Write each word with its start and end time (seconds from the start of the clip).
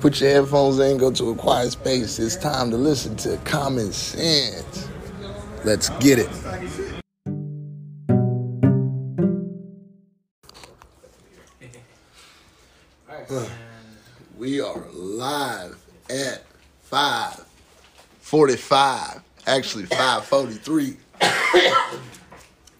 Put 0.00 0.20
your 0.20 0.30
headphones 0.30 0.78
in, 0.78 0.98
go 0.98 1.10
to 1.10 1.30
a 1.30 1.34
quiet 1.34 1.72
space. 1.72 2.18
It's 2.18 2.36
time 2.36 2.70
to 2.70 2.76
listen 2.76 3.16
to 3.16 3.30
KahMenCents. 3.38 4.88
Let's 5.64 5.88
get 5.98 6.18
it. 6.18 6.28
We 14.38 14.60
are 14.60 14.84
live 14.92 15.78
at 16.10 16.42
545. 16.82 19.22
Actually, 19.46 19.86
543. 19.86 20.96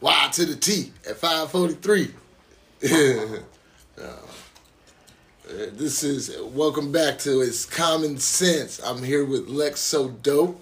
Y 0.03 0.29
to 0.35 0.45
the 0.45 0.57
T 0.57 0.93
at 1.09 1.17
543. 1.17 2.11
Uh, 5.49 5.67
this 5.73 6.03
is 6.03 6.37
welcome 6.43 6.91
back 6.91 7.19
to 7.21 7.41
It's 7.41 7.67
KahMenCents. 7.67 8.81
I'm 8.85 9.03
here 9.03 9.25
with 9.25 9.49
LexSoDope. 9.49 10.57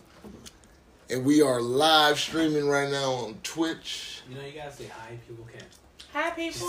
And 1.10 1.24
we 1.24 1.42
are 1.42 1.60
live 1.60 2.18
streaming 2.18 2.66
right 2.68 2.90
now 2.90 3.12
on 3.12 3.34
Twitch. 3.42 4.22
You 4.28 4.36
know, 4.36 4.42
you 4.44 4.52
gotta 4.52 4.72
say 4.72 4.86
hi. 4.86 5.16
People 5.28 5.46
can. 5.52 5.62
Hi, 6.12 6.30
people. 6.36 6.66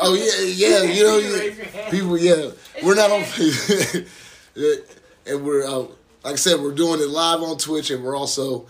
Oh 0.00 0.14
yeah, 0.14 0.44
yeah, 0.44 0.82
you 0.82 1.04
know, 1.04 1.18
You 1.18 1.28
yeah. 1.28 1.38
raise 1.38 1.56
your 1.56 1.66
hand. 1.66 1.90
people, 1.90 2.18
yeah. 2.18 2.50
We're 2.82 2.94
not 2.94 3.10
on, 3.10 3.22
and 5.26 5.44
we're 5.44 5.66
uh, 5.66 5.78
like 6.24 6.34
I 6.34 6.36
said, 6.36 6.60
we're 6.60 6.74
doing 6.74 7.00
it 7.00 7.08
live 7.08 7.40
on 7.42 7.56
Twitch, 7.58 7.90
and 7.90 8.04
we're 8.04 8.16
also 8.16 8.66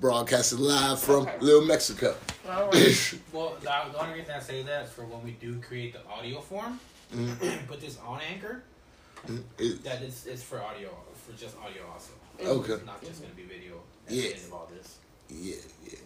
broadcasting 0.00 0.58
live 0.60 0.98
from 1.00 1.26
Okay. 1.28 1.38
Little 1.40 1.66
Mexico. 1.66 2.16
All 2.50 2.68
right. 2.70 3.14
Well, 3.32 3.56
the, 3.60 3.66
the 3.92 4.00
only 4.02 4.20
reason 4.20 4.34
I 4.34 4.40
say 4.40 4.62
that 4.62 4.84
is 4.86 4.90
for 4.90 5.04
when 5.04 5.22
we 5.22 5.32
do 5.32 5.60
create 5.60 5.92
the 5.92 6.00
audio 6.10 6.40
form, 6.40 6.80
put 7.68 7.80
this 7.80 7.98
on 8.06 8.20
Anchor. 8.32 8.62
That 9.82 10.02
is 10.02 10.26
it's 10.26 10.42
for 10.42 10.60
audio, 10.62 10.90
for 11.26 11.32
just 11.36 11.56
audio 11.58 11.82
also. 11.92 12.12
Okay. 12.40 12.74
It's 12.74 12.86
not 12.86 13.02
just 13.04 13.20
gonna 13.22 13.34
be 13.34 13.42
video. 13.42 13.74
At 14.06 14.12
Yeah. 14.14 14.22
the 14.22 14.34
end 14.36 14.44
of 14.46 14.52
all 14.52 14.70
this. 14.74 14.96
yeah, 15.28 15.56
yeah. 15.84 15.98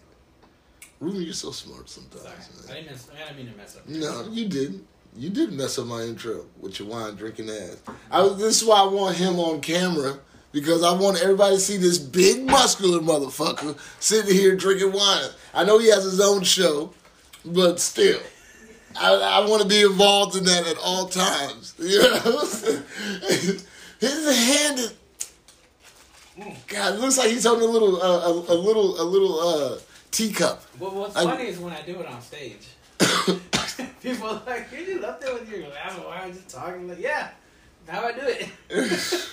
Ruben, 0.99 1.21
you're 1.21 1.33
so 1.33 1.51
smart 1.51 1.89
sometimes. 1.89 2.23
Sorry, 2.23 2.35
man. 2.67 2.71
I 2.71 2.73
didn't, 2.75 2.91
mess, 2.91 3.07
I 3.13 3.23
didn't 3.27 3.37
mean 3.37 3.51
to 3.51 3.57
mess 3.57 3.75
up. 3.77 3.87
No, 3.87 4.27
you 4.31 4.47
didn't. 4.47 4.87
You 5.15 5.29
didn't 5.29 5.57
mess 5.57 5.77
up 5.77 5.85
my 5.85 6.01
intro 6.01 6.45
with 6.59 6.79
your 6.79 6.87
wine 6.87 7.15
drinking 7.15 7.49
ass. 7.49 7.77
I 8.09 8.21
was, 8.23 8.37
this 8.37 8.61
is 8.61 8.67
why 8.67 8.79
I 8.81 8.87
want 8.87 9.15
him 9.15 9.37
on 9.39 9.61
camera 9.61 10.17
because 10.51 10.81
I 10.83 10.91
want 10.93 11.21
everybody 11.21 11.55
to 11.55 11.61
see 11.61 11.77
this 11.77 11.99
big 11.99 12.45
muscular 12.45 12.99
motherfucker 12.99 13.77
sitting 13.99 14.33
here 14.33 14.55
drinking 14.55 14.91
wine. 14.91 15.29
I 15.53 15.65
know 15.65 15.77
he 15.77 15.89
has 15.91 16.03
his 16.03 16.19
own 16.19 16.41
show, 16.43 16.93
but 17.45 17.79
still, 17.79 18.19
I, 18.99 19.13
I 19.13 19.49
want 19.49 19.61
to 19.61 19.67
be 19.67 19.81
involved 19.81 20.35
in 20.35 20.43
that 20.45 20.67
at 20.67 20.77
all 20.77 21.07
times. 21.07 21.73
You 21.79 22.01
know, 22.01 22.47
his 23.99 24.35
hand 24.47 24.79
is. 24.79 24.93
God, 26.67 26.95
it 26.95 26.99
looks 26.99 27.17
like 27.17 27.29
he's 27.29 27.45
holding 27.45 27.67
a 27.69 27.71
little, 27.71 28.01
uh, 28.01 28.27
a, 28.27 28.31
a 28.53 28.57
little, 28.57 28.99
a 28.99 29.03
little 29.03 29.39
uh, 29.39 29.77
teacup. 30.11 30.63
What, 30.79 30.93
what's 30.93 31.15
I- 31.15 31.23
funny 31.23 31.47
is 31.47 31.59
when 31.59 31.73
I 31.73 31.81
do 31.83 31.99
it 31.99 32.07
on 32.07 32.21
stage. 32.21 32.67
People 34.01 34.27
are 34.27 34.41
like, 34.45 34.67
you 34.71 34.85
just 34.85 35.03
up 35.03 35.21
there 35.21 35.33
with 35.33 35.49
your 35.49 35.61
glass 35.69 35.97
of 35.97 36.05
wine, 36.05 36.33
just 36.33 36.49
talking. 36.49 36.87
Like, 36.87 36.99
yeah, 36.99 37.29
how 37.87 38.03
I 38.05 38.11
do 38.11 38.21
it. 38.21 38.49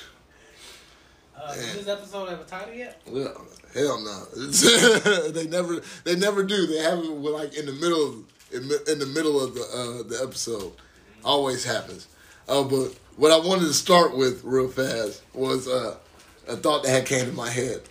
uh, 1.36 1.55
does 1.55 1.75
this 1.75 1.88
episode 1.88 2.28
have 2.28 2.41
a 2.41 2.44
title 2.44 2.75
yet? 2.75 3.00
Well, 3.06 3.47
hell 3.75 4.00
no. 4.00 4.25
they 5.31 5.47
never, 5.47 5.81
they 6.05 6.16
never 6.16 6.42
do. 6.42 6.66
They 6.66 6.78
have 6.78 6.98
it 6.98 7.08
like 7.08 7.55
in 7.55 7.66
the 7.66 7.72
middle, 7.72 8.08
of, 8.08 8.14
in, 8.53 8.62
in 8.89 8.98
the 8.98 9.06
middle 9.06 9.43
of 9.43 9.55
the 9.55 9.61
uh, 9.62 10.03
the 10.09 10.20
episode. 10.23 10.73
Always 11.25 11.65
happens. 11.65 12.06
Uh, 12.48 12.62
but 12.65 12.95
what 13.17 13.31
I 13.31 13.39
wanted 13.39 13.67
to 13.67 13.75
start 13.75 14.17
with 14.17 14.43
real 14.45 14.69
fast 14.69 15.23
was 15.34 15.69
uh, 15.69 15.97
a 16.48 16.56
thought 16.56 16.83
that 16.83 16.91
had 16.91 17.06
came 17.06 17.27
to 17.27 17.33
my 17.33 17.50
head 17.50 17.83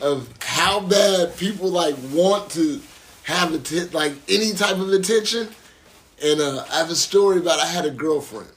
of 0.00 0.28
how 0.40 0.80
bad 0.80 1.36
people 1.36 1.68
like 1.68 1.96
want 2.12 2.50
to 2.52 2.80
have 3.24 3.52
atten- 3.54 3.90
like 3.92 4.12
any 4.28 4.52
type 4.52 4.76
of 4.76 4.88
attention. 4.92 5.48
And 6.22 6.40
uh, 6.40 6.64
I 6.70 6.78
have 6.78 6.90
a 6.90 6.96
story 6.96 7.38
about 7.38 7.58
I 7.60 7.66
had 7.66 7.84
a 7.84 7.90
girlfriend 7.90 8.48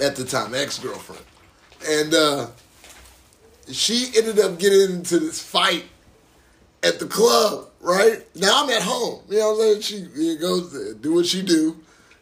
at 0.00 0.16
the 0.16 0.24
time, 0.24 0.54
ex 0.54 0.78
girlfriend, 0.78 1.24
and. 1.86 2.14
uh 2.14 2.46
she 3.70 4.10
ended 4.16 4.38
up 4.38 4.58
getting 4.58 4.80
into 4.96 5.18
this 5.18 5.42
fight 5.42 5.84
at 6.82 6.98
the 6.98 7.04
club, 7.06 7.67
right? 7.80 8.24
Now 8.34 8.62
I'm 8.64 8.70
at 8.70 8.82
home. 8.82 9.22
You 9.28 9.38
know 9.38 9.52
what 9.52 9.76
I'm 9.76 9.82
saying? 9.82 10.08
She 10.14 10.36
goes 10.36 10.72
to 10.72 10.94
do 10.94 11.14
what 11.14 11.26
she 11.26 11.42
do. 11.42 11.76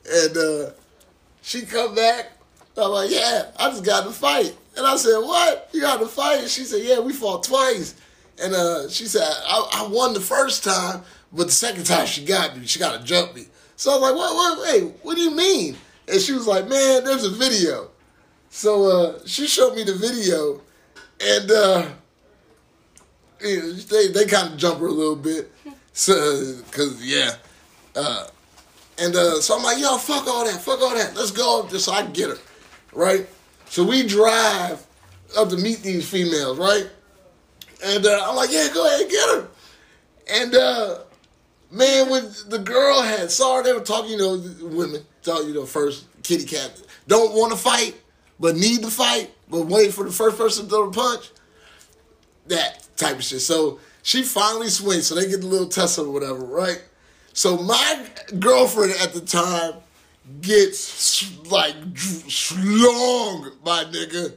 And 0.08 0.36
uh, 0.36 0.70
she 1.42 1.62
come 1.62 1.94
back. 1.94 2.32
I'm 2.76 2.90
like, 2.90 3.10
yeah, 3.10 3.50
I 3.58 3.70
just 3.70 3.84
got 3.84 4.04
in 4.04 4.10
a 4.10 4.12
fight. 4.12 4.54
And 4.76 4.86
I 4.86 4.96
said, 4.96 5.18
what? 5.18 5.70
You 5.72 5.80
got 5.80 6.00
in 6.00 6.06
a 6.06 6.08
fight? 6.08 6.40
And 6.40 6.48
she 6.48 6.64
said, 6.64 6.82
yeah, 6.82 7.00
we 7.00 7.12
fought 7.12 7.42
twice. 7.42 7.94
And 8.42 8.54
uh, 8.54 8.88
she 8.88 9.06
said, 9.06 9.22
I, 9.22 9.84
I 9.84 9.88
won 9.88 10.12
the 10.12 10.20
first 10.20 10.62
time, 10.62 11.02
but 11.32 11.46
the 11.46 11.52
second 11.52 11.84
time 11.84 12.06
she 12.06 12.24
got 12.24 12.56
me. 12.56 12.66
She 12.66 12.78
got 12.78 13.00
to 13.00 13.04
jump 13.04 13.34
me. 13.34 13.46
So 13.76 13.92
I 13.92 13.94
was 13.94 14.02
like, 14.02 14.14
what, 14.14 14.34
what, 14.34 14.68
hey, 14.68 14.80
what 15.02 15.16
do 15.16 15.22
you 15.22 15.34
mean? 15.34 15.76
And 16.08 16.20
she 16.20 16.32
was 16.32 16.46
like, 16.46 16.68
man, 16.68 17.04
there's 17.04 17.24
a 17.24 17.30
video. 17.30 17.90
So 18.50 18.84
uh, 18.84 19.18
she 19.26 19.46
showed 19.46 19.74
me 19.74 19.84
the 19.84 19.94
video, 19.94 20.60
and 21.20 21.50
uh, 21.50 21.88
you 23.40 23.60
know, 23.60 23.72
they 23.72 24.08
they 24.08 24.26
kind 24.26 24.52
of 24.52 24.58
jump 24.58 24.80
her 24.80 24.86
a 24.86 24.92
little 24.92 25.16
bit, 25.16 25.52
so 25.92 26.56
because 26.66 27.04
yeah, 27.04 27.32
uh, 27.94 28.26
and 28.98 29.14
uh, 29.14 29.40
so 29.40 29.56
I'm 29.56 29.62
like, 29.62 29.78
yo, 29.78 29.96
fuck 29.98 30.26
all 30.26 30.44
that, 30.44 30.60
fuck 30.60 30.80
all 30.80 30.94
that, 30.94 31.14
let's 31.14 31.30
go 31.30 31.66
just 31.68 31.84
so 31.86 31.92
I 31.92 32.02
can 32.02 32.12
get 32.12 32.30
her, 32.30 32.38
right? 32.92 33.26
So 33.68 33.84
we 33.84 34.06
drive 34.06 34.84
up 35.36 35.48
to 35.50 35.56
meet 35.56 35.82
these 35.82 36.08
females, 36.08 36.58
right? 36.58 36.88
And 37.84 38.06
uh, 38.06 38.24
I'm 38.26 38.36
like, 38.36 38.50
yeah, 38.52 38.68
go 38.72 38.86
ahead, 38.86 39.10
get 39.10 39.28
her. 39.28 39.48
And 40.28 40.54
uh, 40.54 40.98
man, 41.70 42.08
when 42.10 42.30
the 42.48 42.58
girl 42.58 43.02
had 43.02 43.30
saw 43.30 43.56
her, 43.56 43.62
they 43.62 43.72
were 43.72 43.80
talking, 43.80 44.12
you 44.12 44.18
know, 44.18 44.42
women 44.62 45.02
talk, 45.22 45.44
you 45.44 45.54
know, 45.54 45.66
first 45.66 46.06
kitty 46.22 46.44
cat 46.44 46.80
don't 47.06 47.34
want 47.34 47.52
to 47.52 47.58
fight, 47.58 47.94
but 48.40 48.56
need 48.56 48.82
to 48.82 48.90
fight, 48.90 49.30
but 49.48 49.66
wait 49.66 49.92
for 49.92 50.04
the 50.04 50.12
first 50.12 50.36
person 50.36 50.64
to 50.64 50.70
throw 50.70 50.90
the 50.90 50.96
punch. 50.96 51.30
That 52.48 52.86
type 52.96 53.16
of 53.16 53.24
shit. 53.24 53.40
So 53.40 53.80
she 54.02 54.22
finally 54.22 54.68
swings, 54.68 55.06
so 55.06 55.14
they 55.14 55.28
get 55.28 55.42
a 55.42 55.46
little 55.46 55.68
tussle 55.68 56.06
or 56.06 56.12
whatever, 56.12 56.44
right? 56.44 56.82
So 57.32 57.58
my 57.58 58.06
girlfriend 58.38 58.94
at 59.00 59.12
the 59.12 59.20
time 59.20 59.74
gets 60.40 61.50
like 61.50 61.74
slung, 61.96 63.52
my 63.64 63.84
nigga, 63.84 64.34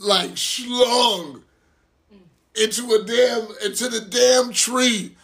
like 0.00 0.36
slung 0.36 1.42
into 2.54 2.92
a 2.92 3.04
damn 3.04 3.48
into 3.64 3.88
the 3.88 4.00
damn 4.00 4.52
tree. 4.52 5.16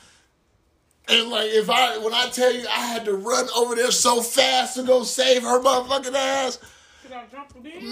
And 1.09 1.31
like 1.31 1.49
if 1.51 1.69
I 1.71 1.99
when 1.99 2.15
I 2.15 2.29
tell 2.29 2.53
you 2.53 2.67
I 2.69 2.87
had 2.87 3.05
to 3.07 3.15
run 3.15 3.49
over 3.57 3.75
there 3.75 3.91
so 3.91 4.23
fast 4.23 4.77
to 4.77 4.83
go 4.83 5.03
save 5.03 5.43
her 5.43 5.61
motherfucking 5.61 6.15
ass, 6.15 6.59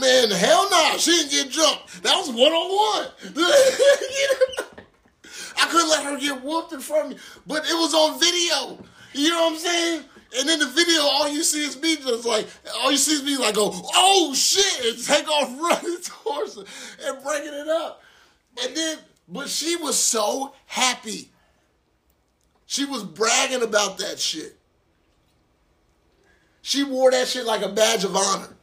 Man, 0.01 0.31
hell 0.31 0.69
no, 0.71 0.99
she 0.99 1.13
didn't 1.13 1.31
get 1.31 1.51
jumped. 1.51 2.03
That 2.03 2.17
was 2.17 2.29
one 2.29 2.53
on 2.53 3.03
one. 3.03 3.09
I 5.59 5.67
couldn't 5.71 5.89
let 5.89 6.05
her 6.05 6.19
get 6.19 6.43
whooped 6.43 6.73
in 6.73 6.81
front 6.81 7.05
of 7.05 7.11
me, 7.11 7.25
but 7.47 7.65
it 7.65 7.75
was 7.75 7.95
on 7.95 8.21
video. 8.21 8.85
You 9.13 9.31
know 9.31 9.45
what 9.45 9.53
I'm 9.55 9.59
saying? 9.59 10.05
And 10.39 10.51
in 10.51 10.59
the 10.59 10.67
video, 10.67 11.01
all 11.01 11.29
you 11.29 11.43
see 11.43 11.65
is 11.65 11.81
me 11.81 11.97
just 11.97 12.27
like, 12.27 12.47
all 12.81 12.91
you 12.91 12.99
see 12.99 13.13
is 13.15 13.23
me 13.23 13.37
like 13.39 13.55
go, 13.55 13.71
oh 13.73 14.35
shit, 14.35 14.95
and 14.95 15.05
take 15.05 15.29
off 15.29 15.59
running 15.61 15.99
towards 16.03 16.57
her 16.57 16.65
and 17.09 17.23
breaking 17.25 17.55
it 17.55 17.69
up. 17.69 18.03
And 18.63 18.77
then, 18.77 18.99
but 19.29 19.49
she 19.49 19.77
was 19.77 19.99
so 19.99 20.55
happy. 20.67 21.31
She 22.67 22.85
was 22.85 23.05
bragging 23.05 23.63
about 23.63 23.99
that 23.99 24.19
shit. 24.19 24.59
She 26.63 26.83
wore 26.83 27.13
that 27.13 27.29
shit 27.29 27.47
like 27.47 27.63
a 27.63 27.69
badge 27.69 28.05
of 28.05 28.17
honor. 28.17 28.56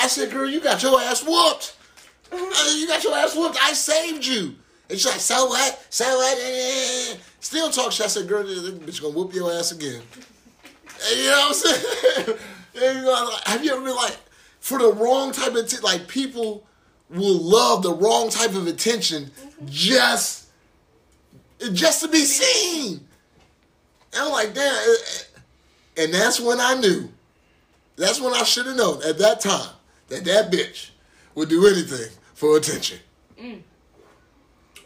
I 0.00 0.06
said, 0.08 0.30
girl, 0.30 0.48
you 0.48 0.60
got 0.60 0.82
your 0.82 1.00
ass 1.00 1.22
whooped. 1.24 1.76
You 2.32 2.86
got 2.88 3.04
your 3.04 3.14
ass 3.14 3.36
whooped. 3.36 3.58
I 3.62 3.72
saved 3.72 4.26
you. 4.26 4.54
And 4.88 4.98
she's 4.98 5.06
like, 5.06 5.20
so 5.20 5.46
what? 5.46 5.86
So 5.90 6.04
what? 6.04 7.18
Still 7.40 7.70
talk 7.70 7.92
shit. 7.92 8.06
I 8.06 8.08
said, 8.08 8.28
girl, 8.28 8.44
this 8.44 8.58
bitch 8.58 9.00
gonna 9.00 9.14
whoop 9.14 9.34
your 9.34 9.52
ass 9.52 9.72
again. 9.72 10.02
And 11.08 11.18
you 11.18 11.26
know 11.26 11.38
what 11.38 11.48
I'm 11.48 11.54
saying? 11.54 12.38
And, 12.76 12.98
you 12.98 13.04
know, 13.04 13.30
have 13.46 13.64
you 13.64 13.70
ever 13.70 13.84
been 13.84 13.94
like, 13.94 14.16
for 14.58 14.80
the 14.80 14.92
wrong 14.92 15.30
type 15.30 15.54
of, 15.54 15.82
like, 15.84 16.08
people 16.08 16.66
will 17.08 17.38
love 17.38 17.84
the 17.84 17.94
wrong 17.94 18.30
type 18.30 18.56
of 18.56 18.66
attention 18.66 19.30
just, 19.64 20.48
just 21.72 22.02
to 22.02 22.08
be 22.08 22.24
seen. 22.24 22.94
And 24.12 24.24
I'm 24.24 24.32
like, 24.32 24.54
damn. 24.54 24.96
And 25.96 26.12
that's 26.12 26.40
when 26.40 26.58
I 26.58 26.74
knew. 26.74 27.08
That's 27.94 28.20
when 28.20 28.34
I 28.34 28.42
should 28.42 28.66
have 28.66 28.76
known 28.76 29.00
at 29.04 29.18
that 29.18 29.40
time 29.40 29.73
that 30.08 30.24
that 30.24 30.50
bitch 30.52 30.90
would 31.34 31.48
do 31.48 31.66
anything 31.66 32.10
for 32.34 32.56
attention. 32.56 32.98
Mm. 33.40 33.62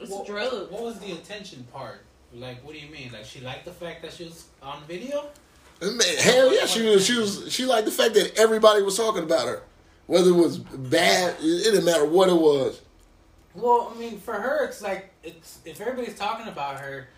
It's 0.00 0.10
What- 0.10 0.24
a 0.24 0.26
drug. 0.30 0.70
What 0.70 0.82
was 0.82 0.98
the 1.00 1.12
attention 1.12 1.66
part? 1.72 2.04
Like, 2.34 2.62
what 2.64 2.74
do 2.74 2.80
you 2.80 2.90
mean? 2.90 3.10
Like, 3.12 3.24
she 3.24 3.40
liked 3.40 3.64
the 3.64 3.72
fact 3.72 4.02
that 4.02 4.12
she 4.12 4.24
was 4.24 4.44
on 4.62 4.82
video? 4.86 5.28
Man, 5.80 6.00
hell 6.18 6.52
yeah, 6.52 6.66
she 6.66 6.82
was. 6.86 7.06
She 7.06 7.16
was. 7.16 7.52
She 7.52 7.64
liked 7.64 7.86
the 7.86 7.90
fact 7.92 8.14
that 8.14 8.36
everybody 8.36 8.82
was 8.82 8.96
talking 8.96 9.22
about 9.22 9.46
her. 9.46 9.62
Whether 10.06 10.30
it 10.30 10.34
was 10.34 10.58
bad, 10.58 11.36
it, 11.40 11.44
it 11.44 11.64
didn't 11.64 11.84
matter 11.84 12.04
what 12.04 12.28
it 12.28 12.34
was. 12.36 12.80
Well, 13.54 13.92
I 13.94 13.98
mean, 13.98 14.18
for 14.20 14.34
her, 14.34 14.64
it's 14.64 14.82
like 14.82 15.10
it's 15.22 15.58
if 15.64 15.80
everybody's 15.80 16.16
talking 16.18 16.48
about 16.48 16.80
her, 16.80 17.08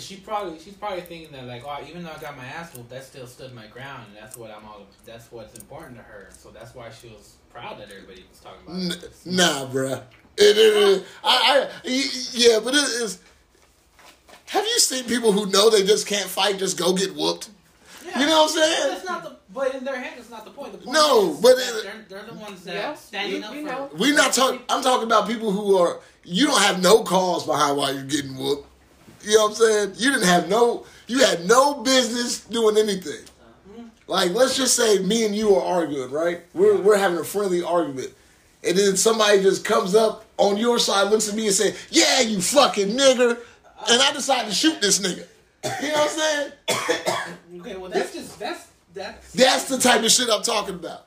she 0.00 0.16
probably 0.16 0.58
she's 0.58 0.74
probably 0.74 1.02
thinking 1.02 1.32
that 1.32 1.44
like, 1.44 1.62
oh, 1.66 1.84
even 1.88 2.02
though 2.02 2.12
I 2.16 2.20
got 2.20 2.36
my 2.36 2.44
ass 2.46 2.74
whooped, 2.74 2.90
that 2.90 3.04
still 3.04 3.26
stood 3.26 3.52
my 3.54 3.66
ground, 3.66 4.06
and 4.08 4.16
that's 4.22 4.36
what 4.36 4.50
I'm 4.50 4.64
all. 4.64 4.86
That's 5.04 5.30
what's 5.30 5.58
important 5.58 5.96
to 5.98 6.02
her. 6.02 6.28
So 6.30 6.50
that's 6.50 6.74
why 6.74 6.90
she 6.90 7.08
was 7.08 7.34
proud 7.50 7.78
that 7.78 7.90
everybody 7.90 8.24
was 8.30 8.40
talking 8.40 8.66
about. 8.66 8.80
N- 8.80 8.90
her. 8.90 9.08
nah, 9.26 9.66
bruh. 9.70 10.02
It, 10.38 10.56
it, 10.56 10.58
it, 10.98 11.04
I, 11.22 11.66
I, 11.66 11.68
y- 11.84 12.04
yeah, 12.32 12.58
but 12.64 12.72
it 12.74 12.78
is. 12.78 13.20
Have 14.46 14.64
you 14.64 14.78
seen 14.78 15.04
people 15.04 15.32
who 15.32 15.46
know 15.46 15.68
they 15.70 15.84
just 15.84 16.06
can't 16.06 16.28
fight, 16.28 16.58
just 16.58 16.78
go 16.78 16.94
get 16.94 17.14
whooped? 17.14 17.50
Yeah. 18.04 18.20
You 18.20 18.26
know 18.26 18.42
what 18.42 18.50
I'm 18.52 18.56
saying? 18.56 18.90
That's 18.92 19.04
not 19.06 19.22
the. 19.24 19.36
But 19.52 19.74
in 19.74 19.84
their 19.84 20.00
head, 20.00 20.14
it's 20.16 20.30
not 20.30 20.46
the 20.46 20.50
point. 20.50 20.72
The 20.72 20.78
point 20.78 20.94
No, 20.94 21.32
is 21.32 21.40
but 21.40 21.56
they're, 21.56 22.04
they're 22.08 22.22
the 22.22 22.34
ones 22.38 22.64
that 22.64 22.74
Yeah, 22.74 22.94
standing 22.94 23.40
you- 23.42 23.46
up 23.46 23.54
you 23.54 23.60
for. 23.66 23.72
know. 23.72 23.90
We 23.98 24.12
not 24.12 24.32
talking. 24.32 24.60
I'm 24.70 24.82
talking 24.82 25.06
about 25.06 25.26
people 25.28 25.52
who 25.52 25.76
are. 25.76 26.00
You 26.24 26.46
don't 26.46 26.60
have 26.62 26.82
no 26.82 27.02
cause 27.02 27.44
behind 27.44 27.76
why 27.76 27.90
you're 27.90 28.04
getting 28.04 28.36
whooped. 28.36 28.66
You 29.24 29.36
know 29.36 29.42
what 29.44 29.50
I'm 29.50 29.54
saying? 29.56 29.92
You 29.96 30.10
didn't 30.12 30.26
have 30.26 30.48
no. 30.48 30.86
You 31.06 31.18
had 31.18 31.44
no 31.46 31.82
business 31.82 32.40
doing 32.44 32.76
anything. 32.78 33.24
Like 34.06 34.32
let's 34.32 34.56
just 34.56 34.74
say 34.74 34.98
me 34.98 35.24
and 35.24 35.34
you 35.34 35.54
are 35.54 35.62
arguing, 35.80 36.10
right? 36.10 36.40
We're 36.54 36.76
we're 36.76 36.98
having 36.98 37.18
a 37.18 37.24
friendly 37.24 37.62
argument, 37.62 38.10
and 38.62 38.76
then 38.76 38.96
somebody 38.96 39.42
just 39.42 39.64
comes 39.64 39.94
up 39.94 40.24
on 40.36 40.56
your 40.56 40.78
side, 40.78 41.10
looks 41.10 41.28
at 41.28 41.34
me 41.34 41.46
and 41.46 41.54
say, 41.54 41.74
"Yeah, 41.90 42.20
you 42.20 42.40
fucking 42.40 42.88
nigger," 42.88 43.38
and 43.88 44.02
I 44.02 44.12
decide 44.12 44.46
to 44.46 44.52
shoot 44.52 44.80
this 44.80 44.98
nigga. 44.98 45.26
You 45.80 45.88
know 45.88 45.94
what 45.94 46.02
I'm 46.02 46.08
saying? 46.08 46.52
Okay, 47.60 47.76
well 47.76 47.90
that's 47.90 48.12
just 48.12 48.38
that's 48.38 48.68
that's. 48.92 49.32
That's 49.32 49.64
the 49.68 49.78
type 49.78 50.02
of 50.02 50.10
shit 50.10 50.28
I'm 50.28 50.42
talking 50.42 50.74
about. 50.74 51.06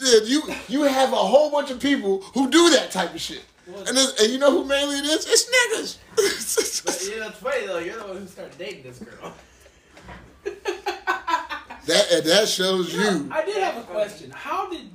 Yeah, 0.00 0.20
you 0.24 0.42
you 0.68 0.82
have 0.84 1.12
a 1.12 1.16
whole 1.16 1.50
bunch 1.50 1.70
of 1.70 1.80
people 1.80 2.22
who 2.34 2.48
do 2.48 2.70
that 2.70 2.90
type 2.90 3.14
of 3.14 3.20
shit, 3.20 3.44
and 3.76 3.98
and 3.98 4.32
you 4.32 4.38
know 4.38 4.50
who 4.50 4.64
mainly 4.64 4.96
it 4.98 5.04
is? 5.04 5.26
It's 5.26 5.44
But, 6.16 6.94
niggas. 6.94 7.10
you 7.10 7.20
know, 7.20 7.28
it's 7.28 7.38
funny 7.38 7.66
though. 7.66 7.78
You're 7.78 7.98
the 7.98 8.06
one 8.06 8.16
who 8.18 8.26
started 8.26 8.58
dating 8.58 8.82
this 8.82 8.98
girl. 8.98 9.34
that 11.86 12.24
that 12.24 12.48
shows 12.48 12.92
you. 12.92 13.28
I 13.30 13.44
did 13.44 13.56
have 13.56 13.76
a 13.76 13.82
question. 13.82 14.30
How 14.30 14.68
did 14.70 14.90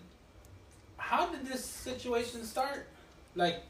how 0.98 1.28
did 1.28 1.46
this 1.46 1.64
situation 1.64 2.44
start? 2.44 2.88
Like, 3.36 3.62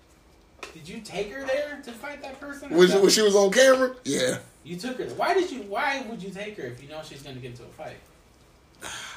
did 0.73 0.87
you 0.87 1.01
take 1.01 1.31
her 1.33 1.45
there 1.45 1.81
to 1.83 1.91
fight 1.91 2.21
that 2.21 2.39
person? 2.39 2.73
or 2.73 2.77
When, 2.77 3.09
she 3.09 3.21
was 3.21 3.35
on 3.35 3.51
camera, 3.51 3.95
yeah. 4.03 4.37
you 4.63 4.77
took 4.77 4.97
her. 4.99 5.05
Why 5.15 5.33
did 5.33 5.51
you? 5.51 5.61
Why 5.63 6.05
would 6.09 6.21
you 6.21 6.29
take 6.29 6.57
her 6.57 6.63
if 6.63 6.81
you 6.81 6.89
know 6.89 7.01
she's 7.03 7.21
gonna 7.21 7.35
get 7.37 7.51
into 7.51 7.63
a 7.63 7.67
fight? 7.67 7.97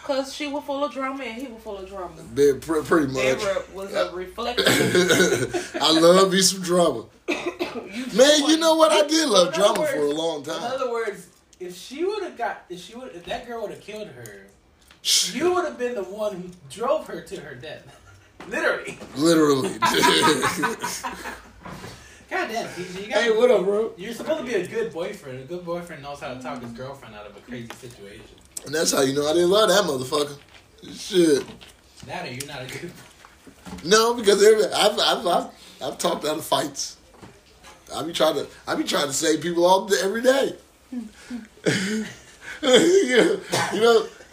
Cause 0.08 0.32
she 0.32 0.46
was 0.46 0.64
full 0.64 0.82
of 0.82 0.90
drama 0.90 1.22
and 1.22 1.38
he 1.38 1.48
was 1.48 1.62
full 1.62 1.76
of 1.76 1.86
drama. 1.86 2.22
Been 2.32 2.60
pre- 2.60 2.80
pretty 2.80 3.08
much. 3.12 3.44
were, 3.44 3.62
was 3.74 3.92
a 3.92 4.10
reflection. 4.14 4.64
I 5.82 5.92
love 6.00 6.32
me 6.32 6.40
some 6.40 6.62
drama. 6.62 7.04
Man, 7.28 8.48
you 8.48 8.56
know 8.56 8.74
what? 8.76 8.90
I 8.90 9.06
did 9.06 9.28
love 9.28 9.52
drama 9.52 9.84
for 9.84 9.98
a 9.98 10.10
long 10.10 10.42
time. 10.42 10.56
In 10.56 10.62
other 10.62 10.90
words, 10.90 11.28
if 11.60 11.76
she 11.76 12.06
would 12.06 12.22
have 12.22 12.38
got, 12.38 12.64
if 12.70 12.80
she 12.80 12.96
would, 12.96 13.14
if 13.14 13.26
that 13.26 13.46
girl 13.46 13.60
would 13.60 13.70
have 13.70 13.82
killed 13.82 14.08
her, 14.08 14.46
you 15.34 15.52
would 15.52 15.66
have 15.66 15.78
been 15.78 15.94
the 15.94 16.04
one 16.04 16.36
who 16.36 16.48
drove 16.70 17.06
her 17.06 17.20
to 17.20 17.40
her 17.42 17.54
death. 17.54 17.84
Literally. 18.48 18.96
Literally. 19.14 19.68
God 22.30 22.48
damn, 22.48 22.66
you 22.78 23.08
gotta, 23.10 23.24
hey, 23.24 23.30
what 23.30 23.50
up, 23.50 23.62
bro? 23.62 23.92
You're 23.98 24.14
supposed 24.14 24.40
to 24.40 24.46
be 24.46 24.54
a 24.54 24.66
good 24.66 24.90
boyfriend. 24.90 25.40
A 25.40 25.44
good 25.44 25.66
boyfriend 25.66 26.02
knows 26.02 26.20
how 26.20 26.32
to 26.32 26.40
talk 26.40 26.62
his 26.62 26.72
girlfriend 26.72 27.14
out 27.14 27.26
of 27.26 27.36
a 27.36 27.40
crazy 27.40 27.68
situation. 27.78 28.24
And 28.66 28.74
that's 28.74 28.92
how 28.92 29.02
you 29.02 29.14
know 29.14 29.28
I 29.28 29.32
didn't 29.32 29.50
love 29.50 29.68
that 29.68 29.84
motherfucker. 29.84 30.38
Shit. 30.92 31.44
That 32.06 32.26
or 32.26 32.32
you're 32.32 32.46
not 32.46 32.62
a 32.62 32.66
good. 32.66 32.92
No, 33.84 34.14
because 34.14 34.42
every- 34.42 34.64
I've, 34.66 34.98
I've, 34.98 35.26
I've, 35.26 35.46
I've 35.82 35.98
talked 35.98 36.24
out 36.24 36.38
of 36.38 36.44
fights. 36.44 36.96
I 37.94 38.02
be 38.02 38.12
trying 38.12 38.34
to 38.34 38.46
I 38.66 38.74
be 38.74 38.84
trying 38.84 39.06
to 39.06 39.12
save 39.12 39.40
people 39.40 39.64
all 39.64 39.86
day, 39.86 39.96
every 40.02 40.22
day. 40.22 40.54
you 40.92 41.00
know, 43.80 44.06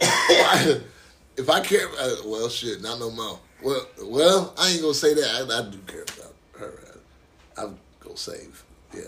if 1.36 1.48
I 1.50 1.60
care, 1.60 1.86
about 1.86 1.98
uh, 1.98 2.16
well, 2.26 2.48
shit, 2.48 2.82
not 2.82 2.98
no 2.98 3.10
more. 3.10 3.38
Well, 3.62 3.86
well, 4.02 4.54
I 4.58 4.70
ain't 4.70 4.82
gonna 4.82 4.94
say 4.94 5.14
that. 5.14 5.48
I, 5.50 5.58
I 5.58 5.70
do 5.70 5.78
care 5.86 6.02
about 6.02 6.34
her. 6.58 6.98
I'm 7.56 7.78
gonna 8.00 8.16
save. 8.16 8.62
Yeah. 8.94 9.02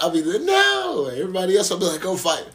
I'll 0.00 0.10
be 0.10 0.20
there. 0.20 0.40
No, 0.40 1.06
everybody 1.12 1.56
else. 1.56 1.70
I'll 1.70 1.78
be 1.78 1.84
like, 1.86 2.00
go 2.00 2.16
fight. 2.16 2.46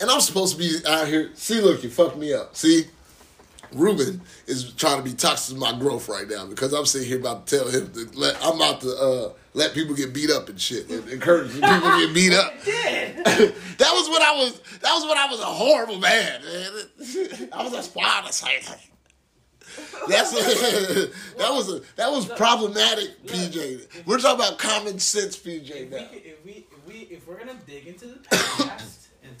And 0.00 0.10
I'm 0.10 0.20
supposed 0.20 0.54
to 0.54 0.58
be 0.58 0.76
out 0.86 1.08
here. 1.08 1.30
See, 1.34 1.60
look, 1.60 1.82
you 1.82 1.90
fucked 1.90 2.16
me 2.16 2.34
up. 2.34 2.54
See, 2.56 2.84
Ruben 3.72 4.20
is 4.46 4.72
trying 4.72 4.98
to 4.98 5.02
be 5.02 5.14
toxic 5.14 5.54
to 5.54 5.60
my 5.60 5.72
growth 5.78 6.08
right 6.08 6.28
now 6.28 6.46
because 6.46 6.72
I'm 6.72 6.86
sitting 6.86 7.08
here 7.08 7.18
about 7.18 7.46
to 7.46 7.56
tell 7.56 7.68
him 7.68 7.92
that 7.92 8.14
let, 8.14 8.36
I'm 8.42 8.56
about 8.56 8.80
to 8.82 8.96
uh, 8.96 9.32
let 9.54 9.72
people 9.74 9.94
get 9.94 10.12
beat 10.12 10.30
up 10.30 10.48
and 10.48 10.60
shit 10.60 10.88
and 10.90 11.08
encourage 11.08 11.52
people 11.52 11.68
to 11.70 12.06
get 12.06 12.14
beat 12.14 12.32
up. 12.32 12.52
That 13.76 13.90
was 13.92 14.08
when 14.08 14.22
I 14.22 14.32
was. 14.36 14.60
That 14.80 14.92
was 14.94 15.04
when 15.08 15.18
I 15.18 15.26
was 15.26 15.40
a 15.40 15.44
horrible 15.46 15.98
man. 15.98 16.42
man. 16.42 17.48
I 17.52 17.64
was 17.64 17.72
a 17.72 17.82
spoiler. 17.82 18.08
That's 20.08 20.30
that 20.32 21.50
was 21.50 21.72
a 21.72 21.80
that 21.96 22.10
was 22.10 22.26
problematic, 22.26 23.26
PJ. 23.26 24.06
We're 24.06 24.18
talking 24.18 24.44
about 24.44 24.58
common 24.58 24.98
sense, 25.00 25.36
PJ. 25.36 25.70
If 25.70 25.90
Now. 25.90 26.06
could, 26.06 26.22
if 26.24 26.44
we 26.44 26.66
if 26.70 26.86
we 26.86 26.94
if 27.10 27.26
we're 27.26 27.38
gonna 27.38 27.58
dig 27.66 27.86
into 27.86 28.06
the 28.06 28.18
past 28.30 28.93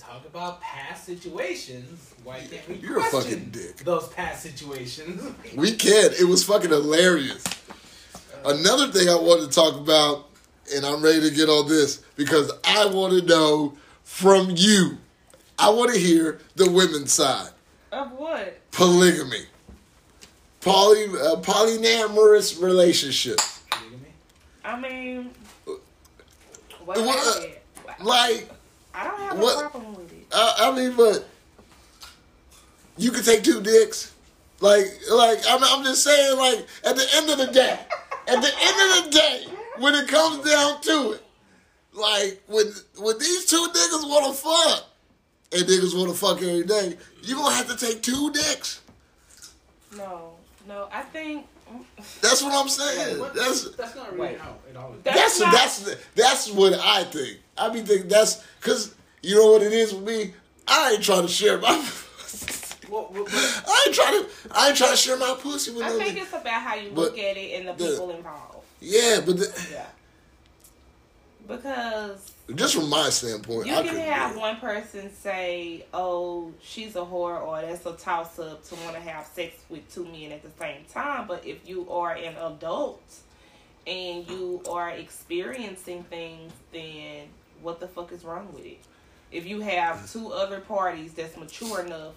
talk 0.06 0.24
about 0.26 0.60
past 0.60 1.04
situations, 1.04 2.14
why 2.24 2.40
can't 2.40 2.68
we 2.68 2.74
You're 2.76 2.98
a 2.98 3.08
question 3.10 3.20
fucking 3.38 3.50
dick. 3.50 3.76
those 3.78 4.08
past 4.08 4.42
situations? 4.42 5.22
We 5.56 5.72
can. 5.72 6.10
It 6.18 6.24
was 6.28 6.44
fucking 6.44 6.70
hilarious. 6.70 7.42
Another 8.44 8.88
thing 8.92 9.08
I 9.08 9.14
wanted 9.14 9.48
to 9.50 9.54
talk 9.54 9.74
about, 9.80 10.26
and 10.74 10.84
I'm 10.84 11.02
ready 11.02 11.20
to 11.28 11.30
get 11.34 11.48
on 11.48 11.68
this 11.68 12.02
because 12.16 12.50
I 12.64 12.86
want 12.86 13.12
to 13.18 13.26
know 13.26 13.76
from 14.02 14.52
you. 14.56 14.98
I 15.58 15.70
want 15.70 15.92
to 15.94 15.98
hear 15.98 16.40
the 16.56 16.70
women's 16.70 17.12
side. 17.12 17.50
of 17.92 18.10
what? 18.12 18.60
Polygamy, 18.72 19.44
poly 20.60 21.04
uh, 21.04 21.36
polyamorous 21.36 22.60
relationships. 22.60 23.62
I 24.64 24.80
mean, 24.80 25.30
what 26.84 26.98
What- 26.98 26.98
about? 26.98 28.04
Like, 28.04 28.50
I 28.94 29.04
don't 29.04 29.18
have 29.20 29.38
what- 29.38 29.66
a 29.66 29.68
problem 29.70 29.94
with 29.96 30.12
it. 30.12 30.26
I, 30.32 30.54
I 30.70 30.76
mean, 30.76 30.96
but 30.96 31.26
you 32.96 33.10
could 33.10 33.24
take 33.24 33.42
two 33.42 33.60
dicks. 33.60 34.12
Like, 34.60 34.86
like 35.10 35.38
I'm, 35.48 35.62
I'm 35.62 35.84
just 35.84 36.02
saying. 36.04 36.38
Like, 36.38 36.66
at 36.84 36.96
the 36.96 37.06
end 37.14 37.30
of 37.30 37.38
the 37.38 37.46
day, 37.52 37.78
at 38.28 38.40
the 38.40 38.50
end 38.62 38.98
of 38.98 39.04
the 39.04 39.10
day, 39.10 39.46
when 39.78 39.94
it 39.94 40.08
comes 40.08 40.48
down 40.48 40.80
to 40.82 41.12
it, 41.12 41.22
like 41.92 42.42
when 42.46 42.66
when 42.98 43.18
these 43.18 43.46
two 43.46 43.56
niggas 43.74 44.08
want 44.08 44.26
to 44.26 44.40
fuck, 44.40 44.86
and 45.52 45.68
niggas 45.68 45.96
want 45.96 46.10
to 46.10 46.16
fuck 46.16 46.38
every 46.42 46.64
day, 46.64 46.96
you 47.22 47.34
gonna 47.36 47.54
have 47.54 47.68
to 47.68 47.76
take 47.86 48.02
two 48.02 48.30
dicks. 48.32 48.80
No, 49.96 50.32
no, 50.66 50.88
I 50.92 51.02
think 51.02 51.46
That's 52.20 52.42
what 52.42 52.52
I'm 52.54 52.68
saying. 52.68 53.18
What- 53.20 53.34
That's 53.34 53.70
that's 53.76 53.94
not 53.96 54.12
really 54.14 54.32
Wait. 54.32 54.40
how 54.40 54.54
it 54.70 54.76
always. 54.76 55.00
that's 55.02 55.16
That's 55.16 55.40
not- 55.40 55.52
that's 55.52 55.96
that's 56.14 56.50
what 56.50 56.72
I 56.74 57.04
think. 57.04 57.38
I 57.56 57.68
be 57.70 57.80
think 57.82 58.08
that's 58.08 58.42
because 58.60 58.94
you 59.22 59.36
know 59.36 59.52
what 59.52 59.62
it 59.62 59.72
is 59.72 59.94
with 59.94 60.04
me. 60.04 60.34
I 60.66 60.92
ain't 60.92 61.02
trying 61.04 61.22
to 61.22 61.28
share 61.28 61.58
my. 61.58 61.68
Well, 62.90 63.08
well, 63.12 63.24
well, 63.24 63.62
I 63.66 63.84
ain't 63.86 63.94
trying 63.96 64.22
to. 64.22 64.28
I 64.52 64.68
ain't 64.68 64.76
trying 64.76 64.90
to 64.90 64.96
share 64.96 65.16
my 65.16 65.36
pussy 65.40 65.72
with 65.72 65.84
I 65.84 65.88
no. 65.88 65.98
think 65.98 66.18
it's 66.20 66.32
about 66.32 66.62
how 66.62 66.74
you 66.74 66.90
But 66.90 67.00
look 67.00 67.18
at 67.18 67.36
it 67.36 67.58
and 67.58 67.68
the 67.68 67.72
the- 67.72 67.90
people 67.90 68.10
involved. 68.10 68.58
Yeah, 68.80 69.20
but 69.24 69.38
the, 69.38 69.68
Yeah. 69.72 69.86
Because 71.46 72.32
just 72.54 72.74
from 72.74 72.88
my 72.88 73.10
standpoint, 73.10 73.66
you 73.66 73.74
I 73.74 73.82
can 73.82 73.96
have 73.96 74.36
one 74.36 74.56
person 74.56 75.10
say, 75.14 75.84
"Oh, 75.92 76.52
she's 76.62 76.96
a 76.96 77.00
whore," 77.00 77.42
or 77.46 77.60
"That's 77.60 77.84
a 77.84 77.92
toss 77.92 78.38
up 78.38 78.64
to 78.68 78.74
want 78.76 78.94
to 78.94 79.00
have 79.00 79.26
sex 79.26 79.54
with 79.68 79.92
two 79.92 80.04
men 80.06 80.32
at 80.32 80.42
the 80.42 80.50
same 80.58 80.84
time." 80.92 81.26
But 81.26 81.44
if 81.46 81.68
you 81.68 81.90
are 81.90 82.12
an 82.14 82.34
adult 82.36 83.02
and 83.86 84.28
you 84.28 84.62
are 84.70 84.90
experiencing 84.90 86.04
things, 86.04 86.52
then 86.72 87.28
what 87.64 87.80
the 87.80 87.88
fuck 87.88 88.12
is 88.12 88.24
wrong 88.24 88.48
with 88.52 88.64
it? 88.64 88.78
If 89.32 89.46
you 89.46 89.60
have 89.62 90.10
two 90.12 90.30
other 90.32 90.60
parties 90.60 91.14
that's 91.14 91.36
mature 91.36 91.80
enough 91.80 92.12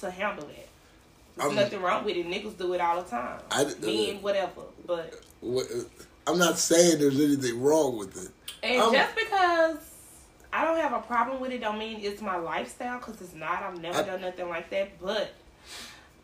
to 0.00 0.10
handle 0.10 0.48
it, 0.48 0.68
there's 1.36 1.48
I'm- 1.48 1.56
nothing 1.56 1.82
wrong 1.82 2.04
with 2.04 2.16
it. 2.16 2.26
Niggas 2.26 2.56
do 2.56 2.72
it 2.72 2.80
all 2.80 3.02
the 3.02 3.08
time. 3.10 3.40
I- 3.50 3.64
Men, 3.80 4.22
whatever. 4.22 4.62
But 4.86 5.12
What- 5.40 5.66
I'm 6.26 6.38
not 6.38 6.58
saying 6.58 6.98
there's 7.00 7.20
anything 7.20 7.60
wrong 7.62 7.98
with 7.98 8.16
it. 8.24 8.30
And 8.62 8.80
Um, 8.80 8.92
just 8.92 9.14
because 9.14 9.76
I 10.52 10.64
don't 10.64 10.78
have 10.78 10.92
a 10.94 11.00
problem 11.00 11.40
with 11.40 11.52
it, 11.52 11.60
don't 11.60 11.78
mean 11.78 11.98
it's 12.00 12.22
my 12.22 12.36
lifestyle. 12.36 12.98
Because 12.98 13.20
it's 13.20 13.34
not. 13.34 13.62
I've 13.62 13.78
never 13.80 13.98
I- 13.98 14.02
done 14.02 14.20
nothing 14.22 14.48
like 14.48 14.70
that. 14.70 14.98
But 15.00 15.34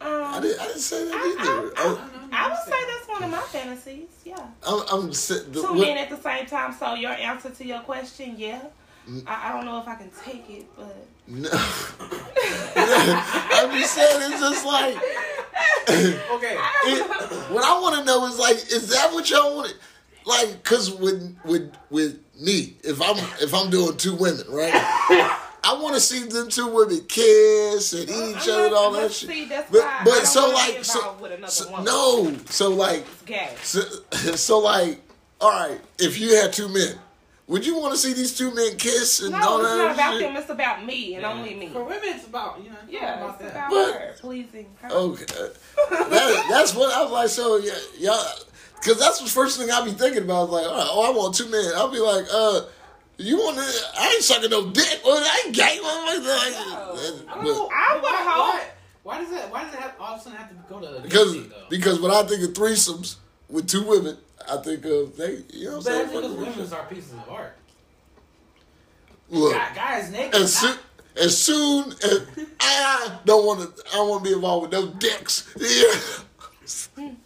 um, 0.01 0.09
I 0.25 0.41
didn't. 0.41 0.61
I 0.61 0.67
didn't 0.69 0.81
say 0.81 1.05
that 1.05 1.15
I- 1.15 1.43
either. 1.43 1.73
I- 1.77 2.29
I, 2.33 2.47
I 2.47 2.49
would 2.49 2.59
say 2.65 2.71
that's 2.91 3.02
one 3.13 3.25
of 3.25 3.31
my 3.31 3.41
fantasies. 3.41 4.09
Yeah, 4.25 4.47
I'm. 4.67 4.83
I'm 4.91 5.13
sa- 5.13 5.35
the, 5.35 5.61
two 5.61 5.63
what- 5.63 5.79
men 5.79 5.99
at 5.99 6.11
the 6.11 6.21
same 6.21 6.47
time. 6.47 6.73
So 6.79 6.95
your 6.95 7.13
answer 7.13 7.51
to 7.51 7.65
your 7.65 7.81
question, 7.81 8.35
yeah, 8.39 8.63
mm. 9.09 9.23
I, 9.27 9.49
I 9.51 9.53
don't 9.53 9.65
know 9.65 9.81
if 9.81 9.89
I 9.89 9.95
can 9.97 10.11
take 10.25 10.49
it, 10.51 10.67
but 10.77 10.97
No. 11.27 11.49
I'm 12.77 13.71
just 13.79 13.95
saying, 13.95 14.33
it's 14.33 14.41
just 14.41 14.67
like, 14.67 14.97
Okay. 15.89 16.57
it, 16.87 17.51
what 17.53 17.65
I 17.65 17.79
want 17.81 17.97
to 17.97 18.05
know 18.05 18.27
is 18.27 18.39
like, 18.39 18.57
is 18.57 18.89
that 18.91 19.13
what 19.13 19.29
y'all 19.31 19.57
want? 19.57 19.77
Like, 20.25 20.63
cause 20.63 20.91
with 20.95 21.37
with 21.45 21.73
with 21.91 22.19
me, 22.41 22.77
if 22.85 23.03
I'm 23.03 23.17
if 23.41 23.53
I'm 23.55 23.71
doing 23.71 23.97
two 23.97 24.15
women, 24.15 24.45
right? 24.49 25.39
I 25.65 25.75
want 25.75 25.95
to 25.95 26.01
see 26.01 26.25
them 26.27 26.49
two 26.49 26.67
women 26.75 27.05
kiss 27.09 27.93
and 27.93 28.09
eat 28.11 28.37
each 28.37 28.49
other 28.49 28.67
and 28.67 28.75
all 28.75 28.91
that 28.93 29.13
shit. 29.13 29.49
That's 29.49 29.71
But 29.71 29.81
why 29.81 29.99
I 30.01 30.05
but 30.05 30.11
don't 30.15 30.27
so 30.27 30.51
like 30.51 30.85
so, 30.85 31.17
with 31.21 31.33
another 31.33 31.51
so 31.53 31.71
woman. 31.71 31.85
no 31.85 32.37
so 32.47 32.71
like 32.71 33.05
It's 33.29 33.69
so, 33.69 33.81
so 34.35 34.59
like 34.59 35.01
all 35.41 35.51
right 35.51 35.81
if 35.99 36.19
you 36.21 36.35
had 36.37 36.53
two 36.53 36.69
men, 36.69 36.97
would 37.47 37.65
you 37.65 37.79
want 37.79 37.93
to 37.95 37.99
see 37.99 38.13
these 38.13 38.37
two 38.37 38.53
men 38.55 38.77
kiss 38.77 39.21
and 39.23 39.31
No, 39.33 39.39
all 39.49 39.61
it's 39.61 39.69
not 39.69 39.95
about 39.95 40.13
shit? 40.15 40.21
them. 40.23 40.37
It's 40.37 40.51
about 40.51 40.85
me 40.85 41.15
and 41.15 41.25
only 41.25 41.55
me. 41.55 41.69
For 41.69 41.85
women, 41.85 42.01
it's 42.05 42.27
about 42.27 42.61
you 42.63 42.71
know. 42.71 42.77
Yeah, 42.89 43.19
about 43.19 43.41
it's 43.41 43.53
that. 43.53 43.69
about 43.69 43.71
But- 43.71 43.95
her 43.95 44.15
pleasing 44.21 44.67
her. 44.81 44.91
Okay, 44.91 45.25
that, 45.91 46.47
that's 46.51 46.75
what 46.75 46.93
I 46.93 47.03
was 47.03 47.11
like. 47.13 47.29
So 47.29 47.57
yeah, 47.59 47.73
y'all, 47.99 48.25
because 48.81 48.99
that's 48.99 49.21
the 49.21 49.29
first 49.29 49.59
thing 49.61 49.71
I 49.71 49.85
be 49.85 49.93
thinking 49.93 50.23
about. 50.25 50.51
Like, 50.51 50.67
all 50.67 50.73
right, 50.77 50.89
oh, 50.91 51.13
I 51.13 51.17
want 51.17 51.35
two 51.37 51.49
men. 51.49 51.73
I'll 51.77 51.89
be 51.91 51.99
like, 52.01 52.25
uh, 52.33 52.63
you 53.23 53.37
want 53.39 53.57
to? 53.57 53.63
I 54.01 54.13
ain't 54.15 54.23
sucking 54.23 54.51
no 54.51 54.71
dick. 54.71 55.01
Well, 55.05 55.19
I 55.19 55.43
ain't 55.47 55.55
gay. 55.55 55.79
Well, 55.83 56.07
like, 56.07 56.27
I 56.27 57.35
don't 57.35 57.45
know. 57.45 57.71
I 57.75 57.95
would 57.95 58.03
why, 58.03 58.25
hope- 58.25 58.55
Why, 58.55 58.65
why 59.03 59.19
does 59.21 59.31
that? 59.31 59.51
Why 59.51 59.65
does 59.65 59.75
it 59.75 59.81
have, 59.81 59.95
all 60.01 60.15
of 60.15 60.21
a 60.21 60.23
sudden 60.23 60.39
have 60.39 60.49
to 60.51 60.55
go 60.69 60.81
to 60.81 60.87
the 60.95 61.01
because 61.01 61.33
thing, 61.33 61.53
because 61.71 62.01
when 62.01 62.11
I 62.11 62.23
think 62.23 62.43
of 62.43 62.53
threesomes 62.55 63.17
with 63.49 63.69
two 63.69 63.83
women, 63.87 64.17
I 64.51 64.57
think 64.59 64.85
of 64.85 65.17
they. 65.17 65.43
You 65.53 65.65
know 65.67 65.71
what 65.71 65.77
I'm 65.79 65.83
saying? 65.83 66.07
because 66.09 66.23
saying? 66.25 66.37
women's 66.41 66.73
are 66.73 66.85
pieces 66.87 67.13
of 67.13 67.29
art. 67.29 67.57
Look, 69.31 69.55
Guy, 69.55 69.75
guys 69.75 70.11
naked. 70.11 70.35
as 70.35 70.55
soon 70.55 70.79
as 71.21 71.43
soon 71.43 71.93
as 71.93 72.27
I 72.61 73.19
don't 73.25 73.47
want 73.47 73.61
to, 73.77 73.85
I 73.93 73.97
don't 73.97 74.09
want 74.11 74.25
to 74.25 74.31
be 74.31 74.35
involved 74.35 74.71
with 74.71 74.73
no 74.73 74.93
dicks. 74.95 75.55
Yeah. 75.59 77.11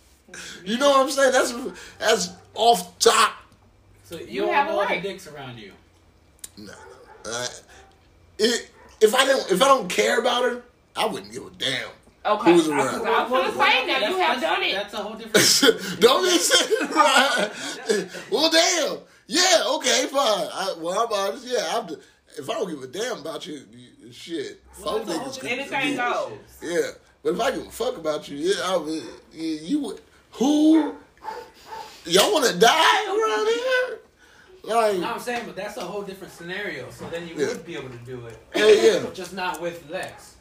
You 0.64 0.76
know 0.78 0.90
what 0.90 1.00
I'm 1.02 1.10
saying? 1.10 1.32
That's 1.32 1.52
that's 1.98 2.28
off 2.54 2.98
top. 2.98 3.32
so 4.04 4.16
you, 4.18 4.26
You 4.26 4.40
don't 4.42 4.52
have 4.54 4.66
a 4.66 4.70
all 4.72 4.80
the 4.80 4.86
right. 4.86 5.02
dicks 5.02 5.26
around 5.28 5.56
you. 5.58 5.72
No, 6.56 6.72
no. 7.24 7.30
Uh, 7.30 7.46
it, 8.38 8.70
if 9.00 9.14
I 9.14 9.26
don't 9.26 9.50
if 9.50 9.62
I 9.62 9.68
don't 9.68 9.88
care 9.88 10.18
about 10.20 10.44
her, 10.44 10.62
I 10.96 11.06
wouldn't 11.06 11.32
give 11.32 11.46
a 11.46 11.50
damn. 11.50 11.88
Okay, 12.24 12.52
Who's 12.52 12.68
I 12.68 12.76
was, 12.76 12.86
around? 12.94 13.06
I 13.06 13.28
was 13.28 13.30
gonna 13.30 13.52
say 13.52 13.86
now 13.86 14.08
you 14.08 14.18
have 14.18 14.40
done 14.40 14.62
it. 14.62 14.72
That's 14.72 14.94
a 14.94 14.96
whole 14.98 15.14
different. 15.14 16.00
don't 16.00 16.24
be 16.24 16.38
saying 16.38 16.90
right. 16.90 17.50
well, 18.30 18.50
damn. 18.50 18.98
Yeah, 19.28 19.62
okay, 19.76 20.06
fine. 20.06 20.48
I, 20.52 20.74
well, 20.78 21.06
I'm 21.06 21.12
honest. 21.12 21.46
Yeah, 21.46 21.66
I'm. 21.70 21.86
The, 21.86 22.00
if 22.38 22.50
I 22.50 22.54
don't 22.54 22.68
give 22.68 22.82
a 22.82 22.86
damn 22.86 23.20
about 23.20 23.46
you, 23.46 23.60
you 23.72 24.12
shit, 24.12 24.60
Well, 24.82 24.98
fuck 24.98 25.06
that's 25.06 25.18
a 25.18 25.20
whole 25.20 25.32
niggas. 25.32 25.50
Anything 25.50 25.94
yeah. 25.94 26.12
goes. 26.12 26.38
Yeah, 26.62 26.90
but 27.22 27.34
if 27.34 27.40
I 27.40 27.50
give 27.52 27.66
a 27.66 27.70
fuck 27.70 27.96
about 27.96 28.28
you, 28.28 28.36
yeah, 28.38 28.54
I 28.64 28.76
would, 28.76 29.02
yeah, 29.32 29.60
you 29.62 29.80
would. 29.80 30.00
Who? 30.32 30.94
Y'all 32.04 32.32
want 32.32 32.46
to 32.46 32.58
die 32.58 33.06
around 33.06 33.48
here? 33.48 33.98
Like, 34.66 34.98
No, 34.98 35.12
I'm 35.14 35.20
saying, 35.20 35.44
but 35.46 35.54
that's 35.56 35.76
a 35.76 35.80
whole 35.82 36.02
different 36.02 36.32
scenario. 36.32 36.90
So 36.90 37.08
then 37.08 37.26
you 37.28 37.34
Yeah. 37.36 37.48
would 37.48 37.64
be 37.64 37.76
able 37.76 37.90
to 37.90 37.98
do 37.98 38.26
it, 38.26 38.36
hell 38.54 38.74
yeah. 38.74 39.04
just 39.14 39.32
not 39.32 39.60
with 39.60 39.88
Lex. 39.88 40.34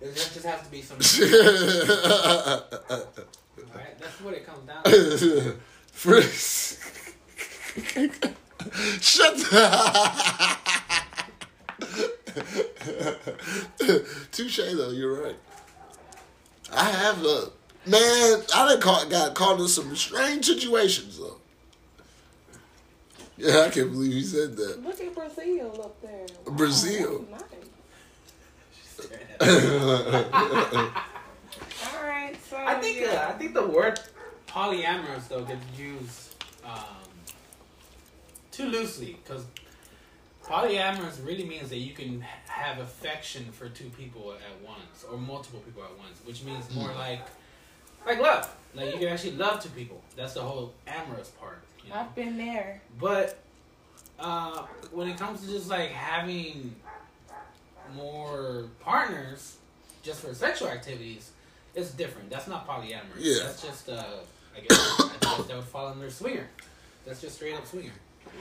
It 0.00 0.14
just 0.14 0.44
has 0.44 0.62
to 0.62 0.70
be 0.70 0.82
some. 0.82 0.98
Alright, 3.74 3.98
that's 3.98 4.20
what 4.20 4.34
it 4.34 4.46
comes 4.46 4.66
down 4.66 4.82
to. 4.84 5.56
Fritz. 5.92 6.78
Shut 9.00 9.36
the. 9.36 10.58
Touche 14.32 14.56
though, 14.58 14.90
you're 14.90 15.22
right. 15.24 15.36
I 16.72 16.84
have 16.84 17.24
a 17.24 17.50
man. 17.86 18.42
I 18.54 18.68
done 18.68 18.80
caught, 18.80 19.08
got 19.10 19.34
caught 19.34 19.60
in 19.60 19.68
some 19.68 19.94
strange 19.96 20.46
situations 20.46 21.18
though. 21.18 21.37
Yeah, 23.38 23.60
I 23.60 23.70
can't 23.70 23.92
believe 23.92 24.12
you 24.12 24.22
said 24.22 24.56
that. 24.56 24.84
Look 24.84 25.00
at 25.00 25.14
Brazil 25.14 25.80
up 25.80 26.02
there. 26.02 26.26
Wow, 26.44 26.56
Brazil. 26.56 27.24
that's 27.30 27.44
nice. 29.40 30.90
All 31.94 32.02
right, 32.02 32.36
so 32.50 32.56
I 32.56 32.74
think 32.80 33.06
uh, 33.06 33.26
I 33.28 33.32
think 33.38 33.54
the 33.54 33.64
word 33.66 34.00
polyamorous 34.48 35.28
though 35.28 35.44
gets 35.44 35.64
used 35.78 36.34
um, 36.64 36.74
too 38.50 38.66
loosely 38.66 39.16
because 39.22 39.44
polyamorous 40.44 41.24
really 41.24 41.44
means 41.44 41.68
that 41.68 41.78
you 41.78 41.94
can 41.94 42.24
have 42.48 42.80
affection 42.80 43.52
for 43.52 43.68
two 43.68 43.88
people 43.90 44.32
at 44.32 44.66
once 44.66 45.04
or 45.08 45.16
multiple 45.16 45.60
people 45.60 45.84
at 45.84 45.96
once, 45.96 46.18
which 46.24 46.42
means 46.42 46.74
more 46.74 46.92
like 46.94 47.20
like 48.04 48.20
love. 48.20 48.52
Like 48.74 48.92
you 48.92 48.98
can 48.98 49.08
actually 49.08 49.36
love 49.36 49.62
two 49.62 49.70
people. 49.70 50.02
That's 50.16 50.34
the 50.34 50.40
whole 50.42 50.74
amorous 50.88 51.28
part. 51.28 51.62
You 51.88 51.94
know? 51.94 52.00
I've 52.00 52.14
been 52.14 52.36
there. 52.36 52.80
But 53.00 53.38
uh, 54.18 54.62
when 54.92 55.08
it 55.08 55.16
comes 55.18 55.40
to 55.42 55.46
just 55.48 55.68
like 55.68 55.90
having 55.90 56.74
more 57.96 58.64
partners 58.80 59.56
just 60.02 60.20
for 60.20 60.34
sexual 60.34 60.68
activities, 60.68 61.30
it's 61.74 61.90
different. 61.92 62.30
That's 62.30 62.46
not 62.48 62.66
polyamorous. 62.68 63.00
Yeah. 63.18 63.44
That's 63.44 63.62
just 63.62 63.88
uh, 63.88 64.02
I 64.56 64.60
guess, 64.60 65.00
I 65.00 65.10
guess 65.20 65.46
that 65.46 65.56
would 65.56 65.64
fall 65.64 65.88
under 65.88 66.10
swinger. 66.10 66.46
That's 67.06 67.20
just 67.20 67.36
straight 67.36 67.54
up 67.54 67.66
swinger. 67.66 67.92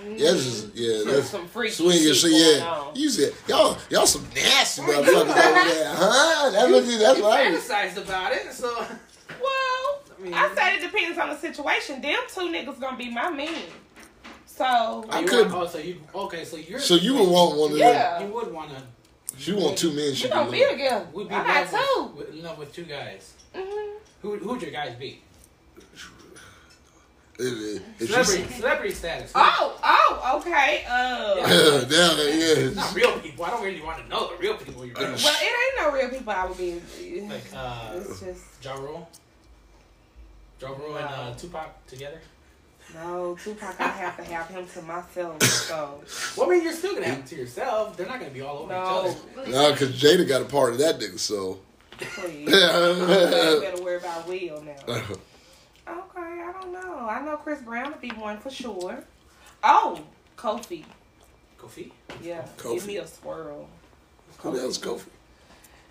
Yeah, 0.05 0.31
that's 0.31 0.43
just, 0.43 0.75
yeah, 0.75 0.97
Some- 0.99 1.07
that's 1.11 1.29
some 1.29 1.47
freaky 1.47 1.73
swinging. 1.73 2.03
shit 2.13 2.15
So 2.17 2.27
yeah, 2.27 2.65
on. 2.67 2.95
you 2.95 3.09
said 3.09 3.33
y'all 3.47 3.77
y'all 3.89 4.05
some 4.05 4.27
nasty 4.35 4.81
motherfuckers 4.81 5.07
over 5.15 5.25
there, 5.33 5.93
huh? 5.95 6.49
That's 6.51 6.71
what 6.71 6.83
you. 6.85 6.97
That's 6.97 7.17
You 7.19 7.23
what 7.23 7.39
I 7.39 7.51
was. 7.51 7.61
fantasized 7.61 7.97
about 8.03 8.33
it, 8.33 8.51
so 8.51 8.85
Well, 10.19 10.27
I 10.27 10.29
mean, 10.29 10.33
I 10.33 10.55
said 10.55 10.75
it 10.75 10.81
depends 10.91 11.17
on 11.17 11.29
the 11.29 11.37
situation. 11.37 12.01
Them 12.01 12.19
two 12.33 12.41
niggas 12.51 12.79
gonna 12.79 12.97
be 12.97 13.09
my 13.11 13.29
men. 13.29 13.53
So 14.45 14.65
Oh, 14.65 15.05
I 15.09 15.19
you 15.19 15.27
could- 15.27 15.51
want- 15.51 15.67
Oh, 15.67 15.71
so 15.71 15.77
you 15.77 16.01
okay? 16.15 16.43
So 16.45 16.57
you're 16.57 16.79
So 16.79 16.95
you 16.95 17.13
would 17.15 17.29
want 17.29 17.57
one 17.57 17.71
of 17.73 17.77
them. 17.77 17.87
Yeah. 17.87 18.19
You 18.23 18.33
would 18.33 18.51
want 18.51 18.71
to. 18.71 18.81
She 19.37 19.53
want 19.53 19.77
two 19.77 19.91
men. 19.91 20.15
She 20.15 20.25
we 20.25 20.29
gonna 20.33 20.49
be 20.51 20.59
live. 20.61 20.69
together. 20.71 21.07
Would 21.13 21.29
be 21.29 21.35
I 21.35 21.43
got 21.63 21.69
two. 21.69 22.03
with, 22.15 22.27
with, 22.27 22.35
in 22.35 22.43
love 22.43 22.57
with 22.57 22.73
two 22.73 22.83
guys. 22.85 23.33
Mhm. 23.55 23.93
Who 24.23 24.37
who'd 24.39 24.61
your 24.63 24.71
guys 24.71 24.95
be? 24.95 25.21
If- 27.39 27.45
if- 27.45 27.81
if 27.99 27.99
she 27.99 28.05
Celebrity, 28.07 28.53
celebrity 28.55 28.93
status. 28.95 29.31
Oh, 29.35 29.77
oh, 29.83 30.39
okay. 30.39 30.83
Uh, 30.89 31.47
said- 31.47 31.89
Down 31.91 32.17
there, 32.17 32.63
yeah. 32.65 32.69
Not 32.73 32.95
real 32.95 33.19
people. 33.19 33.45
I 33.45 33.51
don't 33.51 33.63
really 33.63 33.81
want 33.83 33.99
to 34.01 34.07
know 34.09 34.29
the 34.31 34.37
real 34.37 34.55
people 34.57 34.83
you're 34.83 34.95
well, 34.95 35.13
it 35.13 35.43
ain't 35.43 35.75
no 35.79 35.91
real 35.91 36.09
people 36.09 36.33
I 36.33 36.45
would 36.47 36.57
be. 36.57 36.81
Like 37.29 37.43
uh, 37.55 37.91
It's 37.97 38.21
just 38.21 38.41
Ja 38.63 38.73
Rule. 38.73 39.07
Ja 40.61 40.69
Rule 40.69 40.97
and 40.97 41.05
uh, 41.07 41.33
Tupac 41.35 41.85
together. 41.87 42.19
no 42.93 43.37
Tupac. 43.43 43.79
I 43.79 43.87
have 43.87 44.17
to 44.17 44.23
have 44.23 44.47
him 44.47 44.65
to 44.67 44.81
myself. 44.81 45.41
So 45.43 46.01
Well, 46.35 46.47
I 46.47 46.53
mean, 46.53 46.63
you're 46.63 46.73
still 46.73 46.93
gonna 46.93 47.05
have 47.07 47.17
him 47.17 47.23
to 47.25 47.35
yourself. 47.35 47.95
They're 47.97 48.07
not 48.07 48.19
gonna 48.19 48.31
be 48.31 48.41
all 48.41 48.59
over 48.59 48.73
no, 48.73 49.09
each 49.09 49.17
other. 49.37 49.51
No, 49.51 49.71
because 49.71 50.01
Jada 50.01 50.27
got 50.27 50.41
a 50.41 50.45
part 50.45 50.73
of 50.73 50.79
that 50.79 50.99
nigga, 50.99 51.19
so. 51.19 51.59
please. 51.99 52.45
You 52.47 53.61
better 53.61 53.83
worry 53.83 53.97
about 53.97 54.27
Will 54.27 54.61
now. 54.63 55.01
Okay, 55.89 56.19
I 56.19 56.51
don't 56.51 56.73
know. 56.73 57.07
I 57.09 57.21
know 57.23 57.37
Chris 57.37 57.61
Brown 57.61 57.91
would 57.91 58.01
be 58.01 58.09
one 58.09 58.39
for 58.39 58.49
sure. 58.49 59.05
Oh, 59.63 60.01
Kofi. 60.37 60.83
Kofi. 61.57 61.91
Yeah, 62.21 62.45
Kofi. 62.57 62.73
give 62.73 62.87
me 62.87 62.97
a 62.97 63.07
swirl. 63.07 63.69
Who 64.39 64.51
the 64.51 64.59
hell's 64.59 64.77
Kofi? 64.77 65.07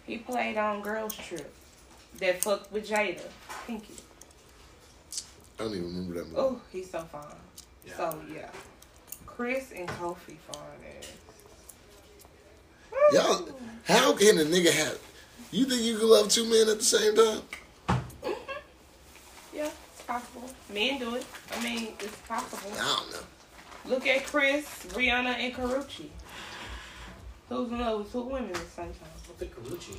He 0.06 0.18
played 0.18 0.58
on 0.58 0.82
Girls 0.82 1.16
Trip. 1.16 1.50
That 2.18 2.42
fucked 2.42 2.70
with 2.72 2.86
Jada. 2.90 3.22
Pinky. 3.66 3.94
I 5.58 5.62
don't 5.64 5.72
even 5.72 5.84
remember 5.86 6.14
that 6.14 6.24
movie. 6.26 6.36
Oh, 6.36 6.60
he's 6.70 6.90
so 6.90 7.00
fine. 7.04 7.22
Yeah. 7.86 7.96
So 7.96 8.20
yeah, 8.32 8.50
Chris 9.26 9.72
and 9.74 9.88
Kofi 9.88 10.36
fine 10.50 10.80
ass. 10.98 11.12
Y'all, 13.12 13.48
how 13.84 14.12
can 14.14 14.38
a 14.38 14.42
nigga 14.42 14.70
have? 14.72 14.98
You 15.50 15.64
think 15.64 15.82
you 15.82 15.98
can 15.98 16.08
love 16.08 16.28
two 16.28 16.44
men 16.44 16.68
at 16.68 16.78
the 16.78 16.84
same 16.84 17.14
time? 17.14 17.42
Yeah, 19.54 19.70
it's 19.92 20.02
possible. 20.02 20.50
Men 20.72 20.98
do 20.98 21.14
it. 21.14 21.24
I 21.56 21.62
mean, 21.62 21.94
it's 22.00 22.16
possible. 22.22 22.70
I 22.74 23.00
don't 23.00 23.12
know. 23.12 23.94
Look 23.94 24.06
at 24.06 24.26
Chris, 24.26 24.64
Rihanna, 24.88 25.38
and 25.38 25.54
Karrueche. 25.54 26.08
Who's 27.48 27.70
in 27.70 27.78
love 27.78 28.00
with 28.00 28.12
two 28.12 28.22
women 28.22 28.50
at 28.50 28.54
the 28.56 28.60
same 28.66 28.86
time? 28.86 29.08
What's 29.26 29.38
the 29.38 29.46
Karrueche? 29.46 29.98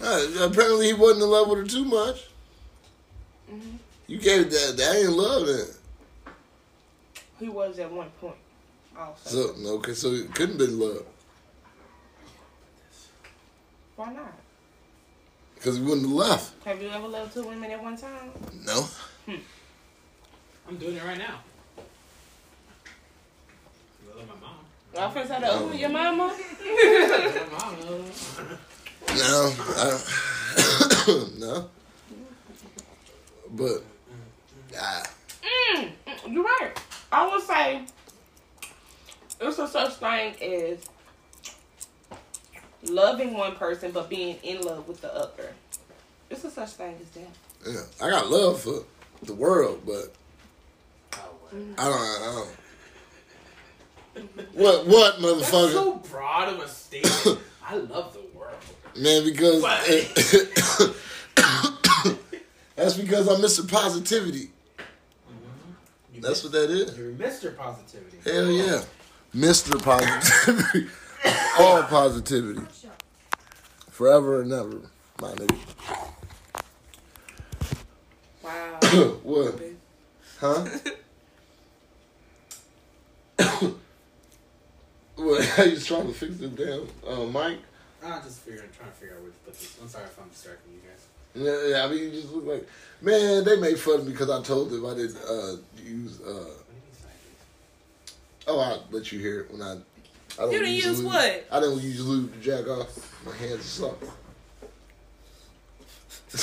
Uh, 0.00 0.46
apparently, 0.48 0.86
he 0.86 0.94
wasn't 0.94 1.22
in 1.24 1.28
love 1.30 1.48
with 1.48 1.58
her 1.58 1.66
too 1.66 1.84
much. 1.84 2.28
hmm 3.48 3.76
You 4.06 4.18
gave 4.18 4.50
that. 4.50 4.74
That 4.76 4.96
ain't 4.96 5.12
love 5.12 5.46
then. 5.46 5.66
He 7.38 7.48
was 7.48 7.78
at 7.78 7.90
one 7.90 8.10
point. 8.20 8.36
Also, 8.98 9.54
So 9.54 9.68
okay, 9.76 9.94
so 9.94 10.08
it 10.12 10.34
couldn't 10.34 10.58
be 10.58 10.66
love 10.66 11.06
why 13.96 14.12
not? 14.12 14.32
because 15.54 15.76
he 15.76 15.82
wouldn't 15.82 16.02
have 16.02 16.10
left. 16.10 16.64
Have 16.64 16.82
you 16.82 16.88
ever 16.88 17.06
loved 17.06 17.34
two 17.34 17.44
women 17.44 17.70
at 17.70 17.80
one 17.80 17.96
time? 17.96 18.30
No. 18.66 18.82
Hmm. 19.26 19.36
I'm 20.68 20.76
doing 20.76 20.96
it 20.96 21.04
right 21.04 21.18
now. 21.18 21.38
I 24.12 24.18
love 24.18 24.28
my 24.28 24.34
mom. 24.40 24.56
I 24.98 25.14
first 25.14 25.30
had 25.30 25.40
to 25.42 25.52
open 25.52 25.78
your 25.78 25.88
mama. 25.90 26.36
I 26.36 27.76
don't 27.78 27.84
know. 27.86 28.04
No, 29.14 29.54
I, 29.76 31.28
no. 31.38 31.70
But 33.52 33.82
ah, 34.80 35.02
Mm, 35.74 35.90
you're 36.28 36.42
right. 36.44 36.70
I 37.10 37.28
would 37.28 37.42
say 37.42 37.82
it's 39.40 39.58
a 39.58 39.68
such 39.68 39.94
thing 39.94 40.34
as 40.40 40.78
loving 42.84 43.34
one 43.34 43.54
person 43.56 43.90
but 43.92 44.08
being 44.08 44.36
in 44.42 44.60
love 44.62 44.88
with 44.88 45.00
the 45.02 45.14
other. 45.14 45.52
It's 46.30 46.44
a 46.44 46.50
such 46.50 46.70
thing 46.70 46.96
as 47.00 47.08
that. 47.10 47.72
yeah, 48.00 48.06
I 48.06 48.10
got 48.10 48.30
love 48.30 48.60
for 48.60 48.84
the 49.22 49.34
world, 49.34 49.82
but 49.86 50.12
Oh. 51.14 51.18
I 51.78 51.84
don't. 51.84 52.00
I 52.00 52.32
don't. 52.34 52.48
What? 54.54 54.86
What, 54.86 55.20
That's 55.20 55.50
motherfucker? 55.50 55.72
so 55.72 55.94
broad 56.10 56.48
of 56.52 56.60
a 56.60 56.68
statement. 56.68 57.38
I 57.66 57.76
love 57.76 58.12
the 58.14 58.20
world. 58.38 58.54
Man, 58.96 59.24
because 59.24 59.62
What? 59.62 59.82
That's 62.82 62.96
because 62.96 63.28
I'm 63.28 63.40
Mr. 63.40 63.70
Positivity. 63.70 64.50
You 66.12 66.20
That's 66.20 66.42
what 66.42 66.52
that 66.52 66.70
is. 66.70 66.98
You're 66.98 67.12
Mr. 67.12 67.56
Positivity. 67.56 68.18
Hell 68.24 68.50
yeah, 68.50 68.82
Mr. 69.34 69.80
Positivity. 69.82 70.88
All 71.58 71.84
positivity, 71.84 72.62
forever 73.90 74.42
and 74.42 74.52
ever, 74.52 74.80
my 75.20 75.30
nigga. 75.32 75.58
Wow. 78.42 78.80
what? 79.22 79.60
Huh? 80.40 80.66
what? 85.14 85.44
How 85.50 85.62
you 85.62 85.78
trying 85.78 86.08
to 86.08 86.12
fix 86.12 86.38
the 86.38 86.48
damn 86.48 86.88
uh, 87.06 87.24
mic? 87.26 87.58
I'm 88.04 88.20
just 88.24 88.40
figuring, 88.40 88.68
trying 88.76 88.90
to 88.90 88.96
figure 88.96 89.14
out 89.14 89.22
where 89.22 89.30
to 89.30 89.38
put 89.44 89.54
this. 89.54 89.78
I'm 89.80 89.88
sorry 89.88 90.06
if 90.06 90.18
I'm 90.20 90.28
distracting 90.30 90.72
you 90.72 90.80
guys. 90.80 91.06
Yeah, 91.34 91.66
yeah, 91.66 91.84
I 91.84 91.88
mean, 91.88 91.98
you 92.04 92.10
just 92.10 92.30
look 92.32 92.44
like 92.46 92.66
man. 93.00 93.44
They 93.44 93.56
made 93.58 93.78
fun 93.78 94.00
of 94.00 94.06
me 94.06 94.12
because 94.12 94.28
I 94.30 94.42
told 94.42 94.70
them 94.70 94.84
I 94.86 94.94
didn't 94.94 95.16
uh, 95.16 95.56
use. 95.82 96.20
Uh, 96.20 96.24
What 96.24 96.66
do 96.66 96.72
you 96.72 96.76
mean 96.84 96.94
sideways? 96.94 98.48
oh, 98.48 98.58
I'll 98.60 98.84
let 98.90 99.10
you 99.12 99.18
hear 99.18 99.40
it 99.40 99.50
when 99.50 99.62
I. 99.62 99.78
I 100.38 100.42
don't 100.42 100.52
You 100.52 100.58
didn't 100.60 100.74
use 100.74 100.98
lube. 100.98 101.06
what? 101.12 101.46
I 101.50 101.60
didn't 101.60 101.80
use 101.82 102.00
lube 102.06 102.32
to 102.34 102.38
jack 102.40 102.66
off. 102.68 103.22
My 103.26 103.34
hands 103.36 103.80
are 103.82 103.94
soft. 103.94 104.04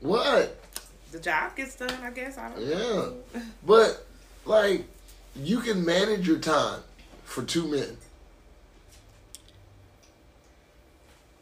what? 0.00 0.56
The 1.12 1.20
job 1.20 1.56
gets 1.56 1.76
done, 1.76 1.94
I 2.02 2.10
guess. 2.10 2.36
I 2.38 2.50
don't 2.50 2.60
Yeah. 2.62 2.78
know. 2.78 3.14
But 3.64 4.06
like, 4.44 4.84
you 5.36 5.60
can 5.60 5.84
manage 5.84 6.26
your 6.26 6.38
time 6.38 6.80
for 7.24 7.42
two 7.42 7.66
men. 7.68 7.96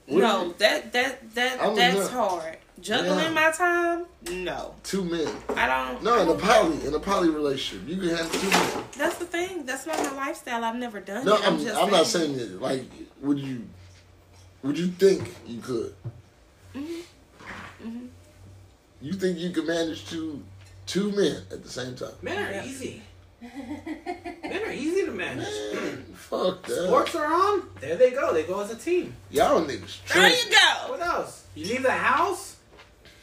What 0.07 0.21
No, 0.21 0.53
that 0.59 0.93
that 0.93 1.35
that 1.35 1.63
I'm 1.63 1.77
that's 1.77 1.97
not- 1.97 2.11
hard. 2.11 2.59
Juggling 2.81 3.19
Yeah. 3.19 3.31
my 3.31 3.51
time? 3.53 4.07
No. 4.33 4.75
Two 4.83 5.05
men. 5.05 5.29
I 5.51 5.67
don't 5.67 6.03
No, 6.03 6.15
I 6.15 6.23
in 6.23 6.29
a 6.29 6.33
don't- 6.33 6.41
poly, 6.41 6.87
in 6.87 6.95
a 6.95 6.99
poly 6.99 7.29
relationship, 7.29 7.87
you 7.89 7.97
can 7.97 8.17
have 8.17 8.33
two 8.33 8.49
men. 8.51 8.85
That's 8.99 9.17
the 9.19 9.27
thing. 9.27 9.65
That's 9.65 9.87
not 9.87 9.99
my 9.99 10.13
lifestyle. 10.17 10.65
I've 10.65 10.75
never 10.77 10.99
done 10.99 11.25
No, 11.25 11.37
it. 11.37 11.47
I'm, 11.47 11.59
just 11.63 11.77
I'm 11.81 11.91
not 11.93 12.07
saying 12.07 12.35
it. 12.41 12.61
Like, 12.61 12.85
would 13.21 13.39
you, 13.39 13.69
would 14.65 14.77
you 14.77 14.89
think 14.89 15.33
you 15.47 15.61
could? 15.61 15.95
Mm-hmm. 16.75 18.07
You 19.01 19.13
think 19.13 19.39
you 19.39 19.51
could 19.51 19.67
manage 19.67 20.09
two, 20.09 20.43
two 20.87 21.13
men 21.13 21.43
at 21.53 21.63
the 21.63 21.71
same 21.71 21.95
time? 21.95 22.15
Men 22.23 22.39
are 22.39 22.51
Yeah. 22.51 22.65
easy. 22.65 23.03
Men 23.43 24.63
are 24.65 24.73
easy 24.73 25.05
to 25.07 25.13
manage. 25.13 25.47
Fuck 26.15 26.67
that. 26.67 26.85
Sports 26.87 27.15
are 27.17 27.27
on. 27.27 27.69
There 27.81 27.97
they 27.97 28.11
go. 28.11 28.33
They 28.33 28.45
go 28.45 28.61
as 28.61 28.71
a 28.71 28.77
team. 28.77 29.15
Y'all 29.31 29.61
niggas 29.65 30.07
There 30.13 30.29
you 30.29 30.51
go. 30.51 30.91
What 30.93 31.01
else? 31.01 31.47
You 31.55 31.67
leave 31.67 31.83
the 31.83 31.91
house, 31.91 32.57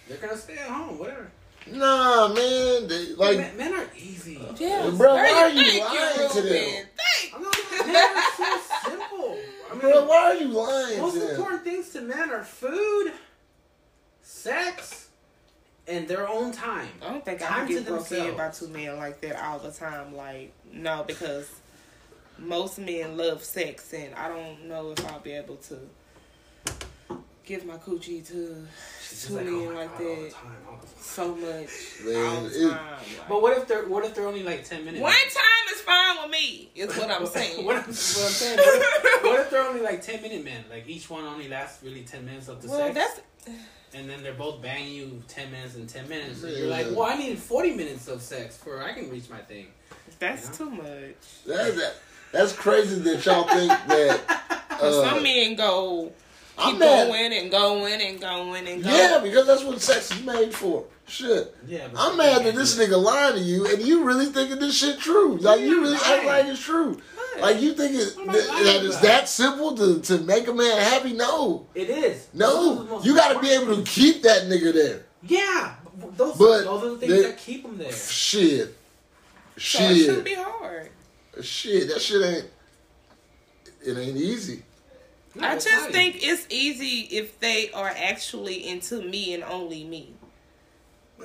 they're 0.07 0.17
gonna 0.17 0.37
stay 0.37 0.53
at 0.53 0.69
home. 0.69 0.99
Whatever. 0.99 1.31
Nah, 1.67 2.27
man. 2.29 2.87
They, 2.87 3.13
like, 3.15 3.37
men, 3.37 3.57
men 3.57 3.73
are 3.73 3.87
easy. 3.95 4.39
Yeah. 4.57 4.89
Bro, 4.95 5.15
why 5.15 5.31
are 5.31 5.49
you 5.49 5.63
thank 5.63 6.17
lying 6.17 6.29
to 6.31 6.41
them? 6.41 6.53
Ruben. 6.53 6.85
Thank 6.97 7.35
I'm 7.35 7.41
not. 7.43 7.55
Men 7.85 7.95
are 7.95 8.23
so 8.37 8.59
simple. 8.89 9.37
I 9.69 9.73
mean, 9.73 9.81
bro, 9.81 10.05
why 10.05 10.15
are 10.15 10.35
you 10.35 10.47
lying 10.47 10.99
most 10.99 11.13
to 11.13 11.19
them? 11.19 11.29
important 11.29 11.63
things 11.63 11.89
to 11.89 12.01
men 12.01 12.31
are 12.31 12.43
food, 12.43 13.13
sex, 14.21 15.08
and 15.89 16.07
their 16.07 16.27
own 16.29 16.51
time. 16.51 16.87
I 17.01 17.09
don't 17.09 17.25
think 17.25 17.41
I 17.41 17.47
Time 17.47 17.67
can 17.67 17.77
to 17.77 17.81
get 17.81 17.89
broke 17.89 18.11
in 18.11 18.37
by 18.37 18.49
two 18.49 18.67
men 18.67 18.97
like 18.97 19.19
that 19.21 19.43
all 19.43 19.59
the 19.59 19.71
time. 19.71 20.15
Like, 20.15 20.53
no, 20.71 21.03
because 21.05 21.49
most 22.37 22.79
men 22.79 23.17
love 23.17 23.43
sex, 23.43 23.91
and 23.93 24.13
I 24.15 24.29
don't 24.29 24.67
know 24.67 24.91
if 24.91 25.05
I'll 25.11 25.19
be 25.19 25.31
able 25.31 25.57
to 25.57 25.79
give 27.43 27.65
my 27.65 27.77
coochie 27.77 28.25
to 28.27 28.67
She's 29.09 29.25
two 29.27 29.33
just 29.33 29.45
like, 29.45 29.47
oh 29.47 29.65
my 29.65 29.73
like 29.73 29.97
God, 29.97 30.07
that 30.07 30.31
time, 30.33 30.51
all 30.69 30.77
the 30.77 30.85
time. 30.87 30.95
so 30.99 31.35
much 31.35 31.69
Man, 32.05 32.45
it- 32.45 32.71
time. 32.71 32.99
But 33.27 33.41
what 33.41 33.57
if 33.57 33.67
they're 33.67 33.87
what 33.87 34.05
if 34.05 34.13
they're 34.15 34.27
only 34.27 34.43
like 34.43 34.63
ten 34.63 34.85
minutes? 34.85 35.01
one 35.01 35.13
time 35.13 35.73
is 35.73 35.81
fine 35.81 36.17
with 36.21 36.31
me. 36.31 36.69
Is 36.75 36.95
what 36.95 37.09
I'm 37.09 37.25
saying. 37.25 37.65
what, 37.65 37.75
I'm, 37.77 37.81
what 37.83 37.87
I'm 37.87 37.93
saying. 37.93 38.57
What 38.57 38.75
if, 38.75 39.23
what 39.23 39.39
if 39.39 39.49
they're 39.49 39.67
only 39.67 39.81
like 39.81 40.01
ten 40.01 40.21
minute 40.21 40.43
men? 40.45 40.63
Like 40.69 40.87
each 40.87 41.09
one 41.09 41.23
only 41.25 41.47
lasts 41.47 41.83
really 41.83 42.03
ten 42.03 42.25
minutes 42.25 42.47
of 42.49 42.61
the 42.61 42.67
well, 42.69 42.93
sex, 42.93 42.95
that's 43.45 43.57
and 43.95 44.07
then 44.07 44.21
they're 44.21 44.33
both 44.33 44.61
banging 44.61 44.93
you 44.93 45.23
ten 45.27 45.49
minutes 45.51 45.75
and 45.75 45.89
ten 45.89 46.07
minutes. 46.07 46.43
And 46.43 46.51
Yeah. 46.53 46.59
you're 46.59 46.67
like, 46.69 46.87
well, 46.91 47.03
I 47.09 47.15
need 47.17 47.39
forty 47.39 47.71
minutes 47.75 48.07
of 48.07 48.21
sex 48.21 48.55
for 48.57 48.83
I 48.83 48.93
can 48.93 49.09
reach 49.09 49.29
my 49.29 49.39
thing. 49.39 49.67
that's 50.19 50.47
You 50.59 50.65
too 50.65 50.69
much. 50.71 51.43
That, 51.47 51.75
that, 51.75 51.95
that's 52.31 52.53
crazy 52.53 52.99
that 52.99 53.25
y'all 53.25 53.47
think 53.47 53.69
that. 53.87 54.35
Uh, 54.81 55.03
some 55.09 55.21
men 55.21 55.55
go 55.55 56.09
I'm 56.59 56.71
keep 56.71 56.79
mad. 56.79 57.07
going 57.07 57.33
and 57.33 57.51
going 57.51 58.01
and 58.01 58.19
going 58.21 58.67
and 58.67 58.83
going. 58.83 58.95
Yeah, 58.95 59.19
because 59.23 59.47
that's 59.47 59.63
what 59.63 59.79
sex 59.81 60.11
is 60.11 60.23
made 60.23 60.53
for. 60.53 60.85
Shit. 61.07 61.55
Yeah, 61.67 61.87
I'm 61.97 62.17
mad 62.17 62.45
that 62.45 62.53
this 62.55 62.77
nigga 62.77 63.01
lying 63.01 63.33
to 63.35 63.39
you 63.39 63.65
and 63.67 63.81
you 63.81 64.03
really 64.03 64.27
thinking 64.27 64.59
this 64.59 64.77
shit 64.77 64.99
true. 64.99 65.37
Like 65.37 65.61
you 65.61 65.81
really 65.81 65.95
act 65.95 66.25
like 66.25 66.45
it's 66.45 66.59
true. 66.61 67.01
Like 67.41 67.61
you 67.61 67.73
think 67.73 67.95
it, 67.95 68.15
What 68.17 68.33
that, 68.35 68.81
it's 68.85 68.97
that 68.99 69.27
simple 69.29 69.75
to, 69.77 70.01
to 70.01 70.17
make 70.19 70.47
a 70.47 70.53
man 70.53 70.77
happy? 70.81 71.13
No. 71.13 71.65
It 71.73 71.89
is. 71.89 72.27
Those 72.33 72.51
are 72.53 72.75
the 72.75 72.83
No. 72.83 72.89
most 72.89 73.05
You 73.05 73.15
gotta 73.15 73.39
be 73.39 73.49
able 73.51 73.75
to 73.77 73.83
keep 73.83 74.21
that 74.23 74.43
nigga 74.43 74.73
there. 74.73 75.05
Yeah, 75.23 75.75
b- 75.99 76.07
those, 76.15 76.37
But 76.37 76.63
those 76.65 76.83
are 76.83 76.89
the 76.89 76.97
things 76.97 77.11
they- 77.13 77.21
that 77.23 77.37
keep 77.39 77.63
them 77.63 77.77
there. 77.77 77.91
Shit. 77.91 78.67
So 78.67 78.73
it 79.55 79.61
shouldn't 79.61 79.97
Shit. 79.97 80.23
be 80.25 80.33
hard. 80.35 80.89
Shit. 81.41 81.87
That 81.89 82.01
shit 82.01 82.21
ain't 82.23 82.45
it 83.85 83.97
ain't 83.97 84.17
easy. 84.17 84.63
No, 85.39 85.47
I 85.47 85.55
just 85.55 85.69
not 85.69 85.91
think 85.91 86.17
it's 86.19 86.45
easy 86.49 87.07
if 87.15 87.39
they 87.39 87.71
are 87.71 87.91
actually 87.95 88.67
into 88.67 89.01
me 89.01 89.33
and 89.33 89.43
only 89.43 89.83
me. 89.83 90.13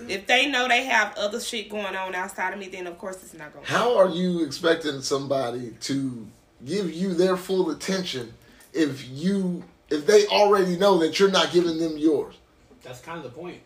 If 0.09 0.27
they 0.27 0.47
know 0.49 0.67
they 0.67 0.85
have 0.85 1.17
other 1.17 1.41
shit 1.41 1.69
going 1.69 1.95
on 1.95 2.15
outside 2.15 2.53
of 2.53 2.59
me, 2.59 2.69
then 2.69 2.87
of 2.87 2.99
course 2.99 3.17
it's 3.23 3.35
not 3.35 3.53
gonna. 3.53 3.67
How 3.67 3.97
are 3.97 4.09
you 4.09 4.45
expecting 4.45 5.01
somebody 5.03 5.77
to 5.83 6.27
give 6.65 6.93
you 6.93 7.15
their 7.15 7.37
full 7.37 7.71
attention 7.71 8.35
if 8.73 9.09
you 9.09 9.63
if 9.91 10.07
they 10.07 10.27
already 10.27 10.77
know 10.77 10.99
that 10.99 11.19
you're 11.19 11.31
not 11.31 11.53
giving 11.53 11.79
them 11.79 11.97
yours? 11.97 12.35
That's 12.83 13.01
kind 13.01 13.19
of 13.19 13.25
the 13.25 13.31
point. 13.31 13.61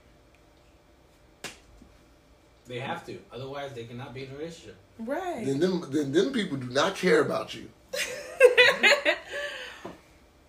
They 2.67 2.79
have 2.81 3.07
to, 3.07 3.19
otherwise 3.33 3.73
they 3.73 3.85
cannot 3.85 4.13
be 4.13 4.25
in 4.25 4.31
a 4.31 4.35
relationship. 4.35 4.77
Right. 4.99 5.47
Then 5.47 5.59
them 5.61 5.85
then 5.91 6.13
them 6.13 6.33
people 6.33 6.59
do 6.59 6.69
not 6.69 6.95
care 6.95 7.23
about 7.23 7.55
you. 7.55 7.71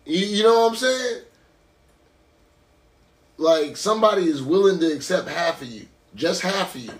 You, 0.09 0.25
you 0.25 0.43
know 0.43 0.61
what 0.61 0.71
I'm 0.71 0.75
saying? 0.75 1.21
Like 3.37 3.77
somebody 3.77 4.23
is 4.25 4.41
willing 4.41 4.79
to 4.79 4.91
accept 4.91 5.27
half 5.29 5.61
of 5.61 5.67
you, 5.67 5.85
just 6.15 6.41
half 6.41 6.75
of 6.75 6.81
you. 6.81 6.91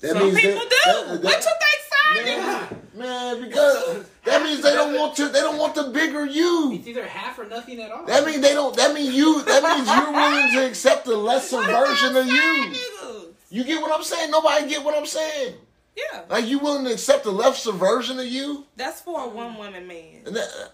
That 0.00 0.12
Some 0.12 0.34
people 0.34 0.60
that- 0.60 0.70
do. 0.70 0.92
that- 0.92 1.08
what 1.08 1.22
that- 1.22 1.44
you 1.44 2.24
think, 2.24 2.26
Simon? 2.26 2.46
man, 2.94 3.38
man, 3.40 3.48
because 3.48 4.04
that 4.24 4.42
means 4.42 4.60
they 4.62 4.74
don't 4.74 4.94
want 4.94 5.16
to. 5.16 5.28
They 5.28 5.40
don't 5.40 5.56
want 5.58 5.74
the 5.74 5.84
bigger 5.84 6.26
you. 6.26 6.72
It's 6.74 6.86
either 6.86 7.06
half 7.06 7.38
or 7.38 7.44
nothing 7.46 7.80
at 7.80 7.90
all. 7.90 8.04
That 8.06 8.24
means 8.26 8.42
they 8.42 8.54
don't. 8.54 8.76
That 8.76 8.92
means 8.94 9.14
you. 9.14 9.42
That 9.42 9.62
means 9.62 9.88
you're 9.88 10.12
willing 10.12 10.52
to 10.54 10.66
accept 10.66 11.04
the 11.06 11.16
lesser 11.16 11.56
What 11.56 11.66
version 11.88 12.16
of 12.16 12.26
you. 12.26 12.32
niggas? 12.32 13.24
You 13.50 13.64
get 13.64 13.80
what 13.80 13.92
I'm 13.92 14.02
saying? 14.04 14.30
Nobody 14.30 14.68
get 14.68 14.84
what 14.84 14.96
I'm 14.96 15.06
saying. 15.06 15.54
Yeah, 15.96 16.22
Like 16.28 16.46
you 16.46 16.58
willing 16.60 16.84
to 16.84 16.92
accept 16.92 17.24
the 17.24 17.32
lesser 17.32 17.72
version 17.72 18.18
of 18.20 18.26
you? 18.26 18.66
that's 18.76 19.00
for 19.00 19.20
a 19.24 19.26
one 19.28 19.56
woman 19.56 19.86
man. 19.88 20.22
And 20.26 20.36
that, 20.36 20.48
uh, 20.48 20.68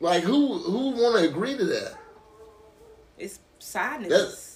like 0.00 0.22
who 0.22 0.58
who 0.58 0.90
want 0.90 1.16
to 1.18 1.28
agree 1.28 1.56
to 1.56 1.64
that? 1.64 1.94
It's 3.18 3.38
side 3.58 4.04
That- 4.04 4.10
niggas. 4.10 4.52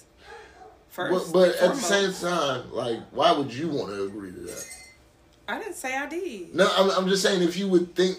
But, 0.93 1.07
First, 1.07 1.31
but 1.31 1.55
and 1.55 1.71
at 1.71 1.75
the 1.75 1.81
same 1.81 2.11
time, 2.13 2.69
like 2.73 2.99
why 3.11 3.31
would 3.31 3.53
you 3.53 3.69
want 3.69 3.91
to 3.91 4.03
agree 4.03 4.31
to 4.31 4.39
that? 4.41 4.65
I 5.47 5.57
didn't 5.57 5.75
say 5.75 5.95
I 5.95 6.05
did. 6.07 6.53
No, 6.53 6.69
I'm, 6.77 6.89
I'm 6.91 7.07
just 7.07 7.23
saying 7.23 7.41
if 7.43 7.55
you 7.57 7.69
would 7.69 7.95
think, 7.95 8.17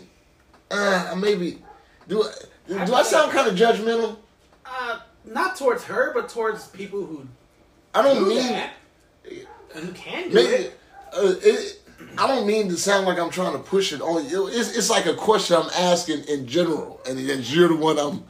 uh, 0.71 1.15
maybe 1.19 1.63
do 2.09 2.23
I- 2.23 2.85
do 2.87 2.95
I 2.95 3.03
sound 3.03 3.31
kind 3.33 3.47
of 3.49 3.55
judgmental? 3.57 4.17
Uh, 4.65 5.01
not 5.27 5.57
towards 5.57 5.85
her, 5.85 6.13
but 6.15 6.31
towards 6.31 6.69
people 6.69 7.05
who 7.05 7.27
I 7.95 8.01
don't 8.01 8.17
do 8.25 8.29
mean 8.31 8.39
that. 8.53 8.71
You 9.31 9.47
can 9.95 10.29
do 10.31 10.35
Maybe, 10.35 10.49
it. 10.65 10.79
uh, 11.13 11.35
it, 11.43 11.82
I 12.19 12.27
don't 12.27 12.47
mean 12.47 12.69
to 12.69 12.77
sound 12.77 13.07
like 13.07 13.19
I'm 13.19 13.31
trying 13.31 13.53
to 13.53 13.59
push 13.59 13.93
it 13.93 14.01
on 14.01 14.29
you. 14.29 14.49
It's, 14.49 14.77
it's 14.77 14.91
like 14.91 15.07
a 15.07 15.15
question 15.15 15.57
I'm 15.57 15.71
asking 15.77 16.25
in 16.25 16.47
general, 16.47 17.01
and 17.09 17.19
then 17.19 17.41
you're 17.45 17.69
the 17.69 17.77
one 17.77 17.99
I'm. 17.99 18.25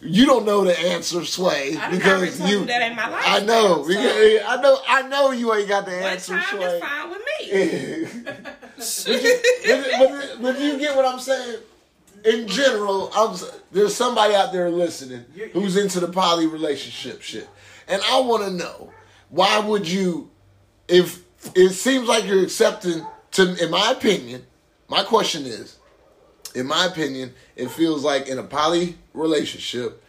You 0.00 0.26
don't 0.26 0.44
know 0.44 0.62
the 0.62 0.78
answer, 0.78 1.24
Sway, 1.24 1.76
I 1.76 1.90
because 1.90 2.12
already 2.12 2.36
told 2.36 2.50
you. 2.50 2.60
you 2.60 2.66
that 2.66 2.82
ain't 2.82 2.96
my 2.96 3.08
life. 3.08 3.24
I 3.26 3.40
know, 3.40 3.82
so 3.82 3.88
because, 3.88 4.42
I 4.46 4.60
know, 4.60 4.78
I 4.86 5.08
know 5.08 5.30
you 5.30 5.54
ain't 5.54 5.68
got 5.68 5.86
the 5.86 5.92
One 5.92 6.02
answer, 6.02 6.34
time 6.34 6.44
Sway. 6.58 6.64
is 6.66 6.82
fine 6.82 7.10
with 7.10 7.18
me. 7.18 8.24
but, 8.76 9.24
you, 9.24 9.38
but, 9.66 9.98
but, 9.98 10.42
but 10.42 10.60
you 10.60 10.78
get 10.78 10.94
what 10.94 11.06
I'm 11.06 11.18
saying. 11.18 11.60
In 12.26 12.46
general, 12.46 13.10
I'm, 13.14 13.36
there's 13.72 13.94
somebody 13.94 14.34
out 14.34 14.52
there 14.52 14.68
listening 14.68 15.24
who's 15.52 15.76
into 15.76 16.00
the 16.00 16.08
poly 16.08 16.46
relationship 16.46 17.22
shit, 17.22 17.48
and 17.88 18.02
I 18.10 18.20
want 18.20 18.42
to 18.44 18.50
know 18.50 18.92
why 19.30 19.58
would 19.60 19.88
you, 19.88 20.30
if 20.88 21.22
it 21.54 21.70
seems 21.70 22.08
like 22.08 22.24
you're 22.24 22.42
accepting 22.42 23.06
to, 23.32 23.62
in 23.62 23.70
my 23.70 23.90
opinion, 23.90 24.44
my 24.88 25.02
question 25.02 25.44
is, 25.44 25.78
in 26.54 26.66
my 26.66 26.86
opinion, 26.86 27.34
it 27.54 27.70
feels 27.70 28.02
like 28.02 28.28
in 28.28 28.38
a 28.38 28.42
poly 28.42 28.96
relationship 29.12 30.02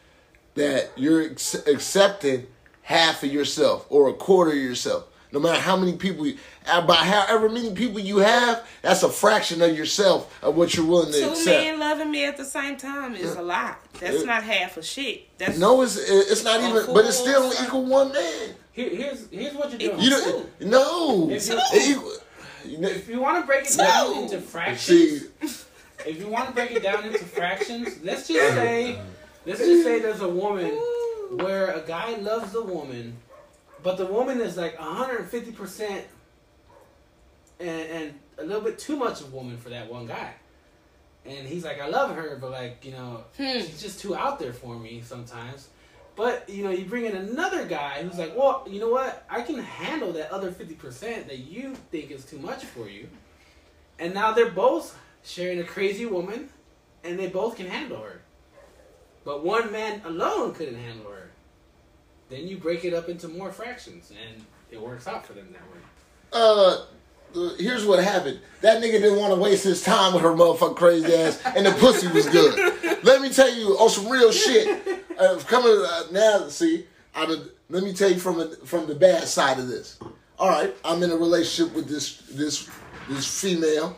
that 0.55 0.91
you're 0.95 1.31
ex- 1.31 1.55
accepting 1.67 2.47
half 2.83 3.23
of 3.23 3.31
yourself 3.31 3.85
or 3.89 4.09
a 4.09 4.13
quarter 4.13 4.51
of 4.51 4.57
yourself. 4.57 5.05
No 5.31 5.39
matter 5.41 5.59
how 5.59 5.75
many 5.75 5.93
people, 5.97 6.25
you, 6.25 6.37
uh, 6.65 6.85
by 6.87 6.95
however 6.95 7.49
many 7.49 7.73
people 7.73 7.99
you 7.99 8.19
have, 8.19 8.65
that's 8.81 9.03
a 9.03 9.09
fraction 9.09 9.61
of 9.61 9.77
yourself 9.77 10.33
of 10.41 10.55
what 10.55 10.73
you're 10.75 10.85
willing 10.85 11.11
to 11.11 11.19
Two 11.19 11.29
accept. 11.31 11.45
men 11.65 11.79
loving 11.79 12.11
me 12.11 12.23
at 12.25 12.37
the 12.37 12.45
same 12.45 12.77
time 12.77 13.13
is 13.15 13.35
a 13.35 13.41
lot. 13.41 13.79
That's 13.99 14.19
Yeah. 14.19 14.23
not 14.23 14.43
half 14.43 14.77
a 14.77 14.83
shit. 14.83 15.27
That's 15.37 15.57
No, 15.57 15.81
it's 15.81 15.97
it's 15.97 16.43
not 16.45 16.61
A 16.61 16.69
even, 16.69 16.93
but 16.93 17.05
it's 17.05 17.17
still 17.17 17.49
full- 17.51 17.65
equal 17.65 17.83
one 17.85 18.13
man. 18.13 18.55
Here, 18.71 18.89
here's 18.89 19.25
here's 19.31 19.53
what 19.53 19.69
you're 19.71 19.91
doing. 19.91 19.99
You 19.99 20.09
don't, 20.11 20.61
no, 20.61 21.29
If 21.31 21.47
you- 21.49 22.11
you 22.65 22.77
know- 22.77 22.87
if 22.89 23.09
you 23.09 23.19
want 23.19 23.41
to 23.41 23.45
break 23.45 23.65
it 23.69 23.75
down 23.77 24.11
No. 24.15 24.21
into 24.23 24.39
fractions, 24.39 24.87
see, 25.41 25.57
if 26.05 26.19
you 26.19 26.27
want 26.27 26.47
to 26.47 26.53
break 26.53 26.71
it 26.71 26.83
down 26.83 27.03
into 27.03 27.19
fractions, 27.25 27.89
let's 28.03 28.27
just 28.27 28.53
say, 28.53 28.97
let's 29.45 29.59
just 29.59 29.83
say 29.83 29.99
there's 29.99 30.21
a 30.21 30.27
woman 30.29 30.71
where 31.31 31.71
a 31.71 31.81
guy 31.85 32.15
loves 32.17 32.55
a 32.55 32.61
woman, 32.61 33.17
but 33.83 33.97
the 33.97 34.05
woman 34.05 34.41
is 34.41 34.57
like 34.57 34.77
150 34.79 35.51
percent, 35.51 36.05
and 37.59 37.69
and 37.69 38.13
a 38.39 38.43
little 38.43 38.61
bit 38.61 38.77
too 38.79 38.95
much 38.95 39.21
of 39.21 39.33
a 39.33 39.35
woman 39.35 39.57
for 39.57 39.69
that 39.69 39.91
one 39.91 40.05
guy. 40.05 40.33
And 41.25 41.45
he's 41.45 41.65
like, 41.65 41.81
I 41.81 41.87
love 41.87 42.15
her, 42.15 42.37
but 42.39 42.51
like 42.51 42.85
you 42.85 42.91
know, 42.91 43.23
Hmm. 43.37 43.59
she's 43.59 43.81
just 43.81 43.99
too 43.99 44.15
out 44.15 44.39
there 44.39 44.53
for 44.53 44.77
me 44.77 45.01
sometimes. 45.03 45.67
But 46.15 46.49
you 46.49 46.63
know, 46.63 46.71
you 46.71 46.85
bring 46.85 47.05
in 47.05 47.15
another 47.15 47.65
guy 47.65 48.01
who's 48.03 48.17
like, 48.17 48.35
well, 48.35 48.65
you 48.69 48.79
know 48.79 48.89
what? 48.89 49.25
I 49.29 49.41
can 49.41 49.59
handle 49.59 50.13
that 50.13 50.31
other 50.31 50.51
50 50.51 50.75
percent 50.75 51.27
that 51.27 51.39
you 51.39 51.75
think 51.91 52.11
is 52.11 52.25
too 52.25 52.39
much 52.39 52.63
for 52.65 52.87
you. 52.87 53.07
And 53.99 54.13
now 54.13 54.31
they're 54.31 54.51
both 54.51 54.97
sharing 55.23 55.59
a 55.59 55.63
crazy 55.63 56.05
woman, 56.05 56.49
and 57.03 57.19
they 57.19 57.27
both 57.27 57.55
can 57.57 57.67
handle 57.67 58.01
her. 58.01 58.21
But 59.25 59.43
one 59.43 59.71
man 59.71 60.01
alone 60.05 60.53
couldn't 60.53 60.79
handle 60.79 61.11
her. 61.11 61.16
Then 62.29 62.47
you 62.47 62.57
break 62.57 62.83
it 62.85 62.93
up 62.93 63.09
into 63.09 63.27
more 63.27 63.51
fractions, 63.51 64.11
and 64.11 64.43
it 64.71 64.81
works 64.81 65.07
out 65.07 65.25
for 65.25 65.33
them 65.33 65.47
that 65.53 65.61
way. 65.61 65.79
uh, 67.35 67.49
here's 67.57 67.85
what 67.85 68.03
happened. 68.03 68.39
That 68.61 68.81
nigga 68.81 68.93
didn't 69.01 69.19
want 69.19 69.33
to 69.33 69.39
waste 69.39 69.63
his 69.63 69.81
time 69.83 70.13
with 70.13 70.23
her 70.23 70.31
motherfucking 70.33 70.75
crazy 70.75 71.13
ass, 71.13 71.41
and 71.55 71.65
the 71.65 71.71
pussy 71.73 72.07
was 72.07 72.27
good. 72.27 73.03
Let 73.03 73.21
me 73.21 73.29
tell 73.29 73.53
you 73.53 73.77
on 73.77 73.89
some 73.89 74.09
real 74.09 74.31
shit. 74.31 74.67
Uh, 75.17 75.37
coming 75.47 75.83
uh, 75.87 76.03
now, 76.11 76.47
see, 76.49 76.85
I 77.15 77.25
done- 77.25 77.49
let 77.69 77.83
me 77.83 77.93
tell 77.93 78.09
you 78.09 78.19
from 78.19 78.37
the, 78.37 78.47
from 78.65 78.87
the 78.87 78.95
bad 78.95 79.23
side 79.27 79.59
of 79.59 79.67
this. 79.67 79.99
All 80.39 80.49
right, 80.49 80.73
I'm 80.85 81.01
in 81.03 81.11
a 81.11 81.15
relationship 81.15 81.73
with 81.75 81.87
this 81.87 82.21
this 82.31 82.69
this 83.09 83.41
female. 83.41 83.97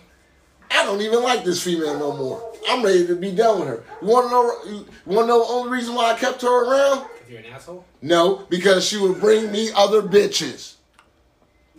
I 0.72 0.86
don't 0.86 1.02
even 1.02 1.22
like 1.22 1.44
this 1.44 1.62
female 1.64 2.00
no 2.00 2.16
more. 2.16 2.54
I'm 2.70 2.84
ready 2.84 3.06
to 3.08 3.16
be 3.16 3.32
done 3.32 3.60
with 3.60 3.68
her. 3.68 3.84
You 4.02 4.08
want 4.08 4.28
to 4.28 4.32
know? 4.32 4.82
You 5.06 5.16
want 5.16 5.26
to 5.26 5.28
know 5.28 5.40
the 5.46 5.52
only 5.54 5.72
reason 5.72 5.96
why 5.96 6.14
I 6.14 6.18
kept 6.18 6.42
her 6.44 6.48
around? 6.66 7.08
If 7.30 7.34
you're 7.34 7.44
an 7.48 7.54
asshole, 7.54 7.86
No, 8.02 8.38
because 8.50 8.88
she 8.88 8.98
would 8.98 9.20
bring 9.20 9.52
me 9.52 9.70
other 9.76 10.02
bitches. 10.02 10.74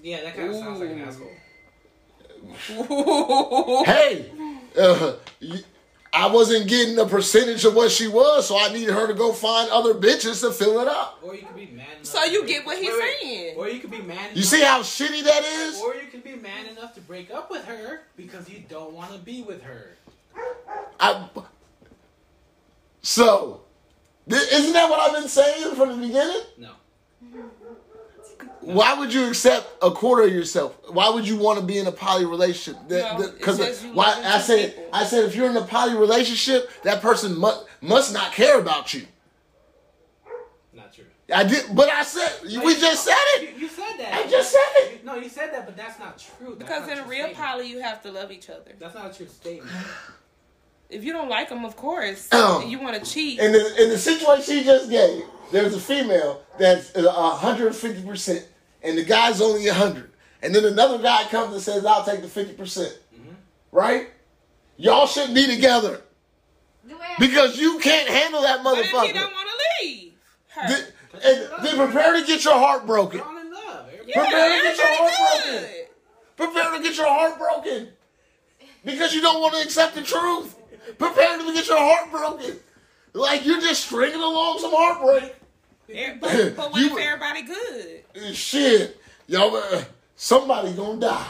yeah, 0.00 0.22
that 0.22 0.36
kind 0.36 0.48
of 0.48 0.54
sounds 0.54 0.78
like 0.78 0.90
an 0.90 1.00
asshole. 1.00 1.28
hey, 3.84 4.30
uh, 4.78 5.14
y- 5.42 5.64
I 6.12 6.26
wasn't 6.28 6.68
getting 6.68 6.96
a 7.00 7.04
percentage 7.06 7.64
of 7.64 7.74
what 7.74 7.90
she 7.90 8.06
was, 8.06 8.46
so 8.46 8.56
I 8.56 8.72
needed 8.72 8.94
her 8.94 9.08
to 9.08 9.14
go 9.14 9.32
find 9.32 9.68
other 9.72 9.92
bitches 9.94 10.40
to 10.42 10.52
fill 10.52 10.78
it 10.82 10.86
up. 10.86 11.18
Or 11.20 11.34
you 11.34 11.42
could 11.42 11.56
be 11.56 11.66
man. 11.66 11.86
Enough 11.96 12.04
So 12.06 12.22
you 12.26 12.46
get 12.46 12.64
what 12.64 12.78
he's 12.78 12.90
wait, 12.92 13.00
wait. 13.00 13.20
saying. 13.20 13.56
Or 13.56 13.68
you 13.68 13.80
could 13.80 13.90
be 13.90 14.02
man. 14.02 14.18
You 14.34 14.42
enough- 14.42 14.44
see 14.44 14.60
how 14.62 14.82
shitty 14.82 15.24
that 15.24 15.42
is? 15.42 15.80
Or 15.80 15.96
you 15.96 16.06
could 16.12 16.22
be 16.22 16.36
man 16.36 16.66
enough 16.66 16.94
to 16.94 17.00
break 17.00 17.32
up 17.32 17.50
with 17.50 17.64
her 17.64 18.02
because 18.16 18.48
you 18.48 18.62
don't 18.68 18.92
want 18.92 19.10
to 19.12 19.18
be 19.18 19.42
with 19.42 19.62
her. 19.64 19.96
I, 21.00 21.28
so, 23.02 23.46
th- 23.46 23.56
isn't 24.38 24.72
that 24.72 24.88
what 24.90 25.00
I've 25.00 25.18
been 25.20 25.28
saying 25.28 25.74
from 25.74 25.88
the 26.00 26.06
beginning? 26.06 26.40
No. 26.58 26.70
Why 28.60 28.94
would 28.94 29.12
you 29.12 29.26
accept 29.28 29.66
a 29.82 29.90
quarter 29.90 30.22
of 30.24 30.32
yourself? 30.32 30.76
Why 30.90 31.08
would 31.08 31.26
you 31.26 31.36
want 31.36 31.58
to 31.58 31.64
be 31.64 31.78
in 31.78 31.86
a 31.86 31.92
poly 31.92 32.26
relationship? 32.26 32.80
Because 32.88 33.56
says 33.56 33.82
you 33.84 33.92
why 33.94 34.20
I 34.24 34.38
said 34.38 34.76
people. 34.76 34.90
I 34.92 35.04
said 35.04 35.24
if 35.24 35.34
you're 35.34 35.48
in 35.48 35.56
a 35.56 35.64
poly 35.64 35.94
relationship, 35.96 36.70
that 36.82 37.00
person 37.00 37.38
must 37.38 37.64
must 37.80 38.12
not 38.12 38.32
care 38.32 38.60
about 38.60 38.92
you. 38.92 39.06
Not 40.74 40.92
true. 40.92 41.04
I 41.34 41.44
did, 41.44 41.74
but 41.74 41.88
I 41.88 42.02
said 42.02 42.30
we 42.62 42.74
just 42.78 43.04
said 43.04 43.14
it. 43.36 43.56
you 43.56 43.68
said 43.68 43.96
that. 43.98 44.12
I 44.14 44.28
just 44.30 44.50
said 44.52 44.60
it. 44.82 45.00
You- 45.00 45.06
no, 45.06 45.14
you 45.16 45.30
said 45.30 45.52
that, 45.54 45.64
but 45.64 45.76
that's 45.76 45.98
not 45.98 46.18
true. 46.18 46.54
That's 46.58 46.58
Because 46.58 46.86
not 46.86 46.98
in 46.98 47.04
a 47.04 47.06
real 47.08 47.26
statement. 47.26 47.38
poly, 47.38 47.66
you 47.68 47.80
have 47.80 48.02
to 48.02 48.12
love 48.12 48.30
each 48.30 48.50
other. 48.50 48.72
That's 48.78 48.94
not 48.94 49.10
a 49.12 49.16
true 49.16 49.26
statement. 49.26 49.70
If 50.90 51.04
you 51.04 51.12
don't 51.12 51.28
like 51.28 51.48
them, 51.48 51.64
of 51.64 51.76
course, 51.76 52.28
Oh. 52.32 52.60
you 52.66 52.80
want 52.80 53.02
to 53.02 53.10
cheat. 53.10 53.38
In 53.38 53.52
the 53.52 53.82
in 53.82 53.88
the 53.90 53.98
situation 53.98 54.44
she 54.58 54.64
just 54.64 54.90
gave, 54.90 55.22
there's 55.52 55.74
a 55.74 55.80
female 55.80 56.42
that's 56.58 56.92
hundred 56.96 57.74
fifty 57.74 58.02
percent, 58.02 58.46
and 58.82 58.98
the 58.98 59.04
guy's 59.04 59.40
only 59.40 59.66
hundred, 59.68 60.10
and 60.42 60.54
then 60.54 60.64
another 60.64 60.98
guy 60.98 61.24
comes 61.24 61.52
and 61.54 61.62
says, 61.62 61.84
"I'll 61.86 62.04
take 62.04 62.22
the 62.22 62.28
fifty 62.28 62.54
percent." 62.54 62.98
Mm-hmm. 63.14 63.32
Right? 63.72 64.10
Y'all 64.76 65.06
shouldn't 65.06 65.34
be 65.34 65.46
together 65.46 66.00
because 67.18 67.58
you 67.58 67.78
can't 67.80 68.08
handle 68.08 68.42
that 68.42 68.64
What 68.64 68.78
if 68.78 68.86
he 68.86 69.12
don't 69.12 69.32
want 69.32 69.48
to 69.48 69.84
leave? 69.86 70.12
Her. 70.48 70.68
Then, 70.68 70.84
and 71.22 71.64
then 71.64 71.76
prepare 71.76 72.18
to 72.18 72.26
get 72.26 72.44
your 72.44 72.54
heart 72.54 72.86
broken. 72.86 73.18
You're 73.18 73.26
all 73.28 73.38
in 73.38 73.52
love. 73.52 73.86
Yeah, 74.06 74.22
prepare 74.22 74.48
to 74.56 74.62
get 74.62 74.76
your 74.78 74.96
heart 74.96 75.44
good. 75.44 75.60
broken. 75.60 75.76
Prepare 76.36 76.76
to 76.78 76.82
get 76.82 76.96
your 76.96 77.06
heart 77.06 77.38
broken 77.38 77.88
because 78.84 79.14
you 79.14 79.20
don't 79.20 79.40
want 79.42 79.54
to 79.54 79.60
accept 79.62 79.94
the 79.94 80.02
truth. 80.02 80.56
Prepare 80.98 81.38
to 81.38 81.52
get 81.54 81.66
your 81.68 81.78
heart 81.78 82.10
broken. 82.10 82.56
Like 83.12 83.44
you're 83.44 83.60
just 83.60 83.84
stringing 83.86 84.20
along 84.20 84.58
some 84.60 84.72
heartbreak. 84.74 85.34
But, 86.20 86.54
but 86.56 86.70
what 86.72 86.80
You- 86.80 86.96
if 86.96 87.04
everybody 87.04 87.42
good? 87.42 88.34
Shit, 88.36 88.96
y'all, 89.26 89.56
uh, 89.56 89.82
somebody 90.14 90.72
gonna 90.72 91.00
die. 91.00 91.26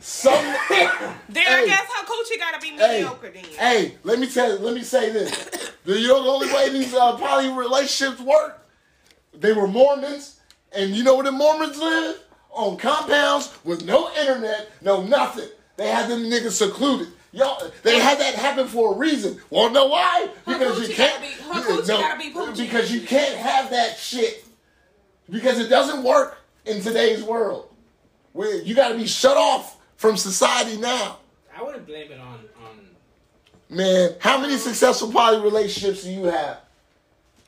Some, 0.00 0.32
Then 1.28 1.46
I 1.46 1.60
Hey. 1.60 1.66
guess 1.66 1.80
her 1.80 2.06
coochie 2.06 2.38
gotta 2.38 2.58
be 2.60 2.68
hey, 2.70 2.94
mediocre 3.02 3.30
then. 3.30 3.44
hey, 3.44 3.94
let 4.02 4.18
me 4.18 4.26
tell 4.28 4.50
you, 4.52 4.58
let 4.58 4.74
me 4.74 4.82
say 4.82 5.10
this. 5.12 5.48
The, 5.84 5.98
you 5.98 6.06
know 6.06 6.22
the 6.22 6.30
only 6.30 6.46
way 6.54 6.68
these 6.70 6.94
uh, 6.94 7.16
poly 7.16 7.48
relationships 7.48 8.20
work? 8.20 8.64
They 9.34 9.52
were 9.52 9.66
Mormons, 9.66 10.38
and 10.72 10.92
you 10.92 11.02
know 11.02 11.16
where 11.16 11.24
the 11.24 11.32
Mormons 11.32 11.76
live? 11.76 12.20
On 12.52 12.76
compounds 12.76 13.52
with 13.64 13.84
no 13.84 14.08
internet, 14.14 14.70
no 14.80 15.02
nothing. 15.02 15.48
They 15.76 15.88
had 15.88 16.08
them 16.08 16.20
niggas 16.24 16.52
secluded. 16.52 17.08
Y'all, 17.32 17.70
they 17.82 17.98
had 17.98 18.18
that 18.20 18.34
happen 18.34 18.66
for 18.68 18.92
a 18.94 18.96
reason. 18.96 19.40
Wanna 19.48 19.72
know 19.72 19.86
why? 19.86 20.28
Her 20.46 20.58
Because 20.58 20.88
you 20.88 20.94
can't. 20.94 21.22
gotta 21.22 21.34
be- 21.34 21.42
her 21.42 21.76
coochie 21.82 21.86
gotta 21.88 22.18
be. 22.56 22.62
Because 22.66 22.92
you 22.92 23.00
can't 23.00 23.36
have 23.36 23.70
that 23.70 23.96
shit. 23.96 24.44
Because 25.30 25.58
it 25.58 25.68
doesn't 25.68 26.02
work 26.02 26.38
in 26.66 26.82
today's 26.82 27.22
world. 27.22 27.68
Where 28.32 28.56
you 28.62 28.74
got 28.74 28.88
to 28.88 28.94
be 28.96 29.06
shut 29.06 29.36
off 29.36 29.76
from 29.96 30.16
society 30.16 30.76
now. 30.78 31.18
I 31.56 31.62
wouldn't 31.62 31.86
blame 31.86 32.10
it 32.12 32.18
on 32.20 32.40
on. 32.64 32.88
Man, 33.68 34.14
how 34.20 34.38
many 34.38 34.56
successful 34.58 35.10
poly 35.12 35.40
relationships 35.40 36.02
do 36.04 36.10
you 36.10 36.24
have? 36.24 36.58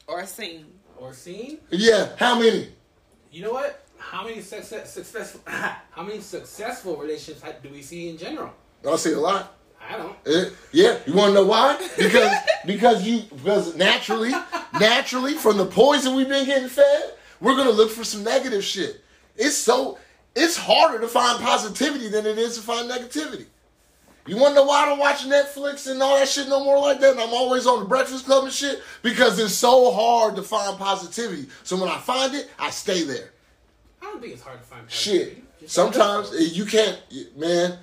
Or 0.06 0.24
seen. 0.26 0.66
or 0.98 1.12
seen. 1.12 1.58
Yeah, 1.70 2.08
how 2.18 2.38
many? 2.38 2.68
You 3.30 3.42
know 3.44 3.52
what? 3.52 3.83
How 4.10 4.22
many 4.24 4.40
success, 4.40 4.92
successful 4.92 5.40
how 5.46 6.02
many 6.02 6.20
successful 6.20 6.96
relationships 6.96 7.42
do 7.62 7.68
we 7.70 7.82
see 7.82 8.10
in 8.10 8.18
general? 8.18 8.52
I 8.88 8.96
see 8.96 9.12
a 9.12 9.18
lot. 9.18 9.56
I 9.80 9.96
don't. 9.96 10.16
Eh, 10.26 10.50
Yeah, 10.72 10.98
you 11.06 11.14
want 11.14 11.30
to 11.30 11.34
know 11.34 11.46
why? 11.46 11.76
Because 11.96 12.32
because 12.66 13.06
you 13.06 13.22
because 13.30 13.74
naturally, 13.76 14.32
naturally 14.78 15.34
from 15.34 15.56
the 15.56 15.66
poison 15.66 16.14
we've 16.14 16.28
been 16.28 16.46
getting 16.46 16.68
fed, 16.68 17.14
we're 17.40 17.56
gonna 17.56 17.70
look 17.70 17.90
for 17.90 18.04
some 18.04 18.22
negative 18.22 18.62
shit. 18.62 19.02
It's 19.36 19.56
so 19.56 19.98
it's 20.36 20.56
harder 20.56 21.00
to 21.00 21.08
find 21.08 21.40
positivity 21.42 22.08
than 22.08 22.26
it 22.26 22.38
is 22.38 22.56
to 22.56 22.62
find 22.62 22.90
negativity. 22.90 23.46
You 24.26 24.36
wanna 24.38 24.54
know 24.54 24.64
why 24.64 24.84
I 24.84 24.86
don't 24.86 24.98
watch 24.98 25.26
Netflix 25.26 25.90
and 25.90 26.02
all 26.02 26.16
that 26.18 26.28
shit 26.28 26.48
no 26.48 26.62
more 26.64 26.78
like 26.78 27.00
that? 27.00 27.12
And 27.12 27.20
I'm 27.20 27.34
always 27.34 27.66
on 27.66 27.80
the 27.80 27.84
Breakfast 27.86 28.24
Club 28.26 28.44
and 28.44 28.52
shit? 28.52 28.82
Because 29.02 29.38
it's 29.38 29.52
so 29.54 29.92
hard 29.92 30.36
to 30.36 30.42
find 30.42 30.78
positivity. 30.78 31.48
So 31.62 31.76
when 31.78 31.90
I 31.90 31.98
find 31.98 32.34
it, 32.34 32.50
I 32.58 32.70
stay 32.70 33.02
there. 33.02 33.30
I 34.14 34.16
don't 34.16 34.22
think 34.22 34.34
it's 34.34 34.42
hard 34.44 34.60
to 34.60 34.64
find. 34.64 34.88
Shit. 34.90 35.12
positivity. 35.20 35.42
Just 35.60 35.74
Sometimes 35.74 36.32
eh, 36.34 36.38
you 36.52 36.64
can't, 36.66 37.00
man. 37.36 37.78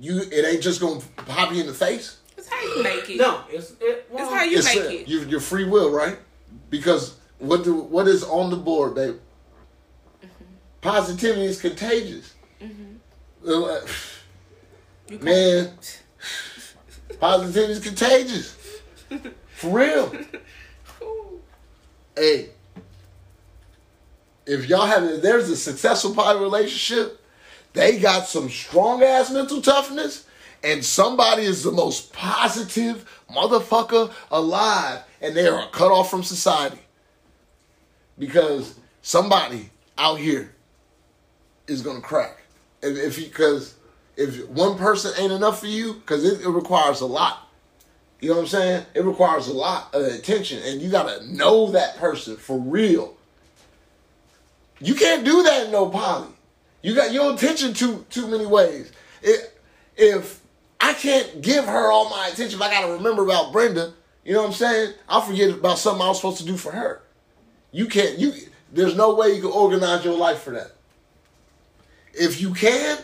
You 0.00 0.20
it 0.20 0.44
ain't 0.46 0.62
just 0.62 0.80
gonna 0.80 1.00
pop 1.16 1.52
you 1.52 1.60
in 1.62 1.66
the 1.66 1.74
face. 1.74 2.18
It's 2.36 2.48
how 2.48 2.62
you 2.62 2.82
make 2.82 3.10
it. 3.10 3.16
No, 3.18 3.40
it's 3.50 3.72
it. 3.80 4.06
Well, 4.08 4.24
It's 4.24 4.32
how 4.32 4.42
you 4.44 4.58
it's 4.58 4.66
make 4.74 4.84
uh, 4.84 4.88
it. 4.88 5.08
Your, 5.08 5.24
your 5.24 5.40
free 5.40 5.64
will, 5.64 5.90
right? 5.90 6.16
Because 6.70 7.16
what 7.38 7.64
do 7.64 7.74
what 7.74 8.06
is 8.06 8.22
on 8.22 8.50
the 8.50 8.56
board, 8.56 8.94
babe? 8.94 9.16
Positivity 10.80 11.44
is 11.46 11.60
contagious. 11.60 12.34
Uh, 12.62 13.80
You 15.08 15.18
can't- 15.18 15.22
Man, 15.22 15.70
positivity 17.20 17.72
is 17.72 17.80
contagious. 17.80 18.56
For 19.56 19.70
real. 19.70 20.12
Hey, 22.16 22.50
if 24.46 24.68
y'all 24.68 24.86
have, 24.86 25.04
if 25.04 25.22
there's 25.22 25.48
a 25.48 25.56
successful 25.56 26.14
poly 26.14 26.40
relationship, 26.40 27.20
they 27.72 27.98
got 27.98 28.26
some 28.26 28.48
strong 28.48 29.02
ass 29.02 29.30
mental 29.30 29.60
toughness, 29.60 30.26
and 30.62 30.84
somebody 30.84 31.42
is 31.42 31.62
the 31.62 31.72
most 31.72 32.12
positive 32.12 33.04
motherfucker 33.30 34.12
alive, 34.30 35.02
and 35.20 35.34
they 35.34 35.48
are 35.48 35.68
cut 35.70 35.90
off 35.90 36.10
from 36.10 36.22
society 36.22 36.78
because 38.18 38.78
somebody 39.02 39.70
out 39.98 40.18
here 40.18 40.54
is 41.66 41.82
gonna 41.82 42.00
crack. 42.00 42.38
If, 42.82 42.96
if 42.96 43.16
because 43.16 43.74
if 44.16 44.46
one 44.48 44.78
person 44.78 45.12
ain't 45.18 45.32
enough 45.32 45.60
for 45.60 45.66
you, 45.66 45.94
because 45.94 46.24
it, 46.24 46.42
it 46.42 46.48
requires 46.48 47.00
a 47.00 47.06
lot. 47.06 47.48
You 48.20 48.30
know 48.30 48.36
what 48.36 48.42
I'm 48.42 48.48
saying? 48.48 48.86
It 48.94 49.04
requires 49.04 49.48
a 49.48 49.52
lot 49.52 49.94
of 49.94 50.02
attention, 50.04 50.62
and 50.64 50.80
you 50.80 50.90
gotta 50.90 51.26
know 51.26 51.70
that 51.72 51.96
person 51.96 52.36
for 52.36 52.58
real. 52.58 53.16
You 54.80 54.94
can't 54.94 55.24
do 55.24 55.42
that 55.42 55.66
in 55.66 55.72
no 55.72 55.88
poly. 55.88 56.28
You 56.82 56.94
got 56.94 57.12
your 57.12 57.32
attention 57.34 57.72
too 57.72 58.04
too 58.10 58.26
many 58.28 58.46
ways. 58.46 58.92
It, 59.22 59.58
if 59.96 60.40
I 60.80 60.92
can't 60.92 61.40
give 61.40 61.64
her 61.64 61.90
all 61.90 62.10
my 62.10 62.28
attention, 62.28 62.60
if 62.60 62.62
I 62.62 62.70
gotta 62.70 62.92
remember 62.92 63.24
about 63.24 63.52
Brenda, 63.52 63.94
you 64.24 64.34
know 64.34 64.42
what 64.42 64.48
I'm 64.48 64.54
saying? 64.54 64.94
I'll 65.08 65.22
forget 65.22 65.50
about 65.50 65.78
something 65.78 66.02
I 66.02 66.08
was 66.08 66.18
supposed 66.18 66.38
to 66.38 66.44
do 66.44 66.56
for 66.56 66.72
her. 66.72 67.02
You 67.72 67.86
can't. 67.86 68.18
You 68.18 68.32
there's 68.72 68.96
no 68.96 69.14
way 69.14 69.34
you 69.34 69.42
can 69.42 69.50
organize 69.50 70.04
your 70.04 70.16
life 70.16 70.42
for 70.42 70.50
that. 70.50 70.72
If 72.12 72.40
you 72.40 72.52
can, 72.52 72.98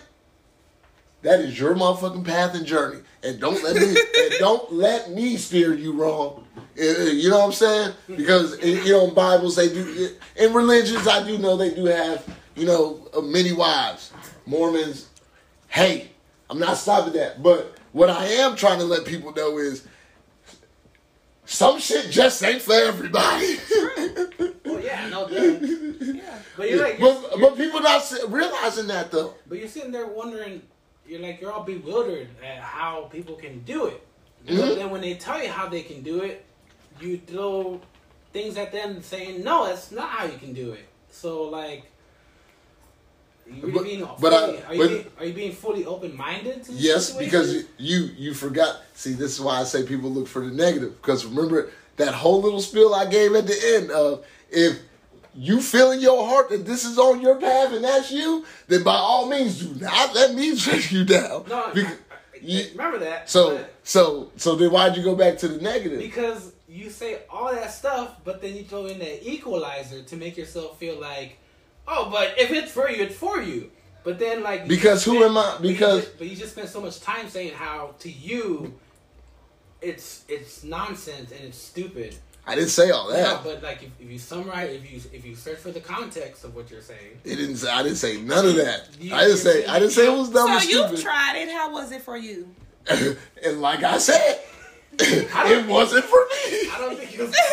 that 1.22 1.40
is 1.40 1.58
your 1.58 1.74
motherfucking 1.74 2.24
path 2.24 2.54
and 2.54 2.66
journey. 2.66 3.00
And 3.22 3.40
don't 3.40 3.62
let 3.62 3.76
me 3.76 3.88
and 4.18 4.34
don't 4.38 4.72
let 4.72 5.10
me 5.10 5.36
steer 5.36 5.74
you 5.74 5.92
wrong. 5.92 6.46
You 6.76 7.28
know 7.30 7.38
what 7.40 7.46
I'm 7.46 7.52
saying? 7.52 7.94
Because 8.08 8.62
you 8.64 8.92
know, 8.92 9.08
in 9.08 9.14
Bibles 9.14 9.56
they 9.56 9.68
do 9.68 10.10
in 10.36 10.52
religions 10.54 11.06
I 11.06 11.24
do 11.26 11.36
know 11.38 11.56
they 11.56 11.74
do 11.74 11.84
have 11.86 12.24
you 12.56 12.66
know 12.66 13.08
uh, 13.14 13.20
many 13.20 13.52
wives. 13.52 14.12
Mormons, 14.46 15.08
hey, 15.68 16.10
I'm 16.48 16.58
not 16.58 16.76
stopping 16.76 17.12
that. 17.14 17.42
But 17.42 17.76
what 17.92 18.10
I 18.10 18.24
am 18.26 18.56
trying 18.56 18.78
to 18.78 18.84
let 18.84 19.04
people 19.04 19.32
know 19.32 19.58
is 19.58 19.86
some 21.44 21.78
shit 21.80 22.10
just 22.10 22.42
ain't 22.44 22.62
for 22.62 22.74
everybody. 22.74 23.58
Well, 24.64 24.80
yeah, 24.80 25.08
no 25.08 25.28
doubt. 25.28 25.62
Yeah. 25.62 26.38
But 26.56 26.70
you're 26.70 26.82
like, 26.82 26.98
you're, 26.98 27.12
but, 27.14 27.30
you're- 27.36 27.40
but 27.40 27.56
people 27.56 27.80
not 27.80 28.12
realizing 28.28 28.86
that 28.88 29.10
though. 29.10 29.34
but 29.46 29.58
you're 29.58 29.68
sitting 29.68 29.92
there 29.92 30.06
wondering. 30.06 30.62
You're 31.06 31.20
like, 31.20 31.40
you're 31.40 31.50
all 31.52 31.64
bewildered 31.64 32.28
at 32.44 32.58
how 32.60 33.08
people 33.12 33.34
can 33.34 33.60
do 33.64 33.86
it. 33.86 34.06
Mhm. 34.46 34.58
But 34.60 34.74
then 34.76 34.90
when 34.90 35.00
they 35.00 35.14
tell 35.14 35.42
you 35.42 35.48
how 35.50 35.68
they 35.68 35.82
can 35.82 36.02
do 36.02 36.22
it, 36.22 36.44
you 37.00 37.18
throw 37.26 37.80
things 38.32 38.56
at 38.56 38.72
them 38.72 39.02
saying, 39.02 39.42
"No, 39.42 39.66
that's 39.66 39.90
not 39.90 40.08
how 40.08 40.24
you 40.26 40.38
can 40.38 40.52
do 40.52 40.72
it." 40.72 40.86
So 41.10 41.44
like. 41.44 41.84
Really 43.46 43.72
But- 43.72 43.82
being 43.82 44.00
but 44.20 44.30
fully, 44.32 44.62
I- 44.62 44.66
are, 44.68 44.74
you 44.74 44.80
but- 44.80 44.88
being, 44.88 45.06
are 45.18 45.24
you 45.24 45.32
being 45.32 45.52
fully 45.52 45.84
open 45.84 46.16
minded? 46.16 46.64
Yes, 46.70 47.08
situation? 47.08 47.24
because 47.24 47.64
you 47.78 48.10
you 48.16 48.32
forgot. 48.32 48.76
See, 48.94 49.12
this 49.14 49.32
is 49.32 49.40
why 49.40 49.60
I 49.60 49.64
say 49.64 49.82
people 49.82 50.08
look 50.08 50.28
for 50.28 50.44
the 50.44 50.52
negative. 50.52 51.00
Because 51.02 51.24
remember 51.26 51.68
that 51.96 52.14
whole 52.14 52.40
little 52.42 52.60
spiel 52.60 52.94
I 52.94 53.06
gave 53.06 53.34
at 53.34 53.48
the 53.48 53.58
end 53.74 53.90
of 53.90 54.24
if 54.50 54.78
you 55.34 55.60
feel 55.60 55.90
in 55.90 56.00
your 56.00 56.24
heart 56.28 56.50
that 56.50 56.64
this 56.64 56.84
is 56.84 56.96
on 56.96 57.20
your 57.20 57.36
path 57.36 57.72
and 57.72 57.82
that's 57.82 58.12
you, 58.12 58.44
then 58.68 58.84
by 58.84 58.94
all 58.94 59.26
means 59.28 59.58
do 59.60 59.74
not 59.80 60.14
let 60.14 60.32
me 60.32 60.54
drag 60.56 60.88
you 60.92 61.04
down. 61.04 61.44
no, 61.48 61.70
Because- 61.74 61.90
I- 61.92 62.14
I- 62.14 62.40
you- 62.40 62.66
remember 62.70 62.98
that. 63.00 63.28
so 63.28 63.64
so 63.82 64.30
so 64.36 64.54
then 64.54 64.70
why'd 64.70 64.96
you 64.96 65.02
go 65.02 65.16
back 65.16 65.38
to 65.38 65.48
the 65.48 65.60
negative? 65.60 65.98
Because 65.98 66.49
you 66.70 66.88
say 66.90 67.18
all 67.28 67.52
that 67.52 67.70
stuff, 67.72 68.16
but 68.24 68.40
then 68.40 68.54
you 68.56 68.62
throw 68.64 68.86
in 68.86 68.98
that 69.00 69.28
equalizer 69.28 70.02
to 70.02 70.16
make 70.16 70.36
yourself 70.36 70.78
feel 70.78 71.00
like, 71.00 71.36
oh, 71.88 72.08
but 72.10 72.34
if 72.38 72.50
it's 72.52 72.70
for 72.70 72.88
you, 72.88 73.02
it's 73.02 73.16
for 73.16 73.42
you. 73.42 73.70
But 74.04 74.18
then, 74.18 74.42
like, 74.42 74.66
Because 74.68 75.04
who 75.04 75.16
spent- 75.16 75.30
am 75.30 75.38
I- 75.38 75.56
but 75.58 75.66
you 75.66 75.72
because- 75.74 76.04
just- 76.04 76.18
but 76.18 76.26
you 76.28 76.36
just 76.36 76.52
spent 76.52 76.68
so 76.68 76.80
much 76.80 77.00
time 77.00 77.28
saying 77.28 77.52
how 77.54 77.94
to 77.98 78.10
you, 78.10 78.74
it's 79.82 80.24
it's 80.28 80.62
nonsense 80.64 81.30
and 81.32 81.40
it's 81.44 81.58
stupid. 81.58 82.14
I 82.46 82.54
didn't 82.54 82.70
say 82.70 82.90
all 82.90 83.08
No, 83.10 83.16
that. 83.16 83.44
but 83.44 83.62
like 83.62 83.82
if, 83.82 83.90
if 84.00 84.10
you 84.10 84.18
summarize, 84.18 84.70
if 84.70 84.90
you 84.90 85.00
if 85.12 85.24
you 85.24 85.34
search 85.36 85.58
for 85.58 85.70
the 85.70 85.80
context 85.80 86.44
of 86.44 86.54
what 86.54 86.70
you're 86.70 86.82
saying, 86.82 87.20
It 87.24 87.36
didn't. 87.36 87.56
Say, 87.56 87.70
I 87.70 87.82
didn't 87.82 87.98
say 87.98 88.20
none 88.20 88.46
of 88.46 88.56
that. 88.56 88.88
You- 88.98 89.14
I 89.14 89.22
didn't 89.24 89.38
say. 89.38 89.64
I 89.66 89.78
didn't 89.78 89.92
say 89.92 90.06
it 90.06 90.16
was 90.16 90.30
dumb 90.30 90.48
So 90.48 90.54
and 90.54 90.64
you 90.64 90.82
stupid. 90.86 91.02
tried 91.02 91.36
it. 91.36 91.48
How 91.50 91.72
was 91.72 91.92
it 91.92 92.02
for 92.02 92.16
you? 92.16 92.48
and 92.88 93.60
like 93.60 93.82
I 93.82 93.98
said, 93.98 94.16
I 94.16 94.38
it 95.00 95.30
don't- 95.32 95.68
wasn't 95.68 96.04
for 96.04 96.18
me. 96.20 96.70
I 96.70 96.76
don't 96.78 96.96
think 96.98 97.14
it 97.14 97.20
was. 97.20 97.34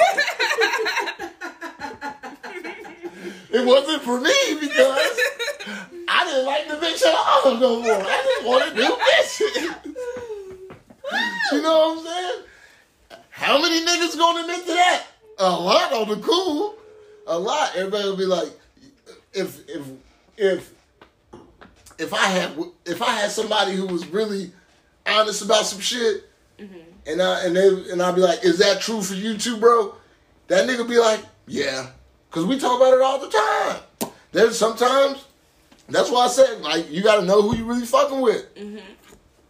It 3.49 3.65
wasn't 3.65 4.03
for 4.03 4.19
me 4.19 4.33
because 4.59 4.97
I 6.07 6.25
didn't 6.25 6.45
like 6.45 6.67
the 6.67 6.75
bitch 6.75 7.01
at 7.03 7.15
all 7.15 7.55
no 7.57 7.81
more. 7.81 7.91
I 7.93 8.23
just 8.23 8.45
want 8.45 8.69
to 8.69 8.75
do 8.75 8.83
bitches. 8.83 9.95
you 11.53 11.61
know 11.61 11.95
what 11.95 11.97
I'm 11.99 12.05
saying? 12.05 12.43
How 13.29 13.61
many 13.61 13.85
niggas 13.85 14.17
gonna 14.17 14.41
admit 14.41 14.59
to 14.65 14.73
that? 14.73 15.05
A 15.39 15.49
lot 15.49 15.93
on 15.93 16.09
the 16.09 16.17
cool. 16.17 16.75
A 17.25 17.39
lot. 17.39 17.75
Everybody 17.75 18.03
will 18.03 18.17
be 18.17 18.25
like, 18.25 18.49
if 19.33 19.59
if 19.69 19.81
if 20.37 20.73
if 21.97 22.13
I 22.13 22.25
had 22.25 22.51
if 22.85 23.01
I 23.01 23.11
had 23.11 23.31
somebody 23.31 23.73
who 23.75 23.87
was 23.87 24.05
really 24.07 24.51
honest 25.07 25.41
about 25.41 25.65
some 25.65 25.79
shit, 25.79 26.29
mm-hmm. 26.59 26.77
And 27.07 27.21
I 27.21 27.45
and 27.45 27.55
they 27.55 27.67
and 27.91 28.01
I'd 28.01 28.15
be 28.15 28.21
like, 28.21 28.43
is 28.43 28.59
that 28.59 28.81
true 28.81 29.01
for 29.01 29.15
you 29.15 29.37
too, 29.37 29.57
bro? 29.57 29.95
That 30.47 30.67
nigga 30.67 30.87
be 30.87 30.97
like, 30.97 31.21
yeah, 31.47 31.87
because 32.29 32.45
we 32.45 32.59
talk 32.59 32.79
about 32.79 32.93
it 32.93 33.01
all 33.01 33.19
the 33.19 33.29
time. 33.29 34.11
There's 34.31 34.57
sometimes 34.57 35.25
that's 35.89 36.11
why 36.11 36.25
I 36.25 36.27
said 36.27 36.61
like 36.61 36.91
you 36.91 37.01
got 37.01 37.21
to 37.21 37.25
know 37.25 37.41
who 37.41 37.55
you 37.55 37.65
really 37.65 37.85
fucking 37.85 38.19
with, 38.19 38.53
mm-hmm. 38.55 38.79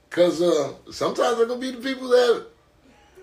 because 0.09 0.41
uh, 0.41 0.73
sometimes 0.91 1.37
they're 1.37 1.47
gonna 1.47 1.59
be 1.59 1.71
the 1.71 1.81
people 1.81 2.07
that 2.09 2.45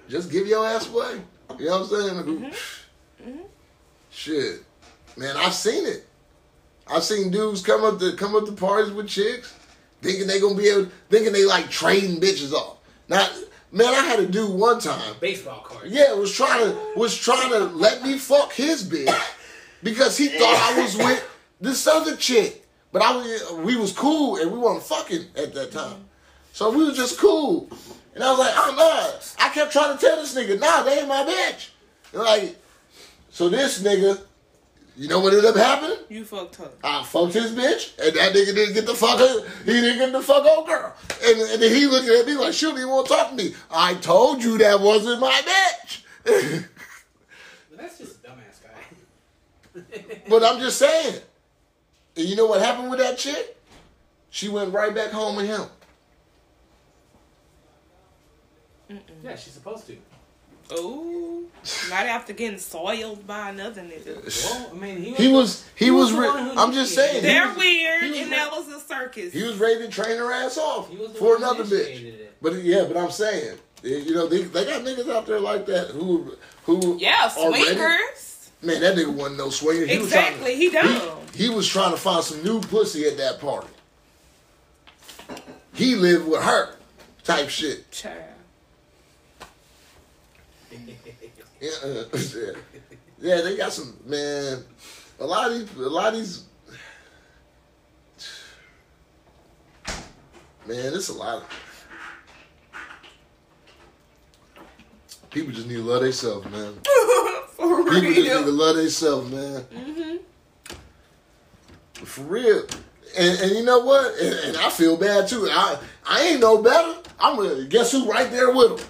just 0.08 0.30
give 0.30 0.46
your 0.46 0.66
ass 0.66 0.88
away. 0.88 1.20
You 1.58 1.66
know 1.66 1.80
what 1.80 1.92
I'm 1.92 2.08
saying? 2.08 2.24
Mm-hmm. 2.24 3.28
Mm-hmm. 3.28 3.42
Shit, 4.10 4.64
man, 5.16 5.36
I've 5.36 5.54
seen 5.54 5.86
it. 5.86 6.06
I've 6.86 7.04
seen 7.04 7.30
dudes 7.30 7.62
come 7.62 7.84
up 7.84 7.98
to 8.00 8.14
come 8.16 8.34
up 8.34 8.46
to 8.46 8.52
parties 8.52 8.92
with 8.92 9.08
chicks, 9.08 9.54
thinking 10.02 10.26
they 10.26 10.40
gonna 10.40 10.56
be 10.56 10.68
able, 10.68 10.90
thinking 11.08 11.32
they 11.32 11.44
like 11.44 11.70
trading 11.70 12.20
bitches 12.20 12.52
off. 12.52 12.78
Now, 13.08 13.28
man, 13.74 13.88
I 13.88 14.00
had 14.06 14.20
a 14.20 14.26
dude 14.26 14.58
one 14.58 14.80
time. 14.80 15.16
baseball 15.20 15.60
card. 15.60 15.90
Yeah, 15.90 16.14
was 16.14 16.32
trying 16.32 16.60
to 16.60 16.78
was 16.96 17.16
trying 17.16 17.50
to 17.50 17.58
let 17.58 18.02
me 18.02 18.16
fuck 18.18 18.52
his 18.52 18.88
bitch 18.88 19.14
because 19.82 20.16
he 20.16 20.28
thought 20.28 20.72
I 20.72 20.80
was 20.80 20.96
with 20.96 21.28
this 21.60 21.86
other 21.86 22.16
chick. 22.16 22.66
But 22.92 23.02
I 23.02 23.16
was 23.16 23.52
we 23.58 23.76
was 23.76 23.92
cool 23.92 24.36
and 24.36 24.50
we 24.52 24.58
weren't 24.58 24.82
fucking 24.82 25.26
at 25.36 25.52
that 25.54 25.72
time. 25.72 26.04
So 26.52 26.70
we 26.70 26.84
were 26.84 26.92
just 26.92 27.18
cool. 27.18 27.68
And 28.14 28.22
I 28.22 28.30
was 28.30 28.38
like, 28.38 28.52
oh, 28.54 28.70
I'm 28.70 28.76
not. 28.76 29.34
I 29.40 29.48
kept 29.48 29.72
trying 29.72 29.98
to 29.98 30.00
tell 30.00 30.16
this 30.16 30.36
nigga, 30.36 30.60
nah, 30.60 30.84
they 30.84 31.00
ain't 31.00 31.08
my 31.08 31.24
bitch. 31.24 31.70
And 32.12 32.22
like, 32.22 32.56
so 33.30 33.48
this 33.48 33.82
nigga, 33.82 34.20
you 34.96 35.08
know 35.08 35.18
what 35.18 35.32
ended 35.32 35.46
up 35.46 35.56
happening? 35.56 35.98
You 36.08 36.24
fucked 36.24 36.56
her. 36.56 36.70
I 36.84 37.02
fucked 37.02 37.34
his 37.34 37.52
bitch, 37.52 37.98
and 37.98 38.14
that 38.16 38.32
nigga 38.32 38.54
didn't 38.54 38.74
get 38.74 38.86
the 38.86 38.94
fuck 38.94 39.18
he 39.64 39.72
didn't 39.72 39.98
get 39.98 40.12
the 40.12 40.22
fuck 40.22 40.44
old 40.44 40.66
girl. 40.66 40.94
And, 41.24 41.40
and 41.40 41.62
then 41.62 41.74
he 41.74 41.86
looking 41.86 42.10
at 42.10 42.26
me 42.26 42.34
like, 42.34 42.52
she 42.52 42.66
don't 42.66 42.76
even 42.76 42.90
want 42.90 43.08
to 43.08 43.14
talk 43.14 43.30
to 43.30 43.34
me. 43.36 43.54
I 43.70 43.94
told 43.94 44.42
you 44.42 44.58
that 44.58 44.80
wasn't 44.80 45.20
my 45.20 45.40
bitch. 45.42 46.02
But 47.70 47.78
that's 47.78 47.98
just 47.98 48.24
a 48.24 48.28
dumbass 48.28 48.62
guy. 48.62 50.20
but 50.28 50.44
I'm 50.44 50.60
just 50.60 50.78
saying. 50.78 51.20
And 52.16 52.26
you 52.26 52.36
know 52.36 52.46
what 52.46 52.62
happened 52.62 52.88
with 52.88 53.00
that 53.00 53.18
chick? 53.18 53.56
She 54.30 54.48
went 54.48 54.72
right 54.72 54.94
back 54.94 55.10
home 55.10 55.34
with 55.34 55.46
him. 55.46 55.62
yeah, 59.24 59.34
she's 59.34 59.54
supposed 59.54 59.88
to. 59.88 59.96
Ooh. 60.78 61.48
Not 61.88 62.04
after 62.06 62.34
getting 62.34 62.58
soiled 62.58 63.26
by 63.26 63.48
another 63.48 63.80
nigga. 63.82 64.44
Well, 64.50 64.70
I 64.72 64.74
mean, 64.74 64.98
he 65.02 65.10
was. 65.12 65.18
He 65.18 65.28
was 65.32 65.64
he, 65.76 65.84
He 65.86 65.90
was, 65.90 66.12
was 66.12 66.12
the 66.12 66.20
re- 66.20 66.28
one 66.28 66.44
who 66.50 66.58
I'm 66.58 66.72
just 66.72 66.94
saying. 66.94 67.22
They're 67.22 67.48
was- 67.48 67.56
weird, 67.56 68.02
was 68.10 68.18
and 68.18 68.30
re- 68.30 68.36
that 68.36 68.50
was 68.52 68.68
a 68.68 68.80
circus. 68.80 69.32
He 69.32 69.42
was 69.42 69.56
ready 69.56 69.78
to 69.80 69.88
train 69.88 70.18
her 70.18 70.30
ass 70.30 70.58
off 70.58 70.90
He 70.90 70.96
was 70.98 71.16
for 71.16 71.36
another 71.36 71.64
bitch. 71.64 72.02
it. 72.04 72.36
But 72.42 72.54
yeah, 72.62 72.84
but 72.84 72.98
I'm 72.98 73.10
saying, 73.10 73.56
eh, 73.82 73.88
you 73.88 74.14
know, 74.14 74.26
they, 74.26 74.42
they 74.42 74.66
got 74.66 74.82
niggas 74.82 75.08
out 75.10 75.26
there 75.26 75.40
like 75.40 75.64
that 75.66 75.88
who 75.88 76.32
who 76.64 76.98
yeah, 76.98 77.26
are 77.26 77.30
swingers. 77.30 78.50
Man, 78.60 78.80
that 78.82 78.96
nigga 78.96 79.14
wasn't 79.14 79.38
no 79.38 79.48
swinger. 79.50 79.86
He 79.86 79.94
Exactly, 79.94 80.56
he 80.56 80.68
was 80.68 80.72
trying 80.74 81.00
to, 81.00 81.06
dumb. 81.06 81.18
he, 81.34 81.44
he 81.44 81.54
was 81.54 81.66
trying 81.68 81.90
to 81.92 81.96
find 81.98 82.22
some 82.24 82.42
new 82.44 82.60
pussy 82.60 83.06
at 83.06 83.16
that 83.18 83.40
party. 83.40 83.68
He 85.74 85.94
lived 85.96 86.28
with 86.28 86.42
her, 86.42 86.74
type 87.24 87.48
shit. 87.48 87.90
Child. 87.90 88.22
Yeah, 91.64 92.52
yeah. 93.20 93.40
They 93.40 93.56
got 93.56 93.72
some 93.72 93.96
man. 94.04 94.64
A 95.18 95.26
lot 95.26 95.50
of 95.50 95.58
these, 95.58 95.76
a 95.76 95.88
lot 95.88 96.12
of 96.12 96.18
these. 96.18 96.44
Man, 100.66 100.94
it's 100.94 101.08
a 101.08 101.14
lot 101.14 101.38
of. 101.38 101.44
People 105.30 105.52
just 105.52 105.66
need 105.66 105.76
to 105.76 105.82
love 105.82 106.02
themselves, 106.02 106.48
man. 106.50 106.74
For 107.48 107.84
People 107.84 108.00
just 108.00 108.16
need 108.16 108.28
to 108.28 108.50
love 108.50 108.76
themselves, 108.76 109.30
man. 109.30 109.62
Mm-hmm. 109.62 110.16
For 112.04 112.22
real. 112.22 112.66
And, 113.16 113.40
and 113.40 113.52
you 113.52 113.64
know 113.64 113.80
what? 113.80 114.18
And, 114.20 114.34
and 114.46 114.56
I 114.56 114.70
feel 114.70 114.96
bad 114.96 115.28
too. 115.28 115.48
I 115.50 115.78
I 116.06 116.22
ain't 116.22 116.40
no 116.40 116.62
better. 116.62 117.00
I'm 117.18 117.36
gonna 117.36 117.64
guess 117.64 117.92
who 117.92 118.10
right 118.10 118.30
there 118.30 118.52
with 118.52 118.78
them. 118.78 118.88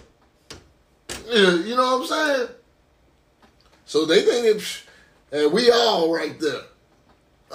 You 1.32 1.76
know 1.76 1.98
what 1.98 2.02
I'm 2.02 2.06
saying? 2.06 2.48
So 3.86 4.06
they 4.06 4.22
think 4.22 4.46
psh, 4.58 4.84
uh, 5.32 5.48
we 5.48 5.70
all 5.70 6.12
right 6.14 6.38
there. 6.40 6.62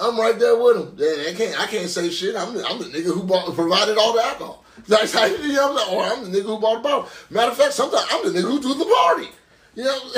I'm 0.00 0.18
right 0.18 0.38
there 0.38 0.56
with 0.56 0.76
them. 0.76 0.94
Yeah, 0.96 1.30
I 1.30 1.34
can't 1.34 1.60
I 1.60 1.66
can't 1.66 1.88
say 1.88 2.08
shit. 2.10 2.36
I'm 2.36 2.54
the, 2.54 2.64
I'm 2.64 2.78
the 2.78 2.84
nigga 2.86 3.12
who 3.14 3.24
bought, 3.24 3.52
provided 3.54 3.98
all 3.98 4.12
the 4.14 4.22
alcohol. 4.22 4.64
That's 4.88 5.12
how 5.12 5.26
you 5.26 5.52
know. 5.52 5.76
I'm? 5.76 5.94
Or 5.94 6.04
I'm 6.04 6.30
the 6.30 6.38
nigga 6.38 6.46
who 6.46 6.58
bought 6.58 6.76
the 6.76 6.82
bottle. 6.88 7.08
Matter 7.28 7.50
of 7.50 7.56
fact, 7.56 7.74
sometimes 7.74 8.06
I'm 8.10 8.32
the 8.32 8.38
nigga 8.38 8.50
who 8.50 8.60
do 8.60 8.74
the 8.74 8.86
party. 8.86 9.28
You 9.74 9.84
know. 9.84 9.98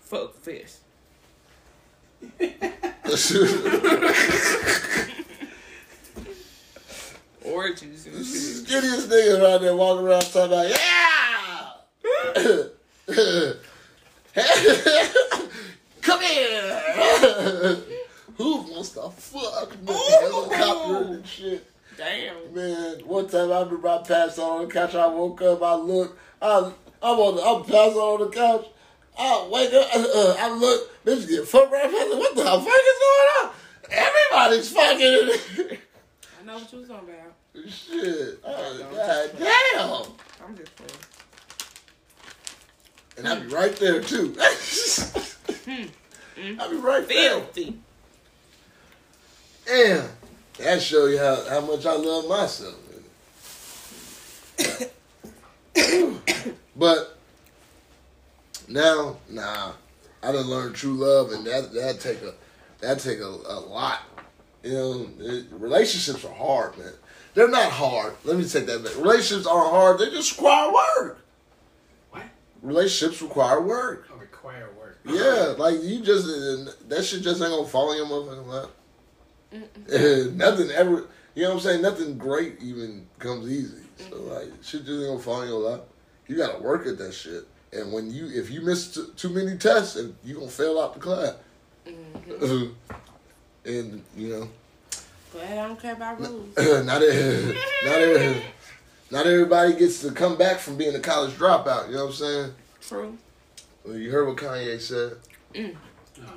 Fuck 0.00 0.34
fish. 0.34 0.72
Orgies 7.44 8.06
and 8.06 8.16
shit. 8.16 8.66
Skinniest 8.66 9.06
nigga 9.08 9.40
around 9.40 9.60
there 9.62 9.76
walking 9.76 10.06
around 10.06 10.22
talking 10.22 10.52
about, 10.52 10.70
yeah! 12.36 12.62
Come 16.02 16.20
here! 16.20 17.78
Who 18.36 18.56
wants 18.62 18.90
to 18.90 19.08
fuck 19.08 19.80
me? 19.80 19.94
Helicopter 19.94 21.14
and 21.14 21.26
shit. 21.26 21.66
Damn. 21.96 22.54
Man, 22.54 23.00
one 23.06 23.26
time 23.26 23.50
I 23.50 23.62
remember 23.62 23.88
I 23.88 24.02
passed 24.02 24.38
out 24.38 24.50
on 24.50 24.68
the 24.68 24.74
couch. 24.74 24.94
I 24.94 25.06
woke 25.06 25.40
up, 25.40 25.62
I 25.62 25.74
look, 25.76 26.18
I, 26.42 26.70
I'm 27.02 27.18
on 27.18 27.36
the, 27.36 27.42
I'm 27.42 27.64
passed 27.64 27.96
out 27.96 28.20
on 28.20 28.20
the 28.20 28.28
couch. 28.28 28.66
I 29.18 29.48
wake 29.50 29.72
up, 29.72 29.88
uh, 29.94 29.98
uh, 29.98 30.36
I 30.38 30.54
look, 30.54 31.04
bitch 31.06 31.26
get 31.26 31.48
fucked 31.48 31.72
right 31.72 31.90
past. 31.90 32.10
What 32.10 32.36
the 32.36 32.44
fuck 32.44 32.60
is 32.60 32.98
going 33.00 33.28
on? 33.40 33.50
Everybody's 33.90 34.70
fucking. 34.70 35.78
I 36.38 36.44
know 36.44 36.58
what 36.58 36.72
you 36.72 36.78
was 36.80 36.88
talking 36.88 37.08
about. 37.08 37.70
Shit. 37.70 38.38
Oh, 38.44 38.86
God 38.94 39.30
damn. 39.38 40.46
I'm 40.46 40.56
just 40.56 40.76
playing. 40.76 40.92
And 43.18 43.28
I'll 43.28 43.40
be 43.40 43.48
right 43.48 43.76
there 43.76 44.00
too. 44.00 44.34
Hmm. 45.64 46.60
I'll 46.60 46.70
be 46.70 46.76
right 46.76 47.06
there. 47.08 47.40
Filthy. 47.40 47.78
Damn. 49.66 50.08
That 50.58 50.80
show 50.80 51.06
you 51.06 51.18
how, 51.18 51.44
how 51.48 51.60
much 51.60 51.84
I 51.84 51.94
love 51.94 52.28
myself. 52.28 52.76
but 56.76 57.18
now, 58.68 59.16
nah, 59.28 59.72
I 60.22 60.32
done 60.32 60.46
learned 60.46 60.74
true 60.74 60.94
love, 60.94 61.32
and 61.32 61.46
that 61.46 61.72
that 61.74 62.00
take 62.00 62.22
a 62.22 62.34
that 62.80 62.98
take 62.98 63.20
a, 63.20 63.26
a 63.26 63.60
lot. 63.60 64.00
You 64.62 64.72
know, 64.72 65.08
it, 65.20 65.46
relationships 65.52 66.24
are 66.24 66.34
hard, 66.34 66.76
man. 66.78 66.92
They're 67.34 67.48
not 67.48 67.70
hard. 67.70 68.14
Let 68.24 68.36
me 68.36 68.48
take 68.48 68.66
that 68.66 68.82
back. 68.82 68.96
Relationships 68.96 69.46
aren't 69.46 69.70
hard. 69.70 69.98
They 69.98 70.10
just 70.10 70.36
require 70.36 70.72
work. 70.72 71.18
What? 72.60 72.68
Relationships 72.68 73.22
require 73.22 73.60
work. 73.60 74.08
Oh, 74.12 74.16
require 74.18 74.68
work. 74.78 74.98
Yeah, 75.04 75.54
like 75.56 75.82
you 75.82 76.00
just 76.00 76.26
that 76.88 77.04
shit 77.04 77.22
just 77.22 77.40
ain't 77.40 77.50
gonna 77.50 77.66
fall 77.66 77.92
in 77.92 77.98
your 77.98 78.06
motherfucking 78.06 78.46
lap. 78.46 78.70
Nothing 80.36 80.70
ever, 80.72 81.06
you 81.34 81.42
know 81.44 81.50
what 81.50 81.54
I'm 81.56 81.60
saying? 81.60 81.82
Nothing 81.82 82.18
great 82.18 82.60
even 82.60 83.06
comes 83.18 83.50
easy. 83.50 83.82
So 84.10 84.16
like, 84.22 84.48
shit 84.62 84.84
just 84.84 84.90
ain't 84.90 85.06
gonna 85.08 85.18
fall 85.18 85.42
in 85.42 85.48
your 85.48 85.60
lap. 85.60 85.82
You 86.26 86.36
gotta 86.36 86.62
work 86.62 86.86
at 86.86 86.98
that 86.98 87.14
shit. 87.14 87.44
And 87.72 87.92
when 87.92 88.10
you, 88.10 88.26
if 88.28 88.50
you 88.50 88.60
miss 88.62 88.94
t- 88.94 89.06
too 89.16 89.28
many 89.30 89.56
tests, 89.58 89.96
and 89.96 90.14
you 90.24 90.34
gonna 90.34 90.48
fail 90.48 90.80
out 90.80 90.94
the 90.94 91.00
class. 91.00 91.34
Mm-hmm. 91.86 92.66
and 93.64 94.02
you 94.16 94.28
know, 94.28 94.48
But 95.32 95.42
I 95.44 95.54
don't 95.54 95.80
care 95.80 95.94
about 95.94 96.20
rules. 96.20 96.56
not 96.86 97.02
e- 97.02 97.54
not 97.84 98.00
e- 98.00 98.42
not 99.10 99.26
everybody 99.26 99.74
gets 99.74 100.00
to 100.02 100.10
come 100.12 100.36
back 100.36 100.58
from 100.58 100.76
being 100.76 100.94
a 100.94 101.00
college 101.00 101.32
dropout. 101.32 101.88
You 101.88 101.94
know 101.96 102.04
what 102.06 102.10
I'm 102.10 102.16
saying? 102.16 102.54
True. 102.80 103.18
Well, 103.84 103.96
you 103.96 104.10
heard 104.10 104.26
what 104.28 104.36
Kanye 104.36 104.80
said, 104.80 105.16
Oh, 105.56 106.34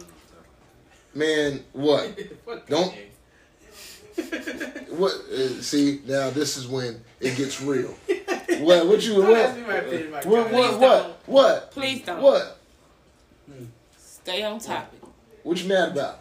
man. 1.14 1.64
What? 1.74 2.18
Fuck 2.46 2.68
Don't- 2.68 2.94
What? 4.90 5.14
Uh, 5.32 5.62
see, 5.62 6.02
now 6.06 6.30
this 6.30 6.58
is 6.58 6.68
when 6.68 7.02
it 7.20 7.38
gets 7.38 7.62
real. 7.62 7.94
What? 8.60 8.86
What 8.86 9.02
you? 9.04 9.14
Don't 9.16 9.30
What? 9.32 9.38
ask 9.40 9.58
me 9.58 9.64
my 9.64 9.76
opinion 9.78 10.08
about 10.10 10.26
What? 10.26 10.48
Kanye. 10.48 10.54
What? 10.54 10.80
What? 10.80 11.20
What? 11.26 11.72
Please 11.72 12.06
don't. 12.06 12.22
What? 12.22 12.58
Stay 13.98 14.44
on 14.44 14.60
topic. 14.60 15.00
What 15.42 15.60
you 15.64 15.68
mad 15.70 15.94
about? 15.94 16.20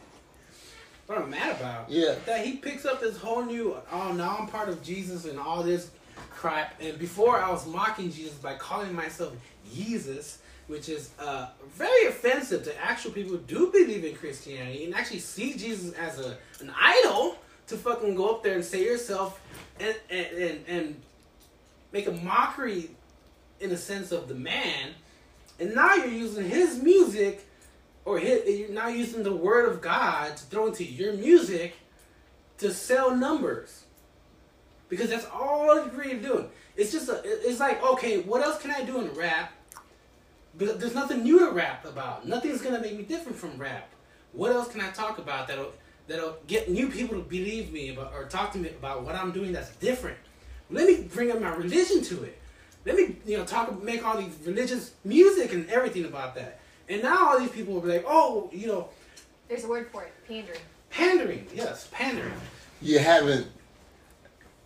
What 1.06 1.18
I'm 1.18 1.28
mad 1.28 1.56
about? 1.60 1.90
Yeah. 1.90 2.14
That 2.24 2.46
he 2.46 2.56
picks 2.56 2.86
up 2.86 3.00
this 3.00 3.18
whole 3.18 3.44
new, 3.44 3.76
oh, 3.92 4.12
now 4.12 4.36
I'm 4.38 4.46
part 4.46 4.68
of 4.70 4.82
Jesus 4.82 5.24
and 5.26 5.38
all 5.38 5.62
this 5.62 5.90
crap. 6.30 6.80
And 6.80 6.98
before 6.98 7.38
I 7.38 7.50
was 7.50 7.66
mocking 7.66 8.10
Jesus 8.10 8.34
by 8.34 8.54
calling 8.54 8.94
myself 8.94 9.34
Jesus, 9.72 10.38
which 10.66 10.88
is 10.88 11.10
uh, 11.18 11.48
very 11.74 12.06
offensive 12.06 12.64
to 12.64 12.84
actual 12.84 13.10
people 13.10 13.32
who 13.32 13.38
do 13.38 13.70
believe 13.72 14.04
in 14.04 14.14
Christianity 14.14 14.84
and 14.84 14.94
actually 14.94 15.18
see 15.18 15.54
Jesus 15.54 15.92
as 15.94 16.18
a 16.18 16.36
an 16.60 16.72
idol 16.80 17.36
to 17.66 17.76
fucking 17.76 18.14
go 18.14 18.30
up 18.30 18.42
there 18.42 18.54
and 18.54 18.64
say 18.64 18.84
yourself 18.84 19.40
and 19.78 19.96
and, 20.10 20.26
and, 20.26 20.64
and 20.68 21.02
make 21.92 22.06
a 22.06 22.12
mockery 22.12 22.90
in 23.60 23.70
the 23.70 23.76
sense 23.76 24.12
of 24.12 24.28
the 24.28 24.34
man. 24.34 24.90
And 25.58 25.74
now 25.74 25.94
you're 25.94 26.06
using 26.06 26.48
his 26.48 26.82
music 26.82 27.46
or 28.04 28.18
hit, 28.18 28.48
you're 28.48 28.70
now 28.70 28.88
using 28.88 29.22
the 29.22 29.34
word 29.34 29.70
of 29.70 29.80
God 29.80 30.36
to 30.36 30.42
throw 30.44 30.66
into 30.66 30.84
your 30.84 31.12
music 31.12 31.74
to 32.58 32.72
sell 32.72 33.14
numbers. 33.14 33.84
Because 34.90 35.08
that's 35.08 35.24
all 35.32 35.76
you're 35.76 35.86
really 35.94 36.18
doing. 36.18 36.50
It's 36.76 36.92
just 36.92 37.08
a, 37.08 37.22
it's 37.24 37.60
like, 37.60 37.82
okay, 37.82 38.20
what 38.20 38.42
else 38.42 38.60
can 38.60 38.70
I 38.70 38.82
do 38.82 39.00
in 39.00 39.10
rap? 39.14 39.52
But 40.58 40.78
there's 40.80 40.94
nothing 40.94 41.22
new 41.22 41.38
to 41.38 41.52
rap 41.52 41.86
about. 41.86 42.26
Nothing's 42.28 42.60
gonna 42.60 42.80
make 42.80 42.96
me 42.96 43.04
different 43.04 43.38
from 43.38 43.56
rap. 43.56 43.88
What 44.32 44.52
else 44.52 44.68
can 44.68 44.82
I 44.82 44.90
talk 44.90 45.18
about 45.18 45.48
that'll 45.48 45.72
that'll 46.08 46.36
get 46.46 46.68
new 46.68 46.88
people 46.88 47.16
to 47.16 47.22
believe 47.22 47.72
me 47.72 47.90
about, 47.90 48.12
or 48.12 48.24
talk 48.24 48.52
to 48.52 48.58
me 48.58 48.68
about 48.68 49.04
what 49.04 49.14
I'm 49.14 49.32
doing 49.32 49.52
that's 49.52 49.70
different? 49.76 50.18
Let 50.68 50.86
me 50.86 51.02
bring 51.02 51.30
up 51.30 51.40
my 51.40 51.54
religion 51.54 52.02
to 52.02 52.24
it. 52.24 52.38
Let 52.84 52.96
me, 52.96 53.16
you 53.26 53.36
know, 53.36 53.44
talk, 53.44 53.82
make 53.82 54.04
all 54.04 54.16
these 54.20 54.34
religious 54.44 54.92
music 55.04 55.52
and 55.52 55.68
everything 55.70 56.04
about 56.04 56.34
that. 56.34 56.60
And 56.88 57.02
now 57.02 57.28
all 57.28 57.38
these 57.38 57.50
people 57.50 57.74
will 57.74 57.82
be 57.82 57.88
like, 57.88 58.04
oh, 58.06 58.50
you 58.52 58.66
know, 58.66 58.88
There's 59.48 59.64
a 59.64 59.68
word 59.68 59.88
for 59.92 60.02
it. 60.04 60.12
Pandering. 60.26 60.60
pandering. 60.90 61.46
Yes, 61.54 61.88
pandering. 61.92 62.32
You 62.82 62.98
haven't. 62.98 63.46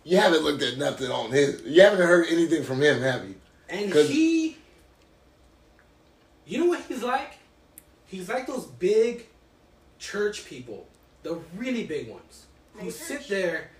You 0.05 0.17
haven't 0.17 0.43
looked 0.43 0.61
at 0.61 0.77
nothing 0.77 1.09
on 1.09 1.31
his. 1.31 1.63
You 1.63 1.81
haven't 1.81 2.05
heard 2.05 2.27
anything 2.29 2.63
from 2.63 2.79
him, 2.81 3.01
have 3.01 3.27
you? 3.27 3.35
And 3.67 3.91
'Cause- 3.91 4.07
he, 4.07 4.55
you 6.45 6.59
know 6.59 6.67
what 6.67 6.81
he's 6.87 7.01
like? 7.01 7.33
He's 8.05 8.29
like 8.29 8.45
those 8.45 8.65
big 8.67 9.25
church 9.97 10.45
people, 10.45 10.87
the 11.23 11.39
really 11.57 11.85
big 11.85 12.07
ones, 12.09 12.45
who 12.73 12.81
Mega 12.85 12.91
sit 12.91 13.27
there, 13.27 13.71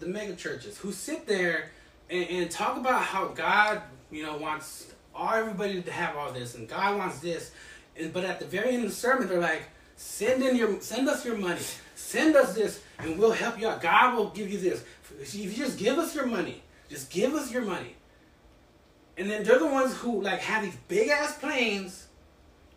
the 0.00 0.06
mega 0.06 0.34
churches, 0.34 0.78
who 0.78 0.90
sit 0.90 1.26
there 1.26 1.70
and, 2.08 2.26
and 2.30 2.50
talk 2.50 2.78
about 2.78 3.02
how 3.02 3.26
God, 3.28 3.82
you 4.10 4.22
know, 4.22 4.38
wants 4.38 4.86
all 5.14 5.34
everybody 5.34 5.82
to 5.82 5.92
have 5.92 6.16
all 6.16 6.32
this, 6.32 6.54
and 6.54 6.66
God 6.66 6.96
wants 6.96 7.18
this, 7.18 7.50
and 7.94 8.10
but 8.10 8.24
at 8.24 8.38
the 8.40 8.46
very 8.46 8.70
end 8.70 8.84
of 8.84 8.90
the 8.90 8.96
sermon, 8.96 9.28
they're 9.28 9.38
like, 9.38 9.64
send 9.96 10.42
in 10.42 10.56
your, 10.56 10.80
send 10.80 11.10
us 11.10 11.26
your 11.26 11.36
money, 11.36 11.60
send 11.94 12.36
us 12.36 12.54
this, 12.54 12.80
and 12.98 13.18
we'll 13.18 13.32
help 13.32 13.58
you 13.58 13.68
out. 13.68 13.80
God 13.80 14.16
will 14.16 14.30
give 14.30 14.50
you 14.50 14.58
this. 14.58 14.84
If 15.20 15.34
you 15.34 15.50
just 15.50 15.78
give 15.78 15.98
us 15.98 16.14
your 16.14 16.26
money, 16.26 16.62
just 16.88 17.10
give 17.10 17.34
us 17.34 17.52
your 17.52 17.62
money. 17.62 17.96
And 19.16 19.30
then 19.30 19.44
they're 19.44 19.58
the 19.58 19.66
ones 19.66 19.94
who 19.94 20.22
like 20.22 20.40
have 20.40 20.64
these 20.64 20.76
big 20.88 21.08
ass 21.08 21.38
planes 21.38 22.06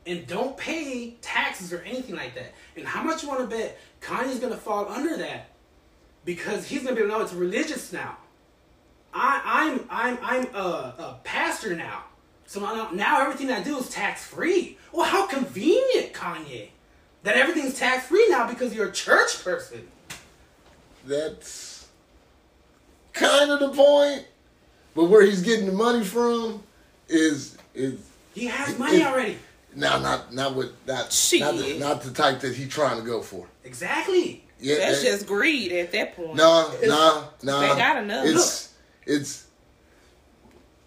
and 0.05 0.25
don't 0.27 0.55
pay 0.57 1.15
taxes 1.21 1.73
or 1.73 1.81
anything 1.81 2.15
like 2.15 2.35
that. 2.35 2.53
And 2.75 2.85
how 2.85 3.03
much 3.03 3.23
you 3.23 3.29
want 3.29 3.41
to 3.41 3.55
bet 3.55 3.77
Kanye's 4.01 4.39
gonna 4.39 4.55
fall 4.55 4.87
under 4.89 5.17
that 5.17 5.49
because 6.25 6.67
he's 6.67 6.83
gonna 6.83 6.95
be 6.95 7.05
know 7.05 7.21
it's 7.21 7.33
religious 7.33 7.91
now. 7.91 8.17
I, 9.13 9.41
I'm 9.43 9.87
I'm 9.89 10.17
I'm 10.21 10.55
a, 10.55 10.59
a 10.59 11.19
pastor 11.23 11.75
now, 11.75 12.03
so 12.45 12.61
now, 12.61 12.89
now 12.91 13.21
everything 13.21 13.51
I 13.51 13.63
do 13.63 13.77
is 13.79 13.89
tax 13.89 14.25
free. 14.25 14.77
Well, 14.91 15.05
how 15.05 15.25
convenient, 15.25 16.13
Kanye, 16.13 16.69
that 17.23 17.35
everything's 17.35 17.77
tax 17.77 18.07
free 18.07 18.27
now 18.29 18.47
because 18.47 18.73
you're 18.73 18.89
a 18.89 18.91
church 18.91 19.43
person. 19.43 19.87
That's 21.07 21.87
kind 23.13 23.49
of 23.49 23.59
the 23.59 23.69
point. 23.69 24.25
But 24.93 25.05
where 25.05 25.21
he's 25.21 25.41
getting 25.41 25.65
the 25.67 25.71
money 25.71 26.03
from 26.03 26.61
is 27.07 27.57
is 27.73 27.99
He 28.33 28.45
has 28.47 28.77
money 28.77 28.97
It- 28.97 29.05
already. 29.07 29.37
now 29.75 29.99
not 29.99 30.33
not 30.33 30.55
with 30.55 30.71
not 30.85 31.05
not 31.39 31.55
the, 31.57 31.77
not 31.79 32.01
the 32.01 32.11
type 32.11 32.39
that 32.41 32.55
he's 32.55 32.69
trying 32.69 32.99
to 32.99 33.05
go 33.05 33.21
for. 33.21 33.47
Exactly. 33.63 34.43
Yeah, 34.59 34.77
That's 34.77 35.03
that- 35.03 35.07
just 35.11 35.27
greed 35.27 35.71
at 35.71 35.91
that 35.91 36.15
point. 36.15 36.35
No, 36.35 36.71
no, 36.83 37.29
no. 37.43 37.61
They 37.61 37.67
got 37.67 38.03
enough. 38.03 38.25
It's 38.25 38.73
it's 39.05 39.45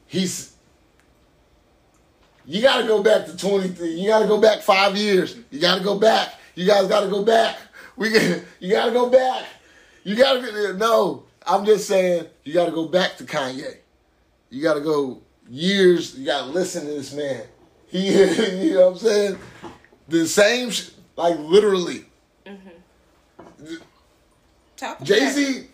he's 0.07 0.53
you 2.45 2.61
gotta 2.61 2.87
go 2.87 3.03
back 3.03 3.27
to 3.27 3.37
twenty 3.37 3.69
you 3.97 4.09
gotta 4.09 4.27
go 4.27 4.41
back 4.41 4.61
five 4.61 4.97
years. 4.97 5.37
You 5.51 5.61
gotta 5.61 5.83
go 5.85 5.99
back. 5.99 6.35
You 6.57 6.67
guys 6.67 6.89
gotta 6.89 7.09
go 7.09 7.23
back. 7.25 7.57
We 7.97 8.11
get 8.11 8.45
you 8.61 8.71
gotta 8.73 8.91
go 8.93 9.09
back. 9.09 9.45
You 10.05 10.17
gotta 10.17 10.41
get 10.41 10.77
no, 10.77 11.25
I'm 11.47 11.65
just 11.65 11.87
saying 11.87 12.27
you 12.45 12.55
gotta 12.55 12.73
go 12.73 12.87
back 12.87 13.17
to 13.19 13.25
Kanye. 13.25 13.77
You 14.49 14.63
gotta 14.63 14.81
go 14.81 15.21
years, 15.49 16.19
you 16.19 16.27
gotta 16.27 16.51
listen 16.51 16.87
to 16.87 16.93
this 16.93 17.13
man. 17.13 17.43
He 17.89 18.09
you 18.69 18.75
know 18.75 18.91
what 18.91 18.93
I'm 18.93 18.99
saying? 18.99 19.39
The 20.09 20.27
same 20.27 20.71
sh- 20.71 20.91
like 21.17 21.39
literally. 21.39 22.07
Mm-hmm. 22.47 23.75
About 24.79 25.03
Jay 25.03 25.29
Z. 25.29 25.67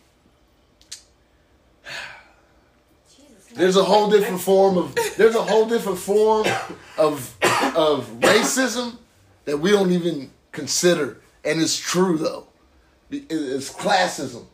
There's 3.55 3.77
a 3.77 3.85
whole 3.85 4.11
different 4.11 4.41
form 4.41 4.77
of 4.77 4.95
there's 5.17 5.35
a 5.35 5.43
whole 5.43 5.67
different 5.67 5.99
form 5.99 6.47
of 6.99 7.35
of 7.75 8.07
racism 8.21 8.97
that 9.47 9.57
we 9.59 9.71
don't 9.71 9.93
even 9.93 10.31
consider, 10.53 11.23
and 11.43 11.63
it's 11.63 11.79
true 11.79 12.19
though. 12.19 12.46
It- 13.11 13.27
It's 13.31 13.71
classism, 13.73 14.45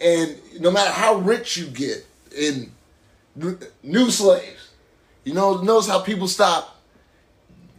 and 0.00 0.36
no 0.60 0.70
matter 0.70 0.90
how 0.90 1.14
rich 1.16 1.56
you 1.56 1.66
get 1.66 2.04
in 2.36 2.72
new 3.82 4.10
slaves, 4.10 4.68
you 5.24 5.32
know, 5.34 5.60
notice 5.62 5.88
how 5.88 6.00
people 6.00 6.28
stop. 6.28 6.80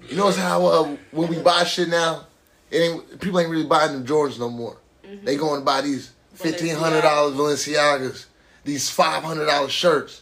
You 0.10 0.18
notice 0.18 0.38
how 0.38 0.66
uh, 0.66 0.96
when 1.12 1.30
we 1.30 1.40
buy 1.40 1.64
shit 1.64 1.90
now, 1.90 2.26
it 2.72 2.78
ain't 2.80 3.20
people 3.22 3.40
ain't 3.40 3.50
really 3.50 3.66
buying 3.66 3.94
them 3.94 4.06
Jordans 4.06 4.40
no 4.40 4.50
more. 4.50 4.78
They 5.24 5.36
going 5.36 5.60
to 5.62 5.66
buy 5.66 5.82
these 5.82 6.12
fifteen 6.34 6.76
hundred 6.76 7.02
dollars 7.02 7.36
Balenciagas, 7.36 8.26
these 8.64 8.90
five 8.90 9.24
hundred 9.24 9.46
dollar 9.46 9.70
shirts. 9.70 10.22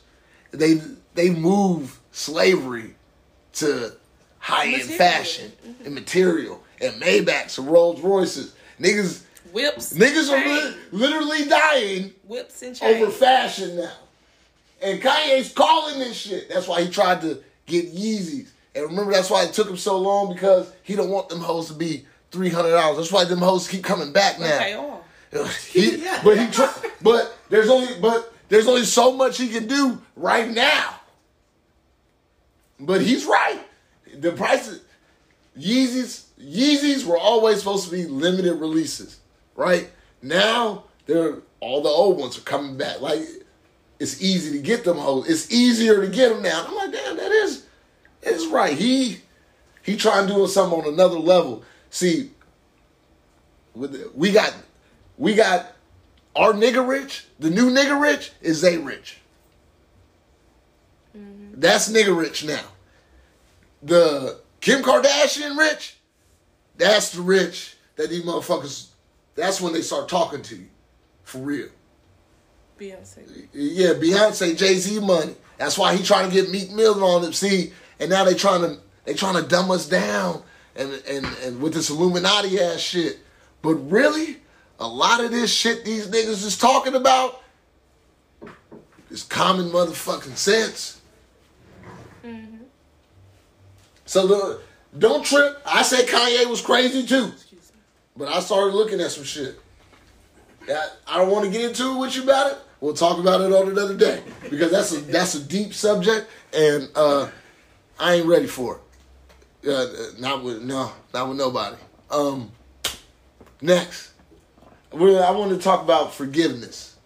They 0.51 0.82
they 1.14 1.30
move 1.30 1.99
slavery 2.12 2.95
to 3.53 3.93
high 4.39 4.68
end 4.68 4.89
fashion 4.97 5.51
and 5.86 5.93
material 5.95 6.62
and 6.82 7.01
Maybachs 7.01 7.57
and 7.57 7.68
Rolls 7.68 8.01
Royces. 8.01 8.53
Niggas 8.80 9.22
whips, 9.54 9.93
niggas 9.93 10.30
are 10.32 10.45
li- 10.70 10.76
literally 10.91 11.45
dying 11.45 12.14
whips 12.28 12.62
and 12.62 12.76
chains. 12.76 13.02
over 13.02 13.12
fashion 13.12 13.78
now. 13.78 13.91
And 14.82 15.02
Kanye's 15.02 15.54
calling 15.54 15.99
this 15.99 16.18
shit. 16.18 16.49
That's 16.49 16.68
why 16.68 16.82
he 16.84 16.89
tried 16.89 17.22
to 17.22 17.43
get 17.66 17.93
Yeezys. 17.93 18.47
And 18.74 18.86
remember, 18.86 19.12
that's 19.12 19.30
why 19.30 19.43
it 19.43 19.54
took 19.54 19.70
him 19.70 19.78
so 19.78 19.97
long 19.97 20.34
because 20.34 20.72
he 20.84 20.95
don't 20.95 21.10
want 21.10 21.30
them 21.30 21.39
hoes 21.39 21.68
to 21.68 21.74
be 21.74 22.06
three 22.32 22.49
hundred 22.49 22.72
dollars. 22.72 22.97
That's 22.97 23.12
why 23.12 23.26
them 23.26 23.39
hoes 23.39 23.68
keep 23.68 23.84
coming 23.84 24.12
back 24.12 24.39
now. 24.39 24.47
He, 25.70 25.95
Yeah. 26.04 26.20
But 26.24 26.38
he, 26.39 26.47
tr- 26.52 26.88
but 27.02 27.38
there's 27.49 27.70
only, 27.70 27.93
but 28.02 28.34
there's 28.49 28.68
only 28.68 28.84
so 28.84 29.14
much 29.14 29.38
he 29.38 29.47
can 29.49 29.66
do 29.68 30.02
right 30.18 30.49
now. 30.49 30.95
But 32.80 33.02
he's 33.02 33.26
right. 33.26 33.62
The 34.20 34.32
prices, 34.34 34.82
Yeezys, 35.58 36.24
Yeezys 36.38 37.06
were 37.06 37.18
always 37.18 37.60
supposed 37.60 37.86
to 37.86 37.91
be 37.91 38.06
limited 38.06 38.56
releases, 38.56 39.20
right? 39.62 39.89
Now 40.24 40.86
they're 41.05 41.38
all 41.59 41.82
the 41.82 41.89
old 41.89 42.18
ones 42.18 42.38
are 42.38 42.41
coming 42.41 42.76
back. 42.78 42.99
Like 42.99 43.22
it's 43.99 44.22
easy 44.22 44.51
to 44.57 44.59
get 44.64 44.84
them 44.84 44.97
hoes. 44.97 45.30
It's 45.30 45.51
easier 45.51 46.01
to 46.01 46.07
get 46.07 46.30
them 46.30 46.41
now. 46.41 46.66
I'm 46.68 46.76
like, 46.76 46.91
damn, 46.91 47.18
that 47.18 47.32
is, 47.32 47.66
that 48.22 48.34
is 48.34 48.47
right. 48.47 48.76
He 48.76 49.20
he 49.84 49.95
trying 49.95 50.28
doing 50.28 50.47
something 50.47 50.80
on 50.80 50.91
another 50.93 51.20
level. 51.20 51.64
See, 51.91 52.32
with 53.76 53.91
the- 53.93 54.12
we 54.16 54.32
got 54.32 54.53
we 55.18 55.36
got 55.36 55.74
our 56.36 56.53
nigga 56.53 56.86
rich. 56.88 57.28
The 57.39 57.51
new 57.51 57.70
nigga 57.70 58.01
rich 58.01 58.32
is 58.41 58.62
they 58.62 58.78
rich. 58.78 59.20
Mm-hmm. 61.16 61.59
That's 61.59 61.91
nigga 61.91 62.18
rich 62.18 62.43
now. 62.43 62.64
The 63.84 64.39
Kim 64.62 64.82
Kardashian 64.84 65.57
rich, 65.57 65.97
that's 66.78 67.12
the 67.12 67.22
rich 67.22 67.76
that 67.95 68.09
these 68.09 68.24
motherfuckers. 68.24 68.88
That's 69.36 69.62
when 69.62 69.74
they 69.74 69.82
start 69.82 70.10
talking 70.10 70.42
to 70.44 70.56
you, 70.56 70.68
for 71.24 71.40
real. 71.40 71.70
Beyonce. 72.80 73.48
Yeah, 73.54 73.94
Beyonce, 73.94 74.58
Jay 74.58 74.76
Z 74.76 75.00
money. 75.00 75.36
That's 75.58 75.78
why 75.78 75.96
he 75.96 76.04
trying 76.04 76.30
to 76.30 76.36
get 76.36 76.50
Meek 76.50 76.72
Mill 76.72 77.04
on 77.04 77.24
it. 77.24 77.34
See, 77.36 77.72
and 78.00 78.10
now 78.10 78.24
they 78.24 78.34
trying 78.34 78.62
to 78.62 78.80
they 79.06 79.14
trying 79.14 79.36
to 79.36 79.48
dumb 79.48 79.70
us 79.72 79.88
down 79.88 80.44
and 80.76 80.92
and 81.08 81.26
and 81.44 81.62
with 81.62 81.74
this 81.74 81.90
Illuminati 81.90 82.60
ass 82.60 82.80
shit. 82.80 83.20
But 83.62 83.76
really, 83.76 84.38
a 84.80 84.88
lot 84.88 85.24
of 85.24 85.32
this 85.32 85.54
shit 85.54 85.86
these 85.86 86.08
niggas 86.08 86.44
is 86.44 86.58
talking 86.58 86.96
about 86.96 87.44
is 89.12 89.24
common 89.24 89.70
motherfucking 89.70 90.36
sense. 90.36 91.02
Mhm. 92.26 92.62
So 94.06 94.26
the, 94.28 94.62
don't 94.98 95.24
trip. 95.24 95.62
I 95.66 95.84
said 95.84 96.08
Kanye 96.08 96.50
was 96.50 96.62
crazy 96.62 97.06
too, 97.06 97.32
but 98.16 98.28
I 98.28 98.39
started 98.39 98.74
looking 98.76 98.99
at 98.99 99.12
some 99.12 99.24
shit. 99.24 99.59
That 100.68 100.97
I 101.07 101.18
don't 101.18 101.32
want 101.32 101.45
to 101.45 101.51
get 101.51 101.64
into 101.66 101.95
it 101.95 101.99
with 101.99 102.16
you 102.16 102.24
about 102.24 102.51
it. 102.51 102.57
We'll 102.80 102.93
talk 102.93 103.20
about 103.20 103.41
it 103.41 103.51
on 103.53 103.70
another 103.70 103.95
day 103.95 104.24
because 104.49 104.72
that's 104.72 104.91
a 104.91 105.01
that's 105.01 105.36
a 105.36 105.43
deep 105.43 105.74
subject, 105.74 106.28
and 106.53 106.89
uh, 106.95 107.30
I 107.99 108.16
ain't 108.16 108.28
ready 108.28 108.47
for 108.47 108.80
it. 109.64 109.70
Uh, 109.70 109.86
not 110.20 110.43
with 110.43 110.62
no, 110.64 110.91
not 111.14 111.30
with 111.30 111.38
nobody. 111.38 111.78
Um, 112.09 112.51
next, 113.62 114.12
I 114.91 114.95
want 114.97 115.51
to 115.51 115.57
talk 115.57 115.84
about 115.84 116.14
forgiveness. 116.14 116.97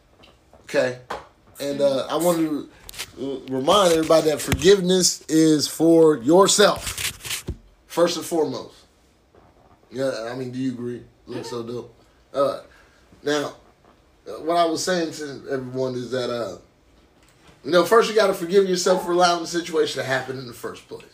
Okay, 0.63 0.99
and 1.59 1.81
uh, 1.81 2.07
I 2.09 2.15
want 2.15 2.37
to 2.37 2.69
uh, 3.21 3.53
remind 3.53 3.93
everybody 3.93 4.29
that 4.29 4.41
forgiveness 4.41 5.21
is 5.27 5.67
for 5.67 6.17
yourself 6.17 7.45
first 7.87 8.17
and 8.17 8.25
foremost. 8.25 8.84
Yeah, 9.95 10.27
I 10.29 10.35
mean, 10.35 10.51
do 10.51 10.59
you 10.59 10.73
agree? 10.73 11.03
LexSoDope. 11.25 11.87
Uh, 12.33 12.59
now, 13.23 13.55
what 14.41 14.57
I 14.57 14.65
was 14.65 14.83
saying 14.83 15.13
to 15.13 15.41
everyone 15.49 15.95
is 15.95 16.11
that, 16.11 16.29
uh, 16.29 16.57
you 17.63 17.71
know, 17.71 17.85
first 17.85 18.09
you 18.09 18.15
got 18.15 18.27
to 18.27 18.33
forgive 18.33 18.67
yourself 18.67 19.05
for 19.05 19.13
allowing 19.13 19.43
the 19.43 19.47
situation 19.47 20.01
to 20.01 20.05
happen 20.05 20.37
in 20.37 20.47
the 20.47 20.53
first 20.53 20.89
place. 20.89 21.05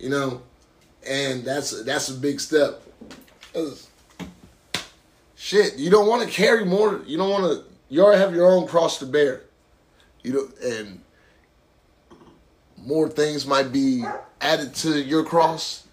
You 0.00 0.10
know, 0.10 0.42
and 1.08 1.44
that's 1.44 1.84
that's 1.84 2.08
a 2.08 2.14
big 2.14 2.40
step. 2.40 2.82
Shit, 5.36 5.76
you 5.76 5.88
don't 5.88 6.08
want 6.08 6.28
to 6.28 6.28
carry 6.28 6.64
more. 6.64 7.00
You 7.06 7.16
don't 7.16 7.30
want 7.30 7.44
to. 7.44 7.64
You 7.90 8.02
already 8.02 8.20
have 8.20 8.34
your 8.34 8.50
own 8.50 8.66
cross 8.66 8.98
to 8.98 9.06
bear. 9.06 9.42
You 10.24 10.32
know, 10.32 10.48
and 10.68 11.00
more 12.76 13.08
things 13.08 13.46
might 13.46 13.70
be 13.70 14.04
added 14.40 14.74
to 14.74 15.00
your 15.00 15.22
cross 15.22 15.83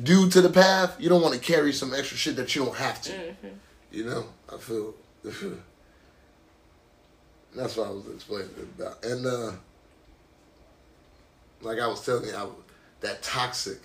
due 0.00 0.28
to 0.30 0.40
the 0.40 0.48
path. 0.50 0.96
You 1.00 1.08
don't 1.08 1.22
want 1.22 1.34
to 1.34 1.40
carry 1.40 1.72
some 1.72 1.92
extra 1.94 2.16
shit 2.16 2.36
that 2.36 2.54
you 2.54 2.64
don't 2.64 2.76
have 2.76 3.02
to. 3.02 3.12
You 3.90 4.04
know, 4.04 4.24
I 4.52 4.58
feel 4.58 4.94
that's 7.54 7.76
what 7.76 7.86
I 7.88 7.90
was 7.90 8.06
explaining 8.14 8.50
about. 8.78 9.04
And 9.04 9.26
uh 9.26 9.52
like 11.60 11.78
I 11.78 11.86
was 11.86 12.04
telling 12.04 12.24
you, 12.28 12.34
I, 12.34 12.46
that 13.00 13.22
toxic. 13.22 13.80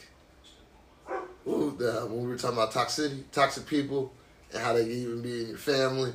Ooh, 1.48 1.76
the, 1.78 2.06
when 2.10 2.24
we 2.24 2.28
were 2.28 2.38
talking 2.38 2.58
about 2.58 2.72
toxicity, 2.74 3.24
toxic 3.32 3.66
people, 3.68 4.12
and 4.52 4.62
how 4.62 4.74
they 4.74 4.84
can 4.84 4.92
even 4.92 5.22
be 5.22 5.42
in 5.44 5.50
your 5.50 5.58
family. 5.58 6.12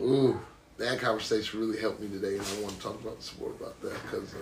Ooh, 0.00 0.40
that 0.78 0.98
conversation 1.00 1.58
really 1.60 1.80
helped 1.80 2.00
me 2.00 2.08
today, 2.08 2.36
and 2.36 2.42
I 2.42 2.60
want 2.62 2.76
to 2.76 2.80
talk 2.82 3.00
about 3.00 3.22
some 3.22 3.40
more 3.40 3.50
about 3.50 3.80
that 3.82 4.00
because, 4.02 4.34
uh, 4.34 4.38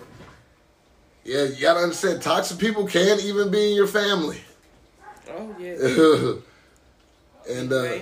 yeah, 1.23 1.43
you 1.45 1.61
gotta 1.61 1.79
understand, 1.79 2.21
toxic 2.21 2.59
people 2.59 2.85
can 2.85 3.19
even 3.21 3.49
be 3.49 3.69
in 3.71 3.75
your 3.75 3.87
family. 3.87 4.41
Oh 5.29 5.55
yeah. 5.59 6.33
and 7.59 7.71
uh, 7.73 7.93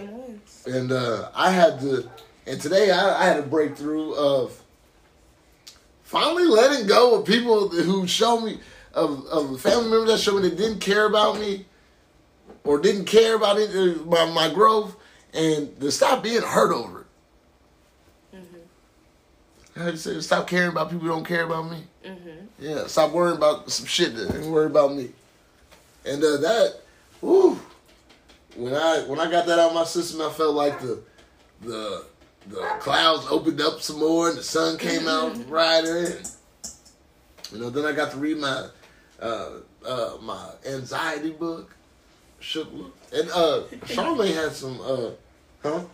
and 0.65 0.91
uh, 0.91 1.29
I 1.33 1.51
had 1.51 1.79
to, 1.81 2.09
and 2.47 2.59
today 2.61 2.91
I, 2.91 3.21
I 3.21 3.25
had 3.25 3.39
a 3.39 3.43
breakthrough 3.43 4.13
of 4.13 4.59
finally 6.03 6.45
letting 6.45 6.87
go 6.87 7.19
of 7.19 7.25
people 7.25 7.69
who 7.69 8.07
show 8.07 8.39
me 8.39 8.59
of 8.93 9.25
of 9.27 9.61
family 9.61 9.89
members 9.89 10.09
that 10.09 10.19
showed 10.19 10.41
me 10.41 10.49
that 10.49 10.57
didn't 10.57 10.79
care 10.79 11.05
about 11.05 11.39
me 11.39 11.65
or 12.63 12.79
didn't 12.79 13.05
care 13.05 13.35
about 13.35 13.57
it, 13.57 13.69
uh, 13.75 14.03
my 14.05 14.25
my 14.31 14.53
growth, 14.53 14.95
and 15.33 15.79
to 15.79 15.91
stop 15.91 16.23
being 16.23 16.41
hurt 16.41 16.73
over 16.73 17.01
it. 17.01 17.07
How 19.75 19.87
you 19.87 19.95
say? 19.95 20.19
Stop 20.19 20.47
caring 20.47 20.71
about 20.71 20.89
people 20.89 21.07
who 21.07 21.13
don't 21.13 21.23
care 21.25 21.43
about 21.45 21.71
me. 21.71 21.83
Mhm. 22.05 22.47
Yeah, 22.59 22.87
stop 22.87 23.11
worrying 23.11 23.37
about 23.37 23.71
some 23.71 23.85
shit 23.85 24.15
that 24.15 24.45
worry 24.45 24.65
about 24.65 24.93
me. 24.93 25.11
And 26.05 26.21
uh, 26.23 26.37
that, 26.37 26.80
woo, 27.21 27.59
when 28.55 28.73
I 28.73 29.03
when 29.07 29.19
I 29.19 29.29
got 29.29 29.45
that 29.45 29.59
out 29.59 29.69
of 29.69 29.75
my 29.75 29.85
system, 29.85 30.21
I 30.21 30.29
felt 30.29 30.55
like 30.55 30.79
the 30.79 31.01
the 31.61 32.05
the 32.47 32.61
clouds 32.79 33.25
opened 33.29 33.61
up 33.61 33.81
some 33.81 33.99
more 33.99 34.29
and 34.29 34.37
the 34.37 34.43
sun 34.43 34.77
came 34.77 35.07
out 35.07 35.47
brighter. 35.47 36.05
And, 36.05 36.31
you 37.51 37.59
know, 37.59 37.69
then 37.69 37.85
I 37.85 37.91
got 37.91 38.11
to 38.11 38.17
read 38.17 38.37
my 38.37 38.67
uh, 39.19 39.49
uh, 39.85 40.17
my 40.21 40.49
anxiety 40.67 41.31
book, 41.31 41.75
shook 42.39 42.67
and 43.13 43.29
uh, 43.31 43.63
Charlamagne 43.85 44.33
had 44.33 44.51
some 44.53 44.79
uh, 44.81 45.11
huh? 45.61 45.69
I'm, 45.75 45.85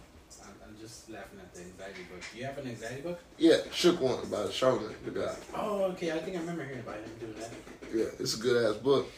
I'm 0.66 0.76
just 0.80 1.10
laughing 1.10 1.40
at 1.40 1.54
the 1.54 1.62
anxiety 1.62 2.04
book. 2.10 2.22
Do 2.32 2.40
you 2.40 2.46
have 2.46 2.58
an 2.58 2.68
anxiety 2.68 3.02
book? 3.02 3.20
Yeah, 3.38 3.58
shook 3.72 4.00
one 4.00 4.24
about 4.24 4.50
Charlamagne, 4.52 4.94
the 5.04 5.12
guy. 5.12 5.36
Oh, 5.56 5.84
okay. 5.92 6.12
I 6.12 6.20
think 6.20 6.38
I 6.38 6.40
remember 6.40 6.64
hearing 6.64 6.80
about 6.80 6.96
him 6.96 7.12
doing 7.20 7.36
that. 7.40 7.52
Yeah, 7.94 8.06
it's 8.20 8.36
a 8.38 8.40
good 8.40 8.72
ass 8.72 8.78
book. 8.78 9.12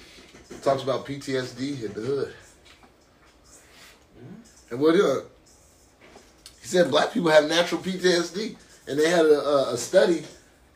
It 0.49 0.63
talks 0.63 0.83
about 0.83 1.05
PTSD 1.05 1.75
hit 1.75 1.93
the 1.93 2.01
hood. 2.01 2.33
And 4.71 4.79
what 4.79 4.95
uh, 4.95 5.21
he 6.61 6.67
said, 6.67 6.91
black 6.91 7.11
people 7.11 7.29
have 7.29 7.47
natural 7.47 7.81
PTSD, 7.81 8.55
and 8.87 8.99
they 8.99 9.09
had 9.09 9.25
a, 9.25 9.39
a, 9.39 9.73
a 9.73 9.77
study, 9.77 10.23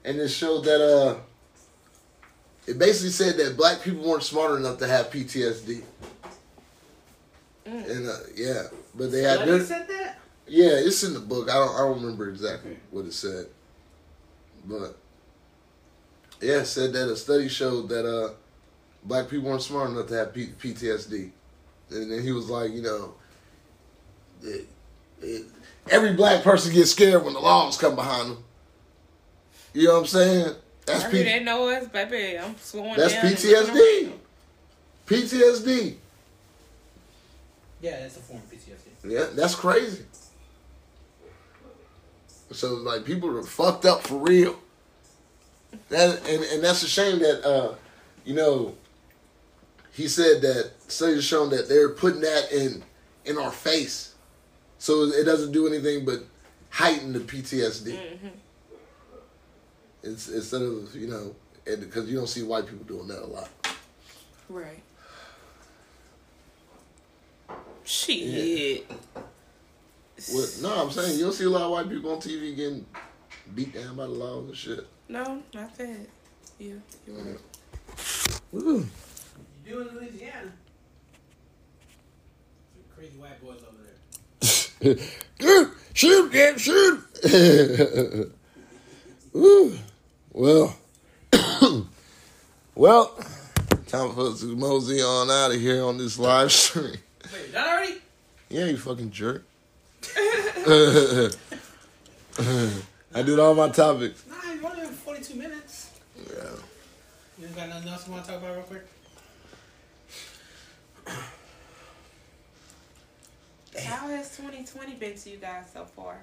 and 0.03 0.19
it 0.19 0.30
showed 0.30 0.65
that 0.65 0.82
uh, 0.82 1.15
it 2.65 2.80
basically 2.80 3.11
said 3.11 3.38
that 3.38 3.57
black 3.57 3.82
people 3.82 4.07
weren't 4.07 4.24
smart 4.24 4.59
enough 4.59 4.78
to 4.80 4.88
have 4.88 5.11
PTSD. 5.11 5.84
And 7.65 8.07
uh, 8.07 8.17
yeah, 8.36 8.63
but 8.95 9.11
they 9.11 9.21
had 9.21 9.36
Study 9.36 9.51
their, 9.51 9.63
said 9.63 9.88
that? 9.88 10.19
yeah, 10.47 10.71
it's 10.71 11.03
in 11.03 11.13
the 11.13 11.19
book. 11.19 11.49
I 11.49 11.53
don't 11.53 11.76
I 11.76 11.80
don't 11.80 12.01
remember 12.01 12.30
exactly 12.30 12.78
what 12.91 13.05
it 13.05 13.13
said. 13.13 13.47
But 14.65 14.97
yeah, 16.41 16.59
it 16.59 16.65
said 16.65 16.93
that 16.93 17.09
a 17.09 17.15
study 17.15 17.47
showed 17.47 17.89
that 17.89 18.05
uh 18.05 18.34
black 19.05 19.29
people 19.29 19.49
weren't 19.49 19.61
smart 19.61 19.89
enough 19.89 20.07
to 20.07 20.15
have 20.15 20.33
P- 20.33 20.53
PTSD. 20.59 21.31
And 21.91 22.11
then 22.11 22.21
he 22.23 22.31
was 22.31 22.49
like, 22.49 22.71
you 22.71 22.81
know, 22.81 23.13
it, 24.41 24.67
it, 25.21 25.45
every 25.89 26.13
black 26.13 26.43
person 26.43 26.73
gets 26.73 26.91
scared 26.91 27.23
when 27.23 27.33
the 27.33 27.39
laws 27.39 27.77
come 27.77 27.95
behind 27.95 28.31
them. 28.31 28.43
You 29.73 29.87
know 29.87 29.93
what 29.93 29.99
I'm 30.01 30.05
saying? 30.07 30.55
That's 30.85 31.05
I 31.05 31.09
P- 31.11 31.23
hear 31.23 31.39
that 31.39 31.43
noise, 31.43 31.87
baby. 31.87 32.37
I'm 32.37 32.55
slowing 32.57 32.97
that's 32.97 33.13
down. 33.13 33.25
PTSD. 33.25 34.11
PTSD. 35.07 35.95
Yeah, 37.81 37.99
that's 37.99 38.17
a 38.17 38.19
form 38.19 38.39
of 38.39 38.51
PTSD. 38.51 39.11
Yeah, 39.11 39.25
that's 39.33 39.55
crazy. 39.55 40.05
So 42.51 42.75
like 42.75 43.03
people 43.03 43.35
are 43.37 43.43
fucked 43.43 43.85
up 43.85 44.03
for 44.03 44.15
real. 44.15 44.57
That 45.89 46.27
and, 46.29 46.43
and 46.43 46.63
that's 46.63 46.83
a 46.83 46.87
shame 46.87 47.19
that 47.19 47.43
uh, 47.45 47.75
you 48.25 48.35
know, 48.35 48.75
he 49.93 50.07
said 50.07 50.41
that 50.41 50.71
studies 50.87 51.15
have 51.17 51.23
shown 51.23 51.49
that 51.51 51.69
they're 51.69 51.89
putting 51.89 52.21
that 52.21 52.51
in 52.51 52.83
in 53.25 53.37
our 53.37 53.51
face. 53.51 54.15
So 54.79 55.03
it 55.03 55.23
doesn't 55.23 55.51
do 55.51 55.67
anything 55.67 56.03
but 56.03 56.25
heighten 56.69 57.13
the 57.13 57.19
PTSD. 57.19 57.93
Mm-hmm. 57.93 58.27
It's 60.03 60.27
instead 60.27 60.61
of, 60.61 60.93
you 60.95 61.07
know, 61.07 61.35
because 61.63 62.09
you 62.09 62.17
don't 62.17 62.27
see 62.27 62.43
white 62.43 62.65
people 62.65 62.83
doing 62.83 63.07
that 63.07 63.23
a 63.23 63.27
lot. 63.27 63.49
Right. 64.49 64.83
Shit. 67.85 68.85
What, 70.31 70.57
no, 70.61 70.83
I'm 70.83 70.91
saying 70.91 71.17
you 71.17 71.25
don't 71.25 71.33
see 71.33 71.45
a 71.45 71.49
lot 71.49 71.61
of 71.61 71.71
white 71.71 71.89
people 71.89 72.11
on 72.11 72.19
TV 72.19 72.55
getting 72.55 72.85
beat 73.55 73.73
down 73.73 73.95
by 73.95 74.03
the 74.03 74.11
laws 74.11 74.45
and 74.45 74.57
shit. 74.57 74.87
No, 75.07 75.41
not 75.53 75.77
that. 75.77 76.07
Yeah, 76.59 76.73
you're 77.07 77.17
right. 77.17 77.39
Ooh. 78.55 78.87
You 79.66 79.74
do 79.74 79.82
in 79.82 79.95
Louisiana. 79.95 80.51
Some 82.74 82.84
crazy 82.95 83.18
white 83.18 83.41
boys 83.43 83.61
over 83.68 83.78
there. 83.84 84.97
Shoot, 85.39 85.74
shoot, 85.93 86.32
get 86.34 86.59
shoot. 86.59 87.03
Well, 90.34 90.76
well, 92.76 93.18
time 93.88 94.14
for 94.14 94.28
us 94.28 94.41
to 94.41 94.55
mosey 94.55 95.01
on 95.01 95.30
out 95.32 95.51
of 95.51 95.59
here 95.59 95.84
on 95.84 95.97
this 95.97 96.20
live 96.20 96.51
stream. 96.51 96.97
Wait, 97.32 97.53
done 97.53 97.68
already? 97.68 97.95
Yeah, 98.49 98.66
you 98.66 98.78
fucking 98.78 99.11
jerk. 99.11 99.43
I 103.16 103.22
did 103.22 103.39
all 103.39 103.55
my 103.55 103.70
topics. 103.70 104.24
Nah, 104.28 104.53
you 104.53 104.66
only 104.66 104.82
have 104.82 104.95
42 104.95 105.36
minutes. 105.36 105.91
Yeah. 106.18 106.49
You 107.39 107.47
got 107.55 107.70
nothing 107.70 107.89
else 107.89 108.07
you 108.07 108.14
want 108.14 108.26
to 108.26 108.32
talk 108.32 108.41
about 108.41 108.55
real 108.55 108.64
quick? 108.64 108.86
How 113.82 114.07
has 114.07 114.36
2020 114.38 114.95
been 114.95 115.15
to 115.15 115.30
you 115.30 115.38
guys 115.38 115.65
so 115.74 115.86
far? 115.86 116.17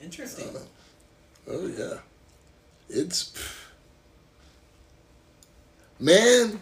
Interesting. 0.00 0.48
Uh, 0.56 0.60
oh 1.48 1.66
yeah, 1.66 1.98
it's 2.88 3.32
man. 6.00 6.60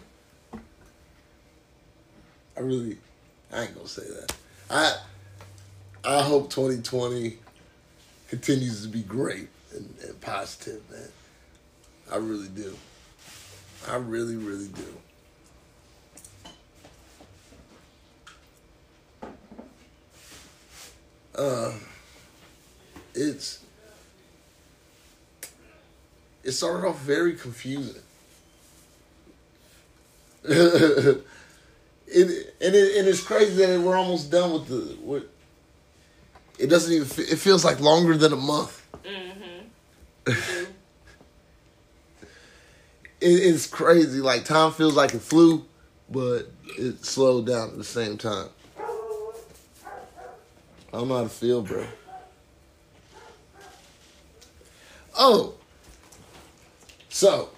I 2.57 2.61
really, 2.61 2.97
I 3.51 3.63
ain't 3.63 3.75
gonna 3.75 3.87
say 3.87 4.03
that. 4.03 4.33
I, 4.69 4.97
I 6.05 6.21
hope 6.21 6.49
2020 6.49 7.37
continues 8.29 8.81
to 8.83 8.87
be 8.87 9.01
great 9.01 9.49
and, 9.73 9.93
and 10.03 10.21
positive, 10.21 10.81
man. 10.89 11.09
I 12.11 12.17
really 12.17 12.47
do. 12.47 12.75
I 13.89 13.97
really, 13.97 14.35
really 14.35 14.67
do. 14.69 14.95
Uh, 21.37 21.73
it's 23.13 23.59
it 26.43 26.51
started 26.51 26.87
off 26.87 27.01
very 27.01 27.33
confusing. 27.33 28.01
it, 30.43 31.25
and 32.07 32.75
it 32.75 32.97
and 32.97 33.07
it's 33.07 33.21
crazy 33.21 33.65
that 33.65 33.81
we're 33.81 33.97
almost 33.97 34.31
done 34.31 34.53
with 34.53 34.67
the. 34.67 34.97
With, 35.01 35.23
it 36.57 36.67
doesn't 36.67 36.93
even. 36.93 37.07
It 37.25 37.39
feels 37.39 37.65
like 37.65 37.79
longer 37.79 38.15
than 38.15 38.31
a 38.31 38.37
month. 38.37 38.85
Mm-hmm. 39.03 40.71
It, 43.21 43.27
it's 43.27 43.65
crazy. 43.65 44.19
Like 44.19 44.45
time 44.45 44.71
feels 44.71 44.95
like 44.95 45.13
it 45.13 45.21
flew, 45.21 45.65
but 46.09 46.51
it 46.77 47.03
slowed 47.03 47.47
down 47.47 47.69
at 47.69 47.77
the 47.77 47.83
same 47.83 48.17
time. 48.17 48.49
I 50.95 50.99
don't 50.99 51.09
know 51.09 51.17
how 51.17 51.23
to 51.23 51.29
feel, 51.29 51.61
bro. 51.61 51.85
Oh, 55.17 55.55
so 57.09 57.49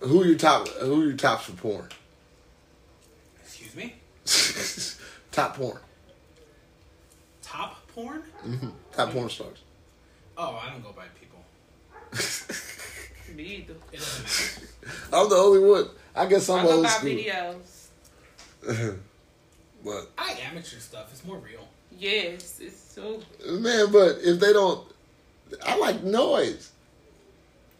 who 0.00 0.20
are 0.20 0.26
your 0.26 0.36
top? 0.36 0.68
Who 0.68 1.00
are 1.00 1.06
your 1.06 1.16
tops 1.16 1.46
for 1.46 1.52
porn? 1.52 1.88
Excuse 3.42 3.74
me? 3.74 3.94
top 5.32 5.56
porn. 5.56 5.78
Top 7.40 7.88
porn? 7.88 8.22
Mm-hmm. 8.46 8.68
Top 8.92 9.10
porn 9.12 9.30
stars. 9.30 9.62
Oh, 10.36 10.60
I 10.62 10.70
don't 10.70 10.82
go 10.82 10.92
by 10.92 11.06
people. 11.18 11.40
Me 13.34 13.42
either. 13.42 13.72
It 13.90 14.00
doesn't 14.00 14.62
matter. 14.82 14.96
I'm 15.14 15.30
the 15.30 15.36
only 15.36 15.66
one. 15.66 15.88
I 16.14 16.26
guess 16.26 16.50
I'm 16.50 16.58
I 16.58 16.62
go 16.62 16.72
old 16.72 16.82
by 16.82 16.88
school. 16.90 17.08
videos. 17.08 17.86
But 19.86 20.10
I 20.18 20.36
amateur 20.50 20.80
stuff. 20.80 21.10
It's 21.12 21.24
more 21.24 21.38
real. 21.38 21.68
Yes, 21.98 22.60
it's 22.60 22.76
so. 22.94 23.20
man, 23.48 23.90
but 23.92 24.18
if 24.22 24.38
they 24.40 24.52
don't, 24.52 24.86
I 25.64 25.76
like 25.78 26.02
noise. 26.02 26.72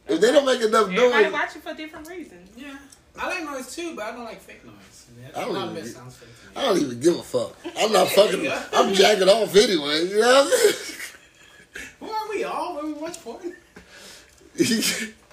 If 0.08 0.20
they 0.20 0.32
don't 0.32 0.46
make 0.46 0.60
enough 0.62 0.84
Everybody 0.88 1.24
noise, 1.24 1.32
watching 1.32 1.62
for 1.62 1.74
different 1.74 2.08
reasons. 2.08 2.48
Yeah. 2.56 2.78
I 3.18 3.26
like 3.28 3.44
noise 3.44 3.74
too, 3.74 3.94
but 3.96 4.04
I 4.04 4.12
don't 4.12 4.24
like 4.24 4.40
fake 4.40 4.64
noise. 4.64 5.06
And 5.26 5.36
I 5.36 5.42
a 5.42 5.46
don't 5.52 5.70
even- 5.72 5.84
it 5.84 5.88
sounds 5.88 6.16
fake 6.16 6.28
to 6.28 6.48
me. 6.60 6.64
I 6.64 6.66
don't 6.66 6.78
even 6.82 7.00
give 7.00 7.18
a 7.18 7.22
fuck. 7.22 7.56
I'm 7.78 7.92
not 7.92 8.08
fucking. 8.18 8.50
I'm 8.72 8.94
jacking 8.94 9.28
off 9.28 9.54
anyway. 9.56 10.06
You 10.08 10.20
know 10.20 10.44
what 10.44 10.92
Who 12.00 12.10
are 12.10 12.28
we 12.30 12.44
all 12.44 12.76
when 12.76 12.86
we 12.86 12.92
watch 12.94 13.22
porn? 13.22 13.54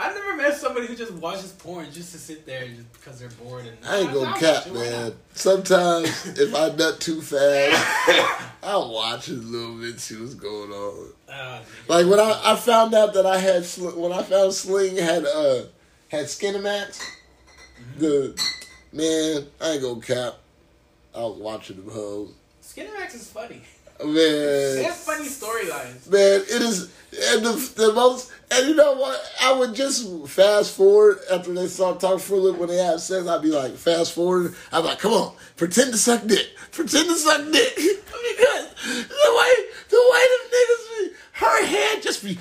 I 0.00 0.14
never 0.14 0.36
met 0.36 0.56
somebody 0.56 0.86
who 0.86 0.94
just 0.94 1.12
watches 1.14 1.50
porn 1.52 1.90
just 1.90 2.12
to 2.12 2.18
sit 2.18 2.46
there 2.46 2.68
just 2.68 2.92
because 2.92 3.18
they're 3.18 3.30
bored. 3.30 3.66
And 3.66 3.76
I 3.84 3.98
ain't 3.98 4.12
gonna 4.14 4.38
cap, 4.38 4.70
man. 4.70 5.12
Sometimes 5.34 6.08
if 6.38 6.54
I 6.54 6.68
nut 6.76 7.00
too 7.00 7.20
fast, 7.20 8.54
I'll 8.62 8.92
watch 8.92 9.28
it 9.28 9.38
a 9.38 9.42
little 9.42 9.74
bit, 9.76 9.98
see 9.98 10.14
what's 10.20 10.34
going 10.34 10.70
on. 10.70 11.08
Uh, 11.28 11.60
Like 11.88 12.06
when 12.06 12.20
I, 12.20 12.40
I 12.44 12.54
found 12.54 12.94
out 12.94 13.12
that 13.14 13.26
I 13.26 13.38
had 13.38 13.64
Sl- 13.64 13.98
when 14.00 14.12
I 14.12 14.22
found 14.22 14.52
Sling 14.54 14.96
had 14.96 15.24
uh 15.26 15.62
had 16.08 16.26
Skinemax, 16.26 17.02
the 17.98 18.40
man 18.92 19.46
I 19.60 19.72
ain't 19.72 19.82
gonna 19.82 20.00
cap. 20.00 20.34
I 21.12 21.22
was 21.22 21.38
watching 21.38 21.76
them 21.76 21.90
hoes. 21.90 22.30
Skinemax 22.62 23.14
is 23.16 23.28
funny. 23.30 23.62
Man, 24.00 24.14
They 24.14 24.84
have 24.84 24.94
funny 24.94 25.26
storylines. 25.28 26.08
man, 26.10 26.40
it 26.42 26.62
is 26.62 26.90
and 27.34 27.44
the, 27.44 27.72
the 27.74 27.92
most 27.94 28.30
and 28.50 28.68
you 28.68 28.74
know 28.74 28.94
what? 28.94 29.20
I 29.42 29.52
would 29.52 29.74
just 29.74 30.28
fast 30.28 30.74
forward 30.76 31.18
after 31.30 31.52
they 31.52 31.66
start 31.66 32.00
talking 32.00 32.18
for 32.18 32.34
a 32.34 32.38
little 32.38 32.60
when 32.60 32.68
they 32.68 32.76
have 32.78 33.00
sex. 33.00 33.26
I'd 33.26 33.42
be 33.42 33.50
like, 33.50 33.74
fast 33.74 34.12
forward. 34.12 34.54
I'm 34.72 34.84
like, 34.84 34.98
come 35.00 35.12
on, 35.12 35.34
pretend 35.56 35.92
to 35.92 35.98
suck 35.98 36.26
dick, 36.26 36.48
pretend 36.70 37.08
to 37.08 37.14
suck 37.16 37.44
dick 37.52 37.74
because 37.76 38.66
the 38.84 39.34
way 39.36 39.52
the 39.88 40.02
way 40.12 40.24
them 40.30 40.44
niggas 40.54 40.88
be, 41.10 41.16
her 41.32 41.66
head 41.66 42.02
just 42.02 42.22
be. 42.22 42.38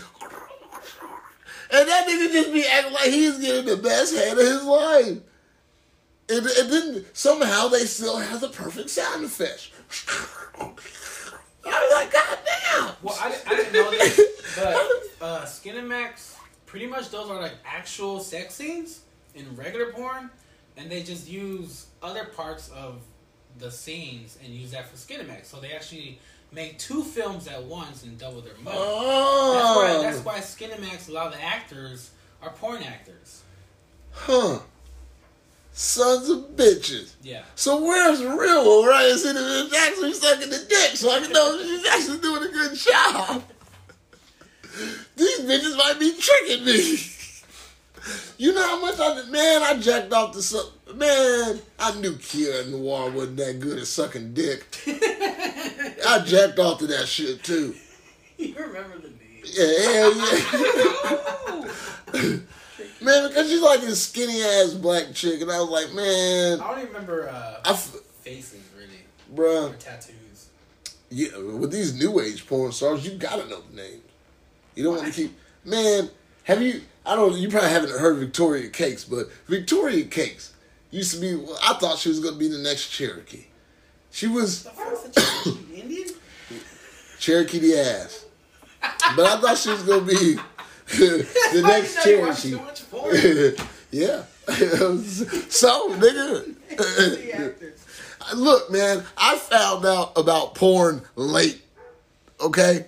And 1.69 1.87
that 1.89 2.07
nigga 2.07 2.31
just 2.31 2.53
be 2.53 2.65
acting 2.65 2.93
like 2.93 3.09
he's 3.09 3.39
getting 3.39 3.65
the 3.65 3.77
best 3.77 4.15
head 4.15 4.37
of 4.37 4.45
his 4.45 4.63
life. 4.63 5.17
And, 6.29 6.45
and 6.45 6.71
then 6.71 7.05
somehow 7.13 7.67
they 7.67 7.85
still 7.85 8.17
have 8.17 8.41
the 8.41 8.49
perfect 8.49 8.89
sound 8.89 9.25
effects. 9.25 9.71
I 11.69 11.79
was 11.79 11.93
like, 11.93 12.13
God 12.13 12.37
damn. 12.45 12.95
Well, 13.03 13.17
I, 13.21 13.29
didn't- 13.31 13.47
I 13.47 13.55
didn't 13.55 13.73
know 13.73 13.91
this, 13.91 14.55
but 14.55 15.25
uh, 15.25 15.41
Skinemax, 15.45 16.35
pretty 16.65 16.87
much 16.87 17.09
those 17.09 17.29
are 17.29 17.41
like 17.41 17.53
actual 17.65 18.19
sex 18.19 18.55
scenes 18.55 19.01
in 19.35 19.55
regular 19.55 19.91
porn, 19.91 20.29
and 20.77 20.89
they 20.89 21.03
just 21.03 21.27
use 21.29 21.87
other 22.01 22.25
parts 22.25 22.69
of 22.69 23.01
the 23.59 23.71
scenes 23.71 24.37
and 24.43 24.53
use 24.53 24.71
that 24.71 24.87
for 24.87 24.95
Skinemax. 24.97 25.45
So 25.45 25.59
they 25.59 25.71
actually 25.73 26.19
make 26.51 26.77
two 26.79 27.03
films 27.03 27.47
at 27.47 27.63
once 27.63 28.03
and 28.03 28.17
double 28.17 28.41
their 28.41 28.53
money. 28.63 28.77
Oh. 28.79 29.53
That's 29.53 29.75
why, 29.75 30.03
that's 30.03 30.25
why 30.25 30.39
Skinemax, 30.39 31.09
a 31.09 31.11
lot 31.11 31.27
of 31.27 31.33
the 31.33 31.41
actors 31.43 32.11
are 32.41 32.51
porn 32.51 32.83
actors. 32.83 33.41
Huh. 34.11 34.59
Sons 35.79 36.27
of 36.29 36.39
bitches. 36.55 37.13
Yeah. 37.21 37.43
So 37.53 37.79
where's 37.85 38.19
real 38.23 38.79
one, 38.81 38.89
right? 38.89 39.05
It's 39.11 39.23
in 39.27 39.35
the, 39.35 39.65
it's 39.65 39.75
actually 39.77 40.11
sucking 40.13 40.49
the 40.49 40.65
dick, 40.67 40.95
so 40.95 41.11
I 41.11 41.19
can 41.19 41.31
know 41.31 41.55
she's 41.61 41.85
actually 41.85 42.17
doing 42.17 42.49
a 42.49 42.51
good 42.51 42.75
job. 42.75 43.43
These 45.15 45.41
bitches 45.41 45.77
might 45.77 45.99
be 45.99 46.13
tricking 46.19 46.65
me. 46.65 46.97
You 48.37 48.53
know 48.53 48.61
how 48.65 48.79
much 48.79 48.99
I 48.99 49.23
man 49.29 49.63
I 49.63 49.77
jacked 49.79 50.13
off 50.13 50.31
the 50.33 50.41
su- 50.41 50.71
man. 50.95 51.59
I 51.77 51.99
knew 51.99 52.13
Kira 52.13 52.69
Noir 52.69 53.09
wasn't 53.11 53.37
that 53.37 53.59
good 53.59 53.79
at 53.79 53.87
sucking 53.87 54.33
dick. 54.33 54.63
I 54.87 56.23
jacked 56.25 56.57
off 56.57 56.79
to 56.79 56.87
that 56.87 57.07
shit 57.07 57.43
too. 57.43 57.75
you 58.37 58.55
remember 58.55 58.99
the 58.99 59.09
name. 59.09 59.43
Yeah, 59.43 59.73
hell 59.91 60.13
yeah. 62.23 62.37
Man, 63.01 63.27
because 63.27 63.49
she's 63.49 63.61
like 63.61 63.81
this 63.81 64.03
skinny 64.03 64.41
ass 64.41 64.73
black 64.73 65.13
chick, 65.13 65.41
and 65.41 65.51
I 65.51 65.59
was 65.59 65.69
like, 65.69 65.93
man, 65.93 66.59
I 66.59 66.67
don't 66.69 66.79
even 66.79 66.87
remember 66.93 67.29
uh, 67.29 67.61
I, 67.65 67.71
f- 67.71 67.95
faces 68.21 68.61
really 68.75 69.01
bruh. 69.35 69.71
or 69.71 69.75
tattoos. 69.77 70.49
Yeah, 71.09 71.37
with 71.37 71.71
these 71.71 71.97
new 71.99 72.19
age 72.19 72.47
porn 72.47 72.71
stars, 72.71 73.05
you 73.07 73.17
gotta 73.17 73.47
know 73.47 73.61
the 73.61 73.75
names. 73.75 74.01
You 74.75 74.83
don't 74.83 74.97
want 74.97 75.07
to 75.07 75.13
keep. 75.13 75.37
Man, 75.63 76.09
have 76.43 76.61
you? 76.61 76.81
I 77.05 77.15
don't. 77.15 77.35
You 77.37 77.49
probably 77.49 77.69
haven't 77.69 77.91
heard 77.91 78.17
Victoria 78.17 78.69
Cakes, 78.69 79.03
but 79.05 79.27
Victoria 79.47 80.03
Cakes 80.05 80.53
used 80.91 81.13
to 81.13 81.19
be. 81.21 81.35
Well, 81.35 81.57
I 81.63 81.73
thought 81.75 81.97
she 81.99 82.09
was 82.09 82.19
gonna 82.19 82.35
be 82.37 82.47
the 82.47 82.57
next 82.57 82.89
Cherokee. 82.89 83.45
She 84.11 84.27
was 84.27 84.63
The 84.63 84.71
Cherokee 84.71 85.81
Indian? 85.81 86.07
Cherokee 87.19 87.59
D'Ass, 87.59 88.25
but 89.15 89.25
I 89.25 89.39
thought 89.39 89.57
she 89.57 89.69
was 89.69 89.83
gonna 89.83 90.01
be 90.01 90.37
the 90.87 91.61
next 91.63 92.05
Why 92.05 92.11
you 92.11 92.17
know 92.17 92.23
you 92.23 92.27
watch 92.27 92.41
Cherokee. 92.43 92.49
too 92.49 92.57
much 92.61 92.89
porn? 92.91 93.15
yeah. 93.91 94.23
so, 95.49 95.89
nigga. 95.95 96.55
Look, 98.35 98.71
man, 98.71 99.03
I 99.17 99.37
found 99.37 99.85
out 99.85 100.13
about 100.17 100.55
porn 100.55 101.01
late. 101.15 101.61
Okay, 102.39 102.85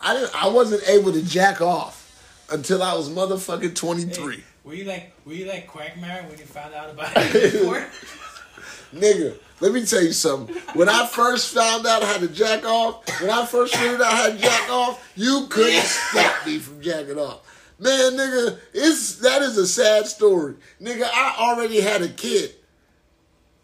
I 0.00 0.14
didn't, 0.14 0.42
I 0.44 0.48
wasn't 0.48 0.82
able 0.88 1.12
to 1.12 1.22
jack 1.22 1.60
off 1.60 2.46
until 2.50 2.82
I 2.82 2.94
was 2.94 3.08
motherfucking 3.08 3.74
twenty 3.74 4.04
three. 4.04 4.36
Hey, 4.36 4.42
were 4.64 4.74
you 4.74 4.84
like 4.84 5.12
were 5.24 5.34
you 5.34 5.46
like 5.46 5.66
Quagmire 5.66 6.24
when 6.28 6.38
you 6.38 6.44
found 6.44 6.74
out 6.74 6.90
about 6.90 7.12
it 7.16 7.52
before? 7.52 7.86
Nigga, 8.94 9.36
let 9.60 9.72
me 9.72 9.84
tell 9.84 10.02
you 10.02 10.12
something. 10.12 10.56
When 10.74 10.88
I 10.88 11.06
first 11.06 11.54
found 11.54 11.86
out 11.86 12.02
how 12.02 12.18
to 12.18 12.28
jack 12.28 12.64
off, 12.64 13.06
when 13.20 13.30
I 13.30 13.44
first 13.44 13.76
figured 13.76 14.00
out 14.00 14.12
how 14.12 14.28
to 14.28 14.36
jack 14.36 14.70
off, 14.70 15.12
you 15.16 15.46
couldn't 15.48 15.82
stop 15.82 16.46
me 16.46 16.58
from 16.58 16.80
jacking 16.80 17.18
off. 17.18 17.46
Man, 17.78 18.12
nigga, 18.12 18.58
it's 18.74 19.16
that 19.16 19.42
is 19.42 19.56
a 19.56 19.66
sad 19.66 20.06
story. 20.06 20.56
Nigga, 20.80 21.04
I 21.04 21.36
already 21.38 21.80
had 21.80 22.02
a 22.02 22.08
kid. 22.08 22.54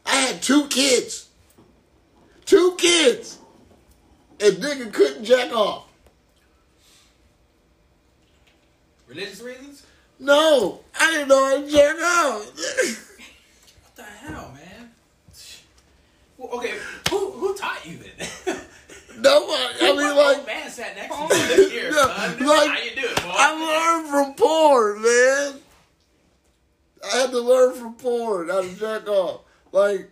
I 0.04 0.14
had 0.16 0.42
two 0.42 0.68
kids. 0.68 1.28
Two 2.44 2.74
kids. 2.78 3.38
And 4.40 4.56
nigga 4.56 4.92
couldn't 4.92 5.24
jack 5.24 5.52
off. 5.52 5.86
Religious 9.08 9.40
reasons? 9.40 9.84
No, 10.18 10.80
I 10.98 11.10
didn't 11.10 11.28
know 11.28 11.44
how 11.44 11.60
to 11.60 11.70
jack 11.70 11.96
off. 11.96 12.46
What 13.82 13.96
the 13.96 14.02
hell, 14.02 14.50
man? 14.54 14.55
Well, 16.38 16.50
okay, 16.58 16.74
who 17.10 17.30
who 17.32 17.54
taught 17.56 17.84
you 17.86 17.98
then? 17.98 18.28
Nobody. 19.18 19.74
I 19.80 19.94
mean, 19.96 20.16
like, 20.16 20.36
old 20.38 20.46
man 20.46 20.70
sat 20.70 20.94
next 20.94 21.16
to 21.16 21.22
you. 21.22 21.28
said, 21.30 21.70
Here, 21.70 21.90
No, 21.90 22.02
son, 22.02 22.46
like, 22.46 22.70
how 22.70 22.78
you 22.84 22.90
do 22.94 23.00
it, 23.08 23.16
boy. 23.22 23.32
I 23.34 23.96
learned 23.96 24.08
from 24.10 24.34
porn, 24.34 25.02
man. 25.02 25.54
I 27.12 27.16
had 27.20 27.30
to 27.30 27.40
learn 27.40 27.74
from 27.74 27.94
porn 27.94 28.48
how 28.48 28.60
to 28.60 28.74
jack 28.74 29.08
off. 29.08 29.40
Like, 29.72 30.10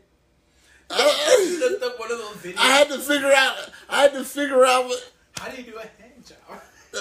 I, 0.90 1.58
looked 1.70 1.82
up 1.84 1.98
one 1.98 2.10
of 2.12 2.18
those 2.18 2.36
videos. 2.36 2.58
I 2.58 2.66
had 2.78 2.88
to 2.88 2.98
figure 2.98 3.32
out. 3.32 3.56
I 3.90 4.02
had 4.02 4.12
to 4.14 4.24
figure 4.24 4.64
out 4.64 4.86
what. 4.86 5.12
How 5.38 5.50
do 5.50 5.56
you 5.58 5.64
do 5.70 5.78
a 5.78 5.82
job? 5.82 5.90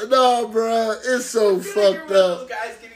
No, 0.09 0.49
bruh, 0.51 0.97
it's 1.05 1.25
so 1.25 1.57
I 1.57 1.59
feel 1.59 1.91
like 1.91 1.93
you're 1.95 2.07
fucked 2.07 2.11
up. 2.11 2.49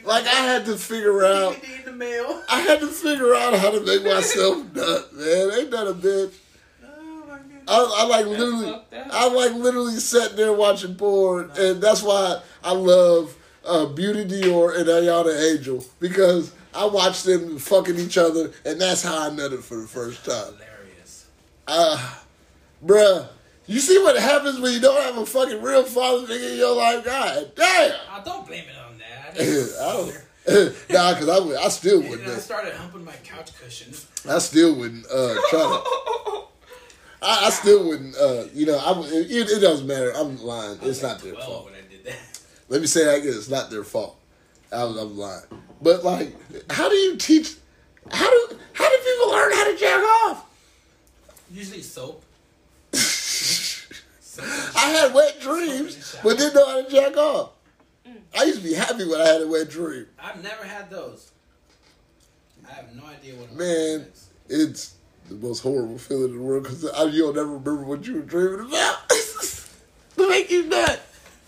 Like 0.03 0.25
I 0.25 0.35
had 0.35 0.65
to 0.65 0.77
figure 0.77 1.23
out. 1.25 1.53
DVD 1.55 1.79
in 1.79 1.85
the 1.85 1.91
mail. 1.93 2.41
I 2.49 2.61
had 2.61 2.79
to 2.79 2.87
figure 2.87 3.35
out 3.35 3.53
how 3.59 3.71
to 3.71 3.81
make 3.81 4.03
myself 4.03 4.57
nut, 4.73 5.13
man. 5.13 5.51
Ain't 5.59 5.71
that 5.71 5.87
a 5.87 5.93
bitch? 5.93 6.33
Oh 6.85 7.25
my 7.27 7.37
goodness. 7.39 7.63
I, 7.67 7.93
I 7.97 8.05
like 8.05 8.25
literally, 8.25 8.71
fucked 8.71 8.93
up. 8.93 9.07
I 9.11 9.27
like 9.29 9.53
literally 9.53 9.97
sat 9.97 10.35
there 10.37 10.53
watching 10.53 10.95
porn, 10.95 11.51
and 11.57 11.81
that's 11.81 12.01
why 12.01 12.41
I 12.63 12.71
love 12.71 13.35
uh, 13.65 13.85
Beauty 13.87 14.25
Dior 14.25 14.77
and 14.77 14.87
Ayana 14.87 15.53
Angel 15.55 15.83
because 15.99 16.53
I 16.73 16.85
watched 16.85 17.25
them 17.25 17.57
fucking 17.59 17.97
each 17.97 18.17
other, 18.17 18.51
and 18.65 18.79
that's 18.79 19.03
how 19.03 19.27
I 19.27 19.29
nutted 19.29 19.61
for 19.61 19.77
the 19.77 19.87
first 19.87 20.23
time. 20.25 20.53
Hilarious. 20.53 21.25
Uh, 21.67 22.15
bruh, 22.85 23.27
you 23.67 23.79
see 23.79 23.97
what 23.99 24.17
happens 24.17 24.59
when 24.59 24.73
you 24.73 24.79
don't 24.79 25.01
have 25.01 25.17
a 25.17 25.25
fucking 25.25 25.61
real 25.61 25.83
father 25.83 26.25
figure 26.27 26.49
in 26.49 26.57
your 26.57 26.75
life? 26.75 27.03
God 27.05 27.51
damn. 27.55 27.91
Oh, 28.11 28.21
don't 28.25 28.47
blame 28.47 28.63
it 28.63 28.75
on 28.77 28.97
that. 28.97 29.35
I, 29.39 29.83
I 29.89 29.93
don't. 29.93 30.23
nah, 30.89 31.13
cause 31.13 31.27
I, 31.29 31.39
would- 31.39 31.57
I 31.57 31.67
still 31.67 32.01
then 32.01 32.21
I 32.29 32.35
started 32.39 32.73
humping 32.73 33.03
my 33.03 33.11
couch 33.23 33.51
cushions. 33.59 34.07
I 34.27 34.39
still 34.39 34.75
wouldn't 34.75 35.05
uh, 35.07 35.35
try 35.49 35.59
to. 35.59 35.83
I, 37.21 37.47
I 37.47 37.49
still 37.49 37.85
wouldn't. 37.87 38.15
Uh, 38.15 38.45
you 38.53 38.65
know, 38.65 38.77
I, 38.77 38.97
it, 39.07 39.49
it 39.49 39.59
doesn't 39.59 39.85
matter. 39.87 40.11
I'm 40.15 40.41
lying. 40.41 40.79
I 40.81 40.85
It's 40.85 41.03
like 41.03 41.13
not 41.13 41.21
their 41.21 41.33
fault. 41.35 41.65
when 41.65 41.73
I 41.73 41.81
did 41.89 42.05
that. 42.05 42.15
Let 42.69 42.79
me 42.79 42.87
say 42.87 43.03
that 43.05 43.15
again. 43.19 43.33
It's 43.35 43.49
not 43.49 43.69
their 43.69 43.83
fault. 43.83 44.17
I 44.71 44.83
was, 44.85 44.95
I'm 44.97 45.17
lying. 45.17 45.43
But 45.81 46.03
like, 46.05 46.33
how 46.71 46.87
do 46.87 46.95
you 46.95 47.17
teach? 47.17 47.55
How 48.09 48.29
do 48.29 48.57
how 48.71 48.89
do 48.89 48.97
people 49.03 49.31
learn 49.31 49.51
how 49.51 49.69
to 49.71 49.77
jack 49.77 49.99
off? 50.25 50.45
Usually 51.51 51.81
soap. 51.81 52.23
I 54.39 54.89
had 54.89 55.13
wet 55.13 55.39
dreams, 55.41 56.15
but 56.23 56.37
didn't 56.37 56.55
know 56.55 56.65
how 56.67 56.81
to 56.83 56.89
jack 56.89 57.17
off. 57.17 57.51
I 58.37 58.43
used 58.43 58.59
to 58.61 58.63
be 58.63 58.73
happy 58.73 59.05
when 59.07 59.19
I 59.21 59.25
had 59.27 59.41
a 59.41 59.47
wet 59.47 59.69
dream. 59.69 60.05
I've 60.21 60.41
never 60.43 60.63
had 60.63 60.89
those. 60.89 61.31
I 62.69 62.73
have 62.73 62.95
no 62.95 63.05
idea 63.05 63.35
what. 63.35 63.51
Man. 63.53 64.01
is. 64.11 64.29
It's 64.49 64.95
the 65.29 65.35
most 65.35 65.59
horrible 65.61 65.97
feeling 65.97 66.31
in 66.31 66.37
the 66.37 66.41
world 66.43 66.63
because 66.63 66.83
you'll 67.13 67.33
never 67.33 67.47
remember 67.57 67.83
what 67.83 68.05
you 68.07 68.15
were 68.15 68.21
dreaming 68.21 68.67
about. 68.67 69.09
to 69.09 70.29
make 70.29 70.49
you 70.51 70.65
nut. 70.67 71.01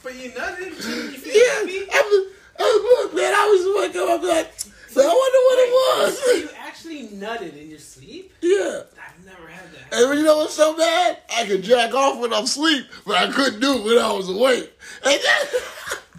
But 0.04 0.16
you 0.16 0.32
nutted. 0.32 0.66
You 0.68 0.72
feel 1.18 1.34
Yeah, 1.34 1.54
happy? 1.60 1.92
I 1.92 2.02
was, 2.02 2.34
I 2.60 2.64
was, 2.64 3.06
look, 3.06 3.16
man, 3.16 3.34
I 3.34 3.46
was 3.48 3.92
waking 3.94 4.10
up 4.10 4.24
like, 4.24 4.54
so 4.90 5.02
I 5.02 5.06
wonder 5.06 5.40
what 5.48 5.60
it 5.60 6.16
So 6.16 6.34
was. 6.34 6.42
you 6.44 6.50
actually 6.58 7.08
nutted 7.18 7.62
in 7.62 7.70
your 7.70 7.80
sleep? 7.80 8.34
yeah. 8.42 8.82
I've 9.30 9.38
never 9.40 9.48
had 9.52 9.66
that. 9.92 9.94
And 10.10 10.20
you 10.20 10.26
know 10.26 10.38
what's 10.38 10.54
so 10.54 10.76
bad? 10.76 11.20
I 11.36 11.46
could 11.46 11.64
jack 11.64 11.94
off 11.94 12.20
when 12.20 12.34
I'm 12.34 12.44
asleep, 12.46 12.86
but 13.06 13.16
I 13.16 13.32
couldn't 13.32 13.60
do 13.60 13.74
it 13.78 13.84
when 13.86 13.98
I 13.98 14.12
was 14.12 14.30
awake. 14.30 14.72
And 15.06 15.20
that, 15.22 15.46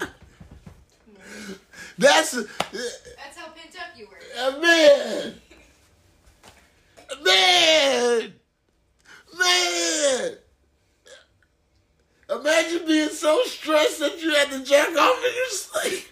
that's 1.99 2.31
That's 2.33 3.37
how 3.37 3.49
pent 3.49 3.77
up 3.77 3.97
you 3.97 4.07
were. 4.09 4.19
uh, 4.39 4.59
man, 4.61 5.35
man, 7.25 8.33
man. 9.39 10.37
Imagine 12.31 12.87
being 12.87 13.09
so 13.09 13.43
stressed 13.45 13.99
that 13.99 14.23
you 14.23 14.33
had 14.35 14.51
to 14.51 14.63
jack 14.65 14.89
off 14.97 15.19
in 15.19 15.35
your 15.35 15.49
sleep. 15.49 16.07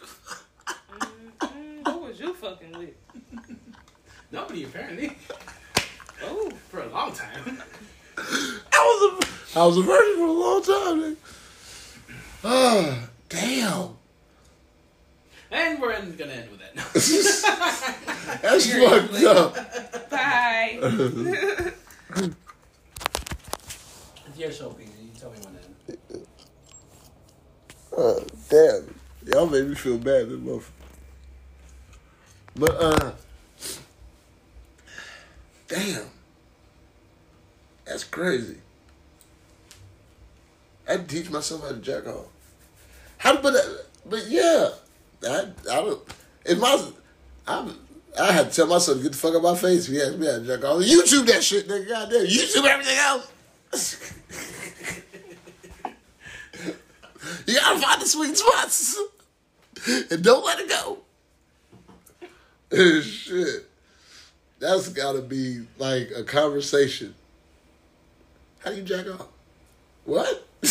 Mm, 1.41 1.93
who 1.93 1.99
was 1.99 2.19
you 2.19 2.35
fucking 2.35 2.73
with? 2.77 2.95
Nobody 4.33 4.65
apparently. 4.65 5.17
Oh, 6.23 6.51
For 6.71 6.81
a 6.81 6.89
long 6.89 7.09
long 7.09 7.13
time. 7.13 7.63
I 8.19 8.21
was 8.73 9.25
a 9.55 9.59
I 9.59 9.67
was 9.67 9.77
a 9.79 9.83
virgin 9.83 10.17
for 10.17 10.27
a 10.27 10.33
long 10.33 10.63
time. 10.63 11.01
Nigga. 11.03 11.17
Ah, 12.45 13.09
damn. 13.29 13.97
And 15.51 15.81
we're 15.81 15.93
end- 15.93 16.19
gonna 16.19 16.33
end 16.33 16.51
with 16.51 16.61
that. 16.61 16.75
That's 18.43 18.67
fucked 18.73 19.25
up. 19.25 20.11
Bye. 20.11 20.79
It's 24.29 24.39
your 24.39 24.53
show, 24.53 24.71
Pete. 24.71 24.89
You 25.01 25.11
tell 25.19 25.31
me 25.31 25.39
when 25.45 25.55
to 25.55 25.61
end. 26.15 26.27
Uh, 27.97 28.21
damn. 28.51 28.95
Y'all 29.27 29.47
made 29.47 29.67
me 29.69 29.75
feel 29.75 29.99
bad, 29.99 30.29
this 30.29 30.39
motherfucker. 30.39 30.71
But 32.57 32.71
uh 32.81 33.13
Damn. 35.69 36.07
That's 37.85 38.05
crazy. 38.05 38.59
I 40.89 40.93
had 40.93 41.09
to 41.09 41.17
teach 41.17 41.31
myself 41.31 41.63
how 41.63 41.69
to 41.69 41.77
jack 41.77 42.07
off. 42.07 42.27
How 43.19 43.33
to, 43.33 43.43
but, 43.43 43.55
but 44.09 44.27
yeah, 44.29 44.71
I, 45.27 45.49
I 45.71 45.77
don't. 45.77 46.01
If 46.45 46.59
my, 46.59 46.91
I, 47.47 47.71
I 48.19 48.33
had 48.33 48.51
to 48.51 48.57
tell 48.57 48.67
myself 48.67 48.99
to 48.99 49.03
get 49.03 49.13
the 49.13 49.19
fuck 49.19 49.35
out 49.35 49.43
my 49.43 49.55
face. 49.55 49.89
If 49.89 49.95
you 49.95 50.03
ask 50.03 50.17
me 50.17 50.27
how 50.27 50.39
to 50.39 50.47
jack 50.47 50.65
off, 50.65 50.83
YouTube 50.83 51.27
that 51.27 51.45
shit, 51.45 51.69
nigga. 51.69 51.89
Goddamn, 51.89 52.27
YouTube 52.27 52.65
everything 52.65 52.99
else. 52.99 53.31
you 57.47 57.55
gotta 57.55 57.81
find 57.81 58.01
the 58.01 58.07
sweet 58.07 58.37
spots 58.37 58.99
and 60.11 60.25
don't 60.25 60.45
let 60.45 60.59
it 60.61 60.69
go. 60.69 60.99
shit, 63.03 63.68
that's 64.59 64.89
gotta 64.89 65.23
be 65.23 65.67
like 65.79 66.11
a 66.17 66.25
conversation. 66.25 67.15
How 68.61 68.71
do 68.71 68.77
you 68.77 68.83
jack 68.83 69.07
off? 69.07 69.29
What? 70.05 70.27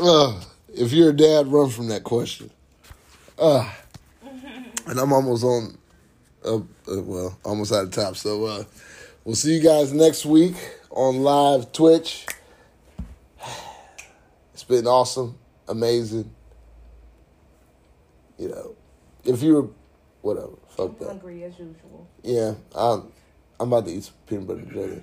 uh, 0.00 0.40
if 0.74 0.92
you're 0.92 1.10
a 1.10 1.16
dad, 1.16 1.48
run 1.48 1.68
from 1.68 1.88
that 1.88 2.04
question. 2.04 2.50
Uh, 3.38 3.70
and 4.86 4.98
I'm 4.98 5.12
almost 5.12 5.44
on, 5.44 5.76
uh, 6.44 6.56
uh, 6.56 7.02
well, 7.02 7.38
almost 7.44 7.72
out 7.72 7.84
of 7.84 7.90
top. 7.90 8.16
So 8.16 8.44
uh, 8.44 8.64
we'll 9.24 9.34
see 9.34 9.54
you 9.54 9.62
guys 9.62 9.92
next 9.92 10.24
week 10.24 10.54
on 10.90 11.22
live 11.22 11.72
Twitch. 11.72 12.26
It's 14.54 14.64
been 14.64 14.86
awesome, 14.86 15.38
amazing. 15.68 16.30
You 18.38 18.48
know, 18.48 18.74
if 19.24 19.42
you 19.42 19.74
were, 20.22 20.48
whatever, 20.82 20.92
fuck 20.92 20.98
that. 20.98 21.08
Hungry 21.08 21.44
as 21.44 21.52
usual. 21.58 22.08
Yeah, 22.22 22.54
I'm, 22.74 23.12
I'm 23.58 23.72
about 23.72 23.86
to 23.86 23.92
eat 23.92 24.04
some 24.04 24.14
peanut 24.26 24.46
butter 24.46 24.60
and 24.60 24.72
jelly. 24.72 25.02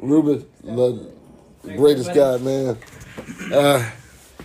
Ruben, 0.00 0.46
love, 0.62 1.06
greatest 1.62 2.14
guy, 2.14 2.36
man. 2.38 2.78
Uh, 3.52 3.90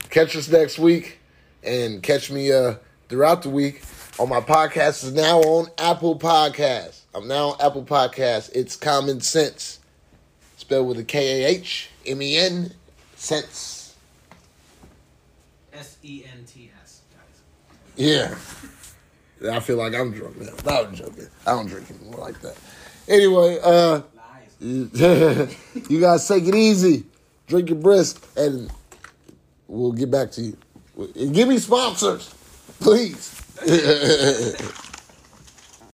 catch 0.09 0.35
us 0.35 0.49
next 0.49 0.79
week, 0.79 1.19
and 1.63 2.01
catch 2.01 2.31
me 2.31 2.51
uh, 2.51 2.75
throughout 3.09 3.43
the 3.43 3.49
week 3.49 3.83
on 4.19 4.29
my 4.29 4.39
podcast. 4.39 5.03
is 5.03 5.13
now 5.13 5.39
on 5.41 5.67
Apple 5.77 6.17
Podcasts. 6.17 7.01
I'm 7.13 7.27
now 7.27 7.49
on 7.49 7.61
Apple 7.61 7.83
Podcasts. 7.83 8.49
It's 8.55 8.75
KahMenCents, 8.77 9.77
spelled 10.57 10.87
with 10.87 10.97
a 10.99 11.03
K 11.03 11.43
A 11.43 11.47
H 11.49 11.89
M 12.05 12.21
E 12.21 12.37
N 12.37 12.71
sense. 13.15 13.95
S 15.73 15.97
E 16.03 16.23
N 16.25 16.45
T 16.45 16.71
S, 16.81 17.01
guys. 17.11 17.41
Yeah. 17.95 18.35
I 19.51 19.59
feel 19.59 19.77
like 19.77 19.93
I'm 19.93 20.11
drunk 20.11 20.39
now. 20.39 20.51
No, 20.65 20.83
I'm 20.85 20.95
joking. 20.95 21.27
I 21.45 21.51
don't 21.51 21.67
drink 21.67 21.89
anymore 21.89 22.19
like 22.19 22.39
that. 22.41 22.55
Anyway, 23.07 23.59
uh, 23.61 24.01
you 24.59 25.99
guys 25.99 26.27
take 26.27 26.45
it 26.47 26.55
easy. 26.55 27.05
Drink 27.47 27.69
your 27.69 27.77
brisk, 27.77 28.25
and 28.37 28.71
we'll 29.67 29.91
get 29.91 30.09
back 30.09 30.31
to 30.31 30.41
you. 30.41 30.57
And 31.15 31.33
give 31.33 31.49
me 31.49 31.57
sponsors, 31.57 32.33
please. 32.79 33.39